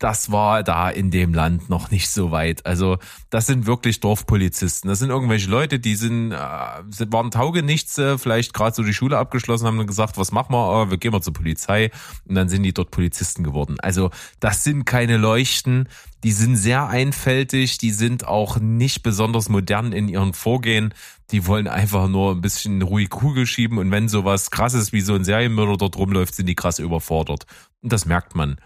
[0.02, 2.66] das war da in dem Land noch nicht so weit.
[2.66, 2.98] Also
[3.30, 4.88] das sind wirklich Dorfpolizisten.
[4.88, 9.16] Das sind irgendwelche Leute, die sind, äh, waren Taugenichts, äh, vielleicht gerade so die Schule
[9.16, 10.58] abgeschlossen, haben dann gesagt, was machen wir?
[10.58, 11.92] Oh, wir gehen mal zur Polizei.
[12.26, 13.78] Und dann sind die dort Polizisten geworden.
[13.78, 15.88] Also das sind keine Leuchten.
[16.24, 17.78] Die sind sehr einfältig.
[17.78, 20.94] Die sind auch nicht besonders modern in ihren Vorgehen.
[21.30, 23.78] Die wollen einfach nur ein bisschen ruhig Kugel schieben.
[23.78, 27.46] Und wenn sowas krasses wie so ein Serienmörder dort rumläuft, sind die krass überfordert.
[27.82, 28.56] Und das merkt man.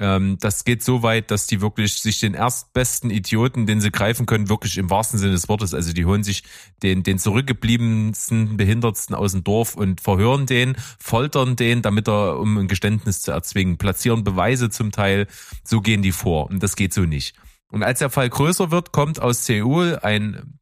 [0.00, 4.24] Ähm, das geht so weit, dass die wirklich sich den erstbesten Idioten, den sie greifen
[4.24, 6.42] können, wirklich im wahrsten Sinne des Wortes, also die holen sich
[6.82, 12.56] den, den zurückgebliebensten Behindertsten aus dem Dorf und verhören den, foltern den, damit er, um
[12.56, 15.26] ein Geständnis zu erzwingen, platzieren Beweise zum Teil,
[15.64, 16.48] so gehen die vor.
[16.48, 17.36] Und das geht so nicht.
[17.70, 20.58] Und als der Fall größer wird, kommt aus Seoul ein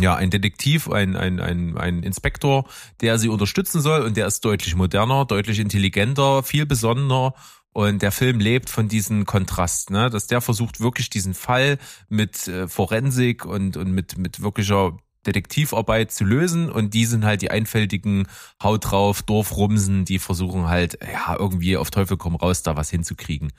[0.00, 2.68] ja, ein Detektiv, ein, ein, ein, ein Inspektor,
[3.00, 7.34] der sie unterstützen soll und der ist deutlich moderner, deutlich intelligenter, viel besonderer
[7.72, 10.10] und der Film lebt von diesem Kontrast, ne?
[10.10, 14.96] dass der versucht wirklich diesen Fall mit äh, Forensik und, und mit, mit wirklicher
[15.26, 18.26] Detektivarbeit zu lösen und die sind halt die einfältigen
[18.62, 23.52] Haut drauf, Dorfrumsen, die versuchen halt, ja, irgendwie auf Teufel komm raus, da was hinzukriegen.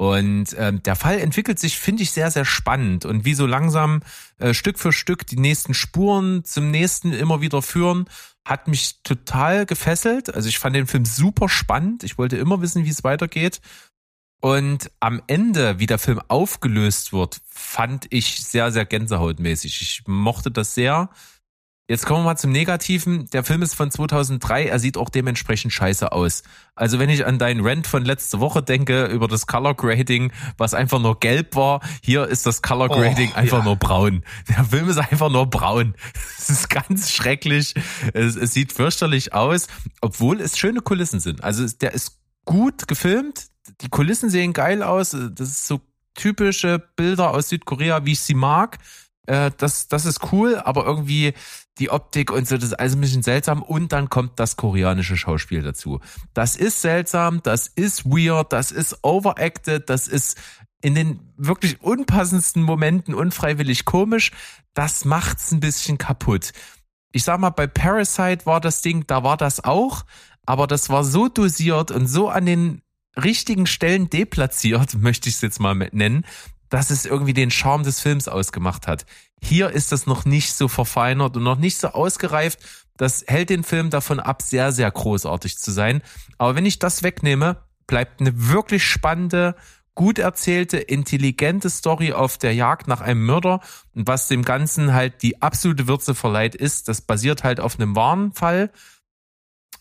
[0.00, 3.04] Und ähm, der Fall entwickelt sich, finde ich, sehr, sehr spannend.
[3.04, 4.00] Und wie so langsam
[4.38, 8.06] äh, Stück für Stück die nächsten Spuren zum nächsten immer wieder führen,
[8.44, 10.34] hat mich total gefesselt.
[10.34, 12.04] Also ich fand den Film super spannend.
[12.04, 13.60] Ich wollte immer wissen, wie es weitergeht.
[14.40, 19.82] Und am Ende, wie der Film aufgelöst wird, fand ich sehr, sehr gänsehautmäßig.
[19.82, 21.10] Ich mochte das sehr.
[21.90, 23.28] Jetzt kommen wir mal zum Negativen.
[23.30, 24.66] Der Film ist von 2003.
[24.66, 26.44] Er sieht auch dementsprechend scheiße aus.
[26.76, 30.72] Also wenn ich an deinen Rent von letzte Woche denke über das Color Grading, was
[30.72, 33.64] einfach nur gelb war, hier ist das Color oh, Grading oh, einfach ja.
[33.64, 34.24] nur braun.
[34.48, 35.96] Der Film ist einfach nur braun.
[36.38, 37.74] Es ist ganz schrecklich.
[38.14, 39.66] Es, es sieht fürchterlich aus,
[40.00, 41.42] obwohl es schöne Kulissen sind.
[41.42, 43.48] Also der ist gut gefilmt.
[43.80, 45.10] Die Kulissen sehen geil aus.
[45.10, 45.80] Das ist so
[46.14, 48.78] typische Bilder aus Südkorea, wie ich sie mag.
[49.26, 51.34] Äh, das, das ist cool, aber irgendwie
[51.78, 53.62] die Optik und so, das ist alles ein bisschen seltsam.
[53.62, 56.00] Und dann kommt das koreanische Schauspiel dazu.
[56.34, 60.38] Das ist seltsam, das ist weird, das ist overacted, das ist
[60.82, 64.32] in den wirklich unpassendsten Momenten unfreiwillig komisch.
[64.74, 66.52] Das macht's ein bisschen kaputt.
[67.12, 70.04] Ich sag mal, bei Parasite war das Ding, da war das auch,
[70.46, 72.82] aber das war so dosiert und so an den
[73.16, 76.24] richtigen Stellen deplatziert, möchte ich es jetzt mal nennen,
[76.70, 79.04] dass es irgendwie den Charme des Films ausgemacht hat.
[79.42, 82.60] Hier ist das noch nicht so verfeinert und noch nicht so ausgereift.
[82.96, 86.02] Das hält den Film davon ab, sehr, sehr großartig zu sein.
[86.38, 87.56] Aber wenn ich das wegnehme,
[87.86, 89.56] bleibt eine wirklich spannende,
[89.94, 93.60] gut erzählte, intelligente Story auf der Jagd nach einem Mörder.
[93.94, 97.96] Und was dem Ganzen halt die absolute Würze verleiht ist, das basiert halt auf einem
[97.96, 98.70] wahren Fall.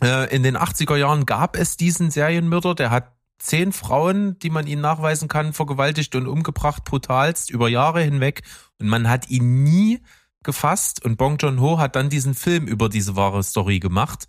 [0.02, 4.68] Äh, in den 80er Jahren gab es diesen Serienmörder, der hat zehn Frauen, die man
[4.68, 8.44] ihnen nachweisen kann, vergewaltigt und umgebracht, brutalst über Jahre hinweg.
[8.80, 10.02] Und man hat ihn nie
[10.44, 11.04] gefasst.
[11.04, 14.28] Und Bong Joon-ho hat dann diesen Film über diese wahre Story gemacht.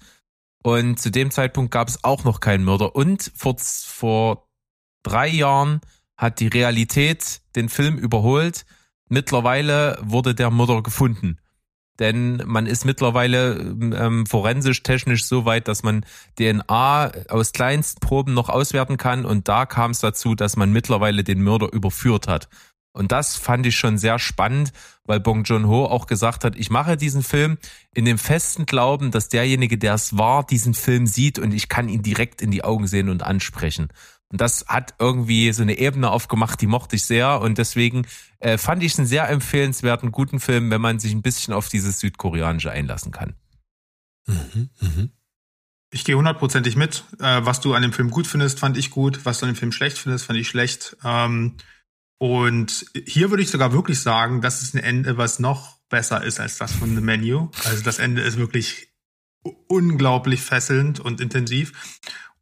[0.62, 2.94] Und zu dem Zeitpunkt gab es auch noch keinen Mörder.
[2.94, 4.48] Und vor, vor
[5.02, 5.80] drei Jahren
[6.16, 8.64] hat die Realität den Film überholt.
[9.08, 11.38] Mittlerweile wurde der Mörder gefunden
[12.00, 16.04] denn man ist mittlerweile ähm, forensisch technisch so weit, dass man
[16.38, 21.42] DNA aus Kleinstproben noch auswerten kann und da kam es dazu, dass man mittlerweile den
[21.42, 22.48] Mörder überführt hat.
[22.92, 24.72] Und das fand ich schon sehr spannend,
[25.04, 27.56] weil Bong Joon-ho auch gesagt hat, ich mache diesen Film
[27.94, 31.88] in dem festen Glauben, dass derjenige, der es war, diesen Film sieht und ich kann
[31.88, 33.88] ihn direkt in die Augen sehen und ansprechen.
[34.30, 37.40] Und das hat irgendwie so eine Ebene aufgemacht, die mochte ich sehr.
[37.40, 38.06] Und deswegen
[38.38, 41.68] äh, fand ich es einen sehr empfehlenswerten, guten Film, wenn man sich ein bisschen auf
[41.68, 43.34] dieses Südkoreanische einlassen kann.
[44.26, 45.08] Mhm, mh.
[45.92, 47.04] Ich gehe hundertprozentig mit.
[47.18, 49.24] Äh, was du an dem Film gut findest, fand ich gut.
[49.24, 50.96] Was du an dem Film schlecht findest, fand ich schlecht.
[51.02, 51.56] Ähm,
[52.18, 56.38] Und hier würde ich sogar wirklich sagen, das ist ein Ende, was noch besser ist
[56.38, 57.48] als das von The Menu.
[57.64, 58.92] Also das Ende ist wirklich
[59.68, 61.72] unglaublich fesselnd und intensiv.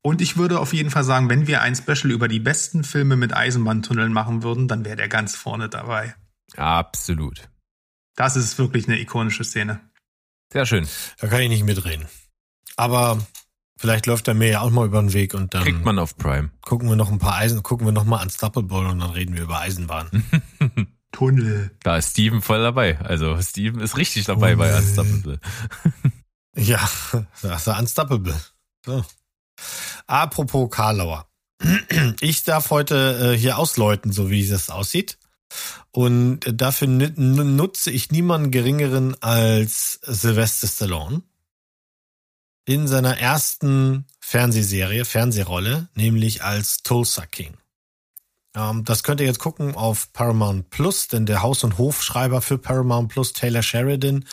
[0.03, 3.17] Und ich würde auf jeden Fall sagen, wenn wir ein Special über die besten Filme
[3.17, 6.15] mit Eisenbahntunneln machen würden, dann wäre der ganz vorne dabei.
[6.57, 7.49] Absolut.
[8.17, 9.81] Das ist wirklich eine ikonische Szene.
[10.53, 10.89] Sehr schön.
[11.19, 12.07] Da kann ich nicht mitreden.
[12.77, 13.19] Aber
[13.77, 16.17] vielleicht läuft er mir ja auch mal über den Weg und dann Kriegt man auf
[16.17, 16.51] Prime.
[16.63, 19.43] gucken wir noch ein paar Eisen, gucken wir noch mal Unstoppable und dann reden wir
[19.43, 20.25] über Eisenbahn.
[21.13, 21.77] Tunnel.
[21.83, 22.99] Da ist Steven voll dabei.
[23.01, 24.83] Also Steven ist richtig dabei bei Tunnel.
[24.83, 25.41] Unstoppable.
[26.57, 26.89] Ja,
[27.43, 28.35] das ist Unstoppable.
[28.85, 29.05] So.
[30.07, 31.27] Apropos Karlauer.
[32.21, 35.19] Ich darf heute äh, hier ausläuten, so wie es aussieht.
[35.91, 41.23] Und dafür nutze ich niemanden geringeren als Sylvester Stallone.
[42.67, 47.57] In seiner ersten Fernsehserie, Fernsehrolle, nämlich als Tulsa King.
[48.55, 52.59] Ähm, das könnt ihr jetzt gucken auf Paramount Plus, denn der Haus- und Hofschreiber für
[52.59, 54.27] Paramount Plus, Taylor Sheridan,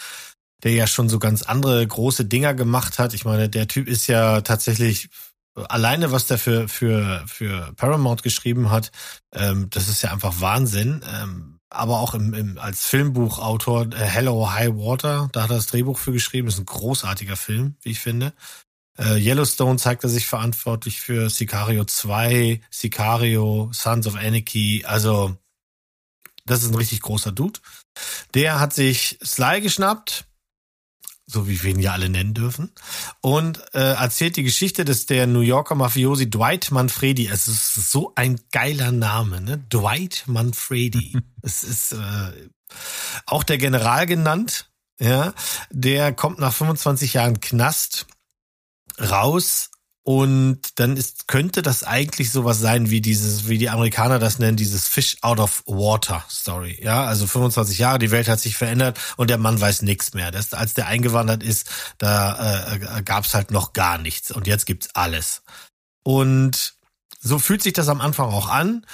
[0.63, 3.13] der ja schon so ganz andere große Dinger gemacht hat.
[3.13, 5.09] Ich meine, der Typ ist ja tatsächlich
[5.55, 8.91] alleine, was der für für für Paramount geschrieben hat,
[9.33, 11.01] ähm, das ist ja einfach Wahnsinn.
[11.21, 15.67] Ähm, aber auch im, im als Filmbuchautor äh, Hello High Water, da hat er das
[15.67, 16.47] Drehbuch für geschrieben.
[16.47, 18.33] Ist ein großartiger Film, wie ich finde.
[18.97, 24.83] Äh, Yellowstone zeigt er sich verantwortlich für Sicario 2, Sicario, Sons of Anarchy.
[24.85, 25.37] Also
[26.45, 27.59] das ist ein richtig großer Dude.
[28.33, 30.25] Der hat sich Sly geschnappt,
[31.27, 32.71] so wie wir ihn ja alle nennen dürfen,
[33.21, 37.27] und äh, erzählt die Geschichte des der New Yorker Mafiosi Dwight Manfredi.
[37.27, 39.57] Es ist so ein geiler Name, ne?
[39.69, 41.17] Dwight Manfredi.
[41.41, 42.49] es ist äh,
[43.25, 44.69] auch der General genannt,
[44.99, 45.33] ja.
[45.71, 48.07] Der kommt nach 25 Jahren Knast
[48.99, 49.71] raus
[50.07, 54.55] und dann ist, könnte das eigentlich sowas sein wie dieses, wie die Amerikaner das nennen,
[54.55, 56.79] dieses Fish out of water Story.
[56.79, 60.29] Ja, also 25 Jahre, die Welt hat sich verändert und der Mann weiß nichts mehr.
[60.29, 64.67] Das, als der eingewandert ist, da äh, gab es halt noch gar nichts und jetzt
[64.67, 65.41] gibt's alles.
[66.03, 66.75] Und
[67.19, 68.85] so fühlt sich das am Anfang auch an.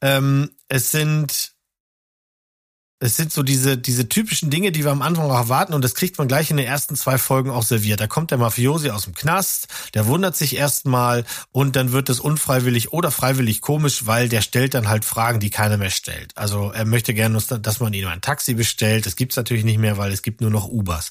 [0.00, 1.51] Ähm, es sind
[3.02, 5.96] es sind so diese, diese typischen Dinge, die wir am Anfang auch erwarten und das
[5.96, 8.00] kriegt man gleich in den ersten zwei Folgen auch serviert.
[8.00, 12.20] Da kommt der Mafiosi aus dem Knast, der wundert sich erstmal und dann wird es
[12.20, 16.30] unfreiwillig oder freiwillig komisch, weil der stellt dann halt Fragen, die keiner mehr stellt.
[16.36, 19.04] Also er möchte gerne, dass man ihm ein Taxi bestellt.
[19.04, 21.10] Das gibt's natürlich nicht mehr, weil es gibt nur noch Ubers.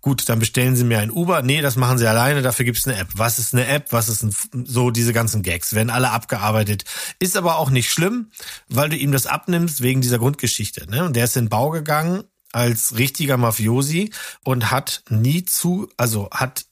[0.00, 1.42] Gut, dann bestellen sie mir ein Uber.
[1.42, 3.08] Nee, das machen sie alleine, dafür gibt's eine App.
[3.12, 3.92] Was ist eine App?
[3.92, 4.34] Was ist ein,
[4.64, 5.74] so diese ganzen Gags?
[5.74, 6.84] Werden alle abgearbeitet.
[7.18, 8.30] Ist aber auch nicht schlimm,
[8.70, 10.90] weil du ihm das abnimmst wegen dieser Grundgeschichte.
[10.90, 11.04] Ne?
[11.04, 14.12] Und der ist in den Bau gegangen als richtiger Mafiosi
[14.44, 16.66] und hat nie zu, also hat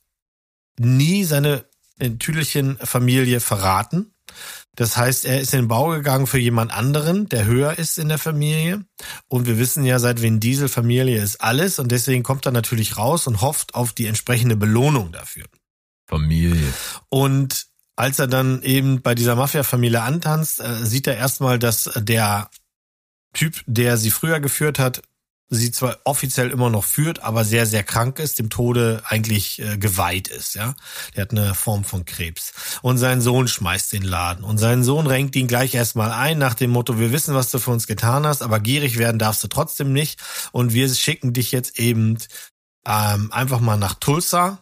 [0.78, 1.66] nie seine
[2.18, 4.14] Tüdelchen Familie verraten.
[4.76, 8.08] Das heißt, er ist in den Bau gegangen für jemand anderen, der höher ist in
[8.08, 8.84] der Familie.
[9.28, 11.78] Und wir wissen ja, seit Vin Diesel Familie ist alles.
[11.78, 15.44] Und deswegen kommt er natürlich raus und hofft auf die entsprechende Belohnung dafür.
[16.08, 16.72] Familie.
[17.08, 22.50] Und als er dann eben bei dieser Mafia-Familie antanzt, äh, sieht er erstmal, dass der
[23.34, 25.02] Typ, der sie früher geführt hat,
[25.50, 29.76] sie zwar offiziell immer noch führt, aber sehr, sehr krank ist, dem Tode eigentlich äh,
[29.76, 30.74] geweiht ist, ja.
[31.14, 32.52] Der hat eine Form von Krebs.
[32.82, 34.44] Und sein Sohn schmeißt den Laden.
[34.44, 37.58] Und sein Sohn renkt ihn gleich erstmal ein nach dem Motto, wir wissen, was du
[37.58, 40.20] für uns getan hast, aber gierig werden darfst du trotzdem nicht.
[40.52, 42.18] Und wir schicken dich jetzt eben
[42.86, 44.58] ähm, einfach mal nach Tulsa.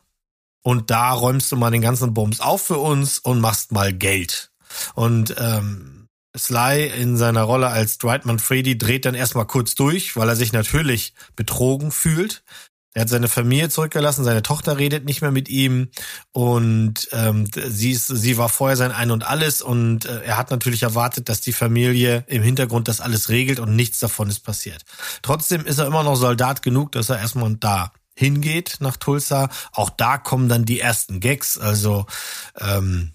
[0.63, 4.53] Und da räumst du mal den ganzen Bums auf für uns und machst mal Geld.
[4.95, 6.02] Und ähm,
[6.37, 10.53] Sly in seiner Rolle als Dwight Manfredi dreht dann erstmal kurz durch, weil er sich
[10.53, 12.43] natürlich betrogen fühlt.
[12.95, 15.89] Er hat seine Familie zurückgelassen, seine Tochter redet nicht mehr mit ihm
[16.33, 20.51] und ähm, sie, ist, sie war vorher sein Ein und Alles und äh, er hat
[20.51, 24.85] natürlich erwartet, dass die Familie im Hintergrund das alles regelt und nichts davon ist passiert.
[25.23, 29.49] Trotzdem ist er immer noch Soldat genug, dass er erstmal da hingeht nach Tulsa.
[29.73, 31.57] Auch da kommen dann die ersten Gags.
[31.57, 32.05] Also
[32.61, 33.13] ähm,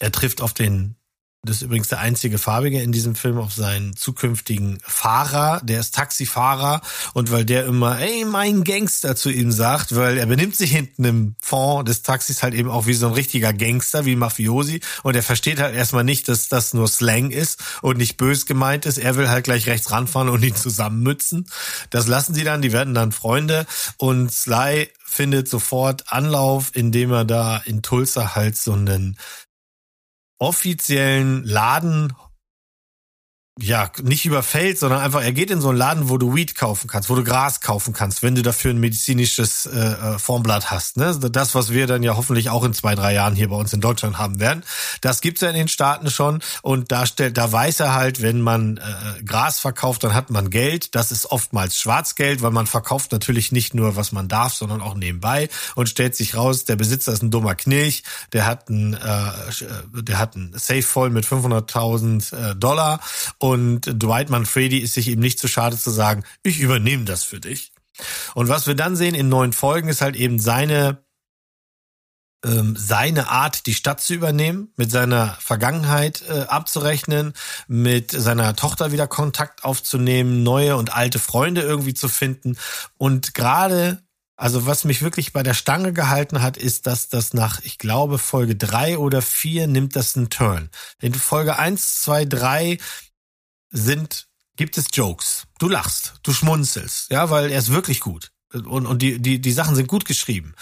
[0.00, 0.96] er trifft auf den
[1.42, 5.62] das ist übrigens der einzige Farbige in diesem Film auf seinen zukünftigen Fahrer.
[5.64, 6.82] Der ist Taxifahrer
[7.14, 11.04] und weil der immer, ey, mein Gangster zu ihm sagt, weil er benimmt sich hinten
[11.04, 14.80] im Fond des Taxis halt eben auch wie so ein richtiger Gangster, wie Mafiosi.
[15.02, 18.84] Und er versteht halt erstmal nicht, dass das nur Slang ist und nicht bös gemeint
[18.84, 18.98] ist.
[18.98, 21.46] Er will halt gleich rechts ranfahren und ihn zusammenmützen.
[21.88, 23.64] Das lassen sie dann, die werden dann Freunde
[23.96, 29.16] und Sly findet sofort Anlauf, indem er da in Tulsa halt so einen
[30.40, 32.12] offiziellen Laden
[33.58, 36.88] ja, nicht überfällt, sondern einfach, er geht in so einen Laden, wo du Weed kaufen
[36.88, 40.96] kannst, wo du Gras kaufen kannst, wenn du dafür ein medizinisches äh, äh Formblatt hast.
[40.96, 41.14] Ne?
[41.30, 43.80] Das, was wir dann ja hoffentlich auch in zwei, drei Jahren hier bei uns in
[43.80, 44.62] Deutschland haben werden.
[45.02, 46.40] Das gibt's ja in den Staaten schon.
[46.62, 50.48] Und da stellt, da weiß er halt, wenn man äh, Gras verkauft, dann hat man
[50.48, 50.94] Geld.
[50.94, 54.94] Das ist oftmals Schwarzgeld, weil man verkauft natürlich nicht nur, was man darf, sondern auch
[54.94, 60.02] nebenbei und stellt sich raus, der Besitzer ist ein dummer Knilch, der hat ein, äh,
[60.02, 63.00] der hat ein Safe voll mit 500.000 äh, Dollar
[63.40, 67.40] und Dwight Manfredi ist sich eben nicht zu schade zu sagen, ich übernehme das für
[67.40, 67.72] dich.
[68.34, 71.02] Und was wir dann sehen in neun Folgen ist halt eben seine
[72.44, 77.34] ähm, seine Art, die Stadt zu übernehmen, mit seiner Vergangenheit äh, abzurechnen,
[77.68, 82.56] mit seiner Tochter wieder Kontakt aufzunehmen, neue und alte Freunde irgendwie zu finden.
[82.96, 84.02] Und gerade,
[84.36, 88.16] also was mich wirklich bei der Stange gehalten hat, ist, dass das nach, ich glaube,
[88.16, 90.70] Folge drei oder vier nimmt das einen Turn.
[91.00, 92.78] In Folge eins, zwei, drei
[93.70, 95.46] sind, gibt es Jokes.
[95.58, 98.32] Du lachst, du schmunzelst, ja, weil er ist wirklich gut.
[98.52, 100.54] Und, und die, die, die Sachen sind gut geschrieben.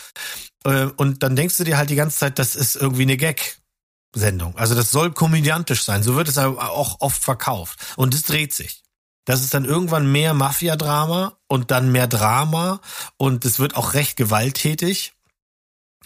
[0.65, 4.57] Äh, und dann denkst du dir halt die ganze Zeit, das ist irgendwie eine Gag-Sendung.
[4.57, 6.03] Also das soll komödiantisch sein.
[6.03, 7.79] So wird es auch oft verkauft.
[7.97, 8.83] Und es dreht sich.
[9.25, 12.81] Das ist dann irgendwann mehr Mafia-Drama und dann mehr Drama
[13.19, 15.13] und es wird auch recht gewalttätig.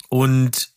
[0.09, 0.73] Und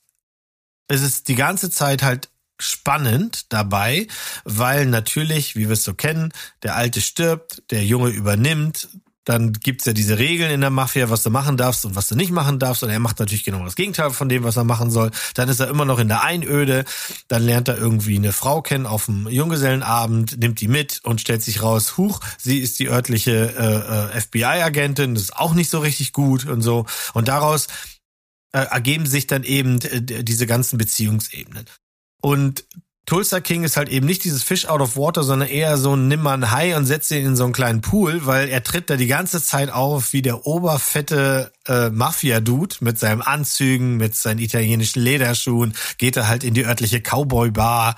[0.86, 4.06] es ist die ganze Zeit halt spannend dabei,
[4.44, 8.88] weil natürlich, wie wir es so kennen, der Alte stirbt, der Junge übernimmt,
[9.26, 12.14] dann gibt's ja diese Regeln in der Mafia, was du machen darfst und was du
[12.14, 12.84] nicht machen darfst.
[12.84, 15.10] Und er macht natürlich genau das Gegenteil von dem, was er machen soll.
[15.34, 16.84] Dann ist er immer noch in der Einöde.
[17.26, 21.42] Dann lernt er irgendwie eine Frau kennen auf dem Junggesellenabend, nimmt die mit und stellt
[21.42, 25.14] sich raus, huch, sie ist die örtliche äh, äh FBI-Agentin.
[25.14, 26.86] Das ist auch nicht so richtig gut und so.
[27.12, 27.66] Und daraus
[28.52, 31.66] äh, ergeben sich dann eben äh, diese ganzen Beziehungsebenen.
[32.20, 32.64] Und
[33.06, 36.08] Tulsa King ist halt eben nicht dieses Fish out of water, sondern eher so ein
[36.08, 38.90] nimm mal ein Hai und setz ihn in so einen kleinen Pool, weil er tritt
[38.90, 44.40] da die ganze Zeit auf wie der oberfette äh, Mafia-Dude mit seinen Anzügen, mit seinen
[44.40, 47.94] italienischen Lederschuhen, geht er halt in die örtliche Cowboy-Bar.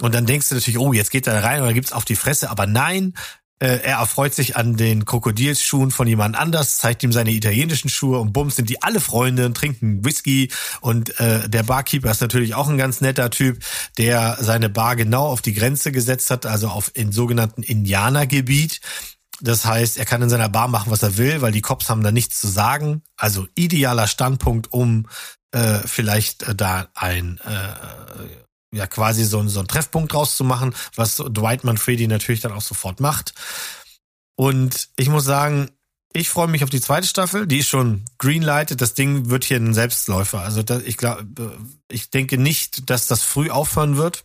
[0.00, 2.04] Und dann denkst du natürlich, oh, jetzt geht er da rein und dann gibt's auf
[2.04, 3.14] die Fresse, aber nein,
[3.66, 8.32] er erfreut sich an den Krokodilsschuhen von jemand anders, zeigt ihm seine italienischen Schuhe und
[8.32, 10.50] bums sind die alle Freunde und trinken Whisky.
[10.80, 13.58] Und äh, der Barkeeper ist natürlich auch ein ganz netter Typ,
[13.96, 18.80] der seine Bar genau auf die Grenze gesetzt hat, also auf in sogenannten Indianergebiet.
[19.40, 22.02] Das heißt, er kann in seiner Bar machen, was er will, weil die Cops haben
[22.02, 23.02] da nichts zu sagen.
[23.16, 25.06] Also idealer Standpunkt, um
[25.52, 30.74] äh, vielleicht äh, da ein äh, ja quasi so, so einen Treffpunkt draus zu machen,
[30.94, 33.34] was Dwight Manfredi natürlich dann auch sofort macht.
[34.36, 35.70] Und ich muss sagen,
[36.12, 37.46] ich freue mich auf die zweite Staffel.
[37.46, 38.80] Die ist schon greenlighted.
[38.80, 40.40] Das Ding wird hier ein Selbstläufer.
[40.40, 41.26] Also das, ich glaube,
[41.90, 44.24] ich denke nicht, dass das früh aufhören wird.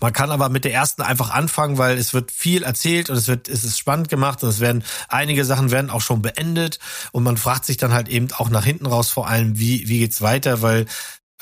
[0.00, 3.26] Man kann aber mit der ersten einfach anfangen, weil es wird viel erzählt und es
[3.26, 6.78] wird, es ist spannend gemacht und es werden, einige Sachen werden auch schon beendet
[7.12, 9.98] und man fragt sich dann halt eben auch nach hinten raus vor allem, wie, wie
[9.98, 10.86] geht's weiter, weil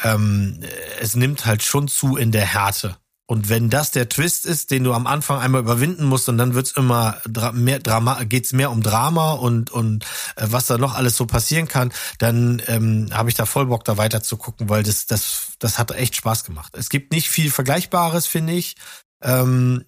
[0.02, 0.60] ähm,
[1.00, 2.96] es nimmt halt schon zu in der Härte.
[3.26, 6.54] Und wenn das der Twist ist, den du am Anfang einmal überwinden musst und dann
[6.54, 7.22] wird's immer
[7.54, 10.04] mehr Drama, geht's mehr um Drama und und
[10.36, 13.84] äh, was da noch alles so passieren kann, dann ähm, habe ich da voll Bock
[13.84, 16.74] da weiter zu gucken, weil das das das hat echt Spaß gemacht.
[16.76, 18.76] Es gibt nicht viel Vergleichbares, finde ich,
[19.22, 19.86] ähm,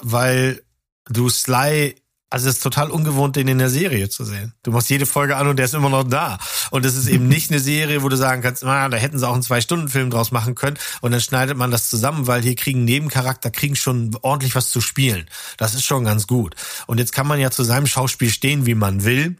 [0.00, 0.62] weil
[1.08, 1.96] du Sly
[2.36, 4.52] also es ist total ungewohnt, den in der Serie zu sehen.
[4.62, 6.36] Du machst jede Folge an und der ist immer noch da.
[6.70, 9.26] Und es ist eben nicht eine Serie, wo du sagen kannst, na, da hätten sie
[9.26, 10.76] auch einen Zwei-Stunden-Film draus machen können.
[11.00, 14.82] Und dann schneidet man das zusammen, weil hier kriegen Nebencharakter, kriegen schon ordentlich was zu
[14.82, 15.30] spielen.
[15.56, 16.54] Das ist schon ganz gut.
[16.86, 19.36] Und jetzt kann man ja zu seinem Schauspiel stehen, wie man will.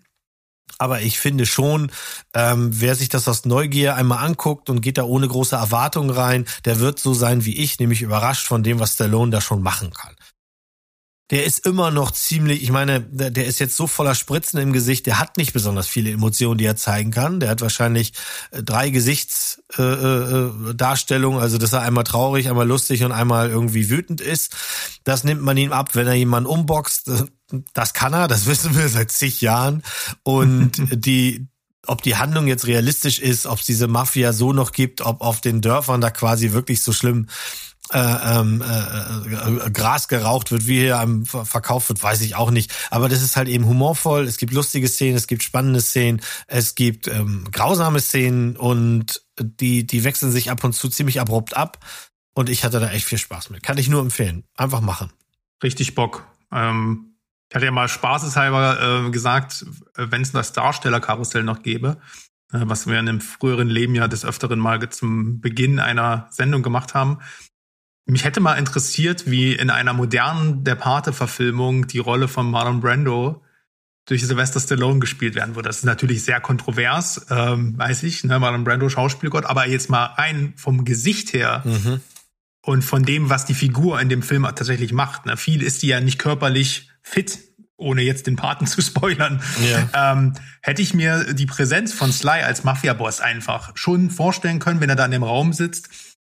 [0.79, 1.93] Aber ich finde schon,
[2.33, 6.47] ähm, wer sich das aus Neugier einmal anguckt und geht da ohne große Erwartung rein,
[6.65, 9.93] der wird so sein wie ich, nämlich überrascht von dem, was Stallone da schon machen
[9.93, 10.17] kann
[11.31, 14.73] der ist immer noch ziemlich, ich meine, der, der ist jetzt so voller Spritzen im
[14.73, 17.41] Gesicht, der hat nicht besonders viele Emotionen, die er zeigen kann.
[17.41, 18.13] Der hat wahrscheinlich
[18.53, 23.91] äh, drei Gesichtsdarstellungen, äh, äh, also dass er einmal traurig, einmal lustig und einmal irgendwie
[23.91, 24.55] wütend ist.
[25.03, 27.11] Das nimmt man ihm ab, wenn er jemanden umboxt.
[27.75, 29.83] Das kann er, das wissen wir seit zig Jahren.
[30.23, 31.49] Und die,
[31.89, 35.41] ob die Handlung jetzt realistisch ist, ob es diese Mafia so noch gibt, ob auf
[35.41, 37.27] den Dörfern da quasi wirklich so schlimm
[37.93, 42.51] äh, ähm, äh, äh, Gras geraucht wird, wie hier am verkauft wird, weiß ich auch
[42.51, 42.73] nicht.
[42.91, 44.25] Aber das ist halt eben humorvoll.
[44.25, 49.87] Es gibt lustige Szenen, es gibt spannende Szenen, es gibt ähm, grausame Szenen und die
[49.87, 51.79] die wechseln sich ab und zu ziemlich abrupt ab.
[52.35, 53.63] Und ich hatte da echt viel Spaß mit.
[53.63, 54.45] Kann ich nur empfehlen.
[54.57, 55.11] Einfach machen.
[55.63, 56.27] Richtig Bock.
[56.53, 57.17] Ähm,
[57.49, 59.65] ich hatte ja mal spaßeshalber äh, gesagt,
[59.95, 61.99] wenn es das Darstellerkarussell noch gäbe,
[62.53, 66.63] äh, was wir in einem früheren Leben ja des Öfteren mal zum Beginn einer Sendung
[66.63, 67.19] gemacht haben,
[68.07, 73.43] mich hätte mal interessiert, wie in einer modernen Der Pate-Verfilmung die Rolle von Marlon Brando
[74.07, 75.69] durch Sylvester Stallone gespielt werden würde.
[75.69, 80.05] Das ist natürlich sehr kontrovers, ähm, weiß ich, ne, Marlon Brando Schauspielgott, aber jetzt mal
[80.05, 82.01] rein vom Gesicht her Mhm.
[82.63, 85.27] und von dem, was die Figur in dem Film tatsächlich macht.
[85.27, 85.37] Ne?
[85.37, 87.41] Viel ist die ja nicht körperlich fit,
[87.77, 89.43] ohne jetzt den Paten zu spoilern.
[89.93, 90.13] Ja.
[90.13, 94.89] Ähm, hätte ich mir die Präsenz von Sly als Mafia-Boss einfach schon vorstellen können, wenn
[94.91, 95.89] er da in dem Raum sitzt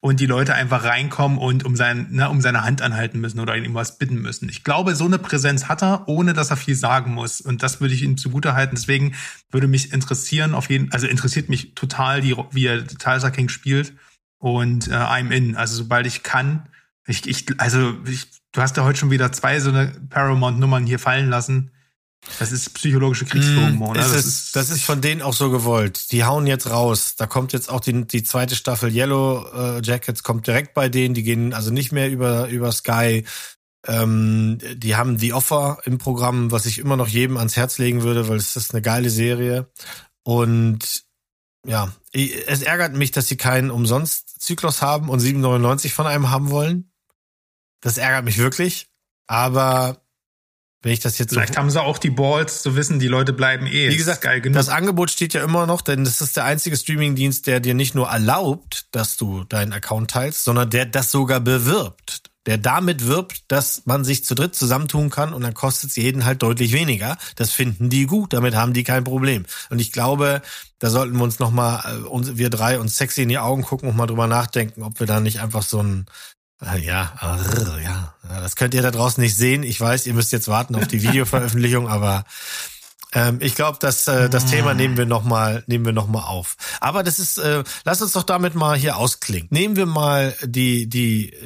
[0.05, 3.57] und die Leute einfach reinkommen und um, sein, ne, um seine Hand anhalten müssen oder
[3.57, 4.49] ihm was bitten müssen.
[4.49, 7.41] Ich glaube, so eine Präsenz hat er, ohne dass er viel sagen muss.
[7.41, 8.75] Und das würde ich ihm zugutehalten.
[8.75, 9.15] Deswegen
[9.53, 13.93] würde mich interessieren, auf jeden, also interessiert mich total, die, wie er Tulsa King spielt.
[14.39, 15.55] Und äh, I'm in.
[15.55, 16.69] Also sobald ich kann,
[17.07, 20.99] ich, ich, also ich, du hast ja heute schon wieder zwei so eine Paramount-Nummern hier
[20.99, 21.71] fallen lassen.
[22.39, 24.01] Das ist psychologische Kriegsführung, Mm, ne?
[24.15, 26.13] ist das ist von denen auch so gewollt.
[26.13, 27.15] Die hauen jetzt raus.
[27.17, 31.15] Da kommt jetzt auch die, die zweite Staffel Yellow äh, Jackets, kommt direkt bei denen.
[31.15, 33.25] Die gehen also nicht mehr über, über Sky.
[33.87, 38.03] Ähm, die haben die Offer im Programm, was ich immer noch jedem ans Herz legen
[38.03, 39.69] würde, weil es ist eine geile Serie.
[40.23, 41.05] Und
[41.67, 46.93] ja, es ärgert mich, dass sie keinen Umsonst-Zyklus haben und 7,99 von einem haben wollen.
[47.81, 48.89] Das ärgert mich wirklich.
[49.27, 50.02] Aber
[50.83, 53.33] wenn ich das jetzt so Vielleicht haben sie auch die Balls zu wissen, die Leute
[53.33, 53.91] bleiben eh.
[53.91, 54.57] wie gesagt, geil genug.
[54.57, 57.95] das Angebot steht ja immer noch, denn das ist der einzige Streamingdienst, der dir nicht
[57.95, 62.23] nur erlaubt, dass du deinen Account teilst, sondern der das sogar bewirbt.
[62.47, 66.25] Der damit wirbt, dass man sich zu dritt zusammentun kann und dann kostet es jeden
[66.25, 67.17] halt deutlich weniger.
[67.37, 69.47] Das finden die gut, damit haben die kein Problem.
[69.71, 70.43] Und ich glaube,
[70.81, 74.09] da sollten wir uns nochmal, wir drei uns sexy in die Augen gucken und mal
[74.09, 76.42] drüber nachdenken, ob wir da nicht einfach so ein äh,
[76.81, 79.63] ja, arr, ja, ja, das könnt ihr da draußen nicht sehen.
[79.63, 82.25] Ich weiß, ihr müsst jetzt warten auf die Videoveröffentlichung, aber
[83.13, 86.23] ähm, ich glaube, dass äh, das Thema nehmen wir noch mal, nehmen wir noch mal
[86.23, 86.57] auf.
[86.81, 89.49] Aber das ist, äh, lass uns doch damit mal hier ausklingen.
[89.51, 91.37] Nehmen wir mal die die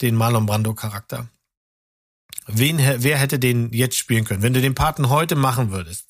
[0.00, 1.28] den Marlon Brando Charakter.
[2.46, 4.42] Wen wer hätte den jetzt spielen können?
[4.42, 6.06] Wenn du den Paten heute machen würdest,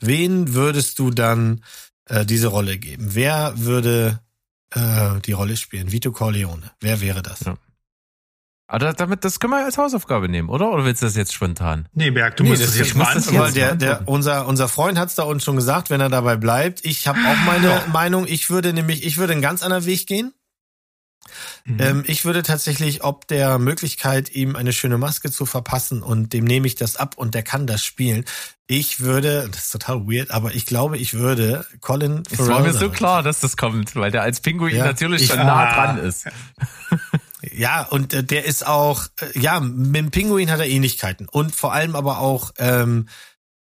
[0.00, 1.64] wen würdest du dann
[2.04, 3.14] äh, diese Rolle geben?
[3.14, 4.20] Wer würde
[4.74, 5.92] äh, die Rolle spielen?
[5.92, 6.70] Vito Corleone.
[6.80, 7.40] Wer wäre das?
[7.40, 7.56] Ja.
[8.70, 10.70] Aber damit, das können wir als Hausaufgabe nehmen, oder?
[10.70, 11.88] Oder willst du das jetzt spontan?
[11.94, 14.46] nee, Berg, du Nee, musst das es ich jetzt muss das weil der, der, unser,
[14.46, 16.84] unser Freund hat es da uns schon gesagt, wenn er dabei bleibt.
[16.84, 18.26] Ich habe auch meine Meinung.
[18.26, 20.34] Ich würde nämlich, ich würde einen ganz anderen Weg gehen.
[21.64, 21.76] Mhm.
[21.80, 26.44] Ähm, ich würde tatsächlich, ob der Möglichkeit, ihm eine schöne Maske zu verpassen und dem
[26.44, 28.24] nehme ich das ab und der kann das spielen.
[28.66, 32.72] Ich würde, das ist total weird, aber ich glaube, ich würde Colin Es war Farrell
[32.72, 35.66] mir so klar, dass das kommt, weil der als Pinguin Ja, natürlich ich- schon nah
[35.68, 35.74] Ah.
[35.94, 36.26] dran ist.
[37.52, 41.28] Ja, und äh, der ist auch, äh, ja, mit dem Pinguin hat er Ähnlichkeiten.
[41.28, 43.08] Und vor allem aber auch, ähm,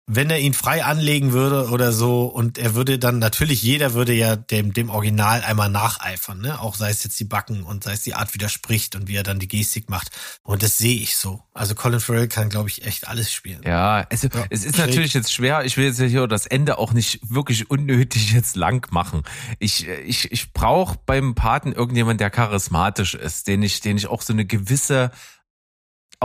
[0.07, 4.14] wenn er ihn frei anlegen würde oder so, und er würde dann, natürlich jeder würde
[4.14, 6.60] ja dem, dem Original einmal nacheifern, ne?
[6.60, 9.07] Auch sei es jetzt die Backen und sei es die Art, wie er spricht und
[9.07, 10.10] wie er dann die Gestik macht.
[10.44, 11.41] Und das sehe ich so.
[11.56, 13.61] Also Colin Farrell kann, glaube ich, echt alles spielen.
[13.65, 14.88] Ja, also Ja, es ist schräg.
[14.88, 15.65] natürlich jetzt schwer.
[15.65, 19.23] Ich will jetzt hier das Ende auch nicht wirklich unnötig jetzt lang machen.
[19.57, 24.22] Ich ich ich brauche beim Paten irgendjemand, der charismatisch ist, den ich den ich auch
[24.22, 25.10] so eine gewisse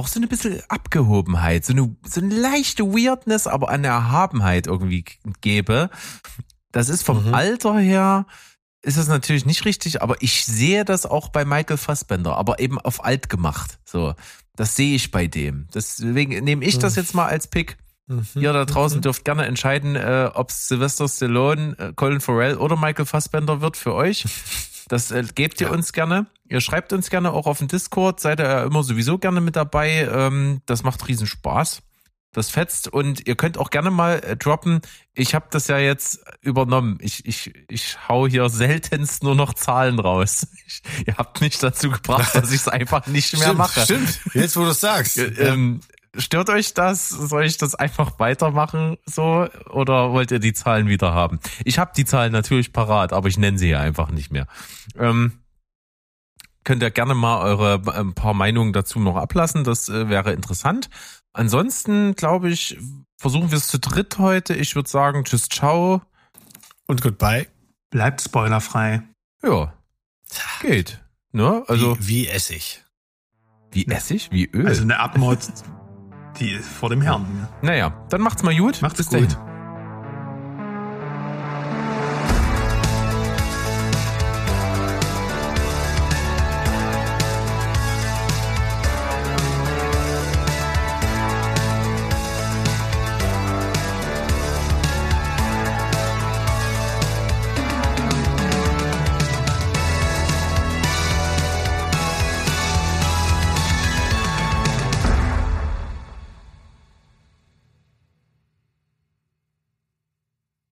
[0.00, 5.04] auch so eine bisschen Abgehobenheit, so eine so eine leichte Weirdness, aber eine Erhabenheit irgendwie
[5.40, 5.90] gebe.
[6.72, 7.34] Das ist vom Mhm.
[7.34, 8.26] Alter her
[8.82, 12.78] ist das natürlich nicht richtig, aber ich sehe das auch bei Michael Fassbender, aber eben
[12.80, 13.78] auf alt gemacht.
[13.84, 14.14] So,
[14.56, 15.66] das sehe ich bei dem.
[15.74, 17.02] Deswegen nehme ich das Mhm.
[17.02, 17.76] jetzt mal als Pick.
[18.06, 18.26] Mhm.
[18.36, 19.02] Ihr da draußen Mhm.
[19.02, 23.76] dürft gerne entscheiden, äh, ob es Sylvester Stallone, äh, Colin Farrell oder Michael Fassbender wird
[23.76, 24.24] für euch.
[24.90, 25.72] Das äh, gebt ihr Ja.
[25.72, 26.26] uns gerne.
[26.48, 28.18] Ihr schreibt uns gerne auch auf dem Discord.
[28.18, 30.08] Seid ihr ja immer sowieso gerne mit dabei.
[30.12, 31.80] Ähm, das macht riesen Spaß.
[32.32, 34.80] Das fetzt und ihr könnt auch gerne mal äh, droppen.
[35.14, 36.98] Ich habe das ja jetzt übernommen.
[37.00, 40.46] Ich, ich, ich hau hier seltenst nur noch Zahlen raus.
[40.66, 43.80] Ich, ihr habt mich dazu gebracht, dass ich es einfach nicht mehr Stimmt, mache.
[43.80, 44.20] stimmt.
[44.34, 45.18] Jetzt, wo du es sagst.
[45.18, 45.80] Äh, Ähm,
[46.16, 47.08] stört euch das?
[47.08, 49.48] Soll ich das einfach weitermachen so?
[49.70, 51.40] Oder wollt ihr die Zahlen wieder haben?
[51.64, 54.46] Ich habe die Zahlen natürlich parat, aber ich nenne sie ja einfach nicht mehr.
[54.96, 55.32] Ähm,
[56.64, 59.64] könnt ihr gerne mal eure ein paar Meinungen dazu noch ablassen.
[59.64, 60.90] Das äh, wäre interessant.
[61.32, 62.76] Ansonsten glaube ich,
[63.16, 64.54] versuchen wir es zu dritt heute.
[64.54, 66.02] Ich würde sagen, tschüss, ciao.
[66.86, 67.46] Und goodbye.
[67.90, 69.02] Bleibt spoilerfrei.
[69.42, 69.72] Ja,
[70.60, 71.00] geht.
[71.32, 71.64] Ne?
[71.66, 72.84] Also wie, wie Essig.
[73.72, 74.66] wie Essig, wie Öl.
[74.66, 75.40] Also eine Abmord,
[76.40, 77.48] die vor dem Herrn.
[77.62, 78.80] naja, dann macht's mal gut.
[78.82, 79.32] Macht's Bis gut.
[79.32, 79.49] dahin.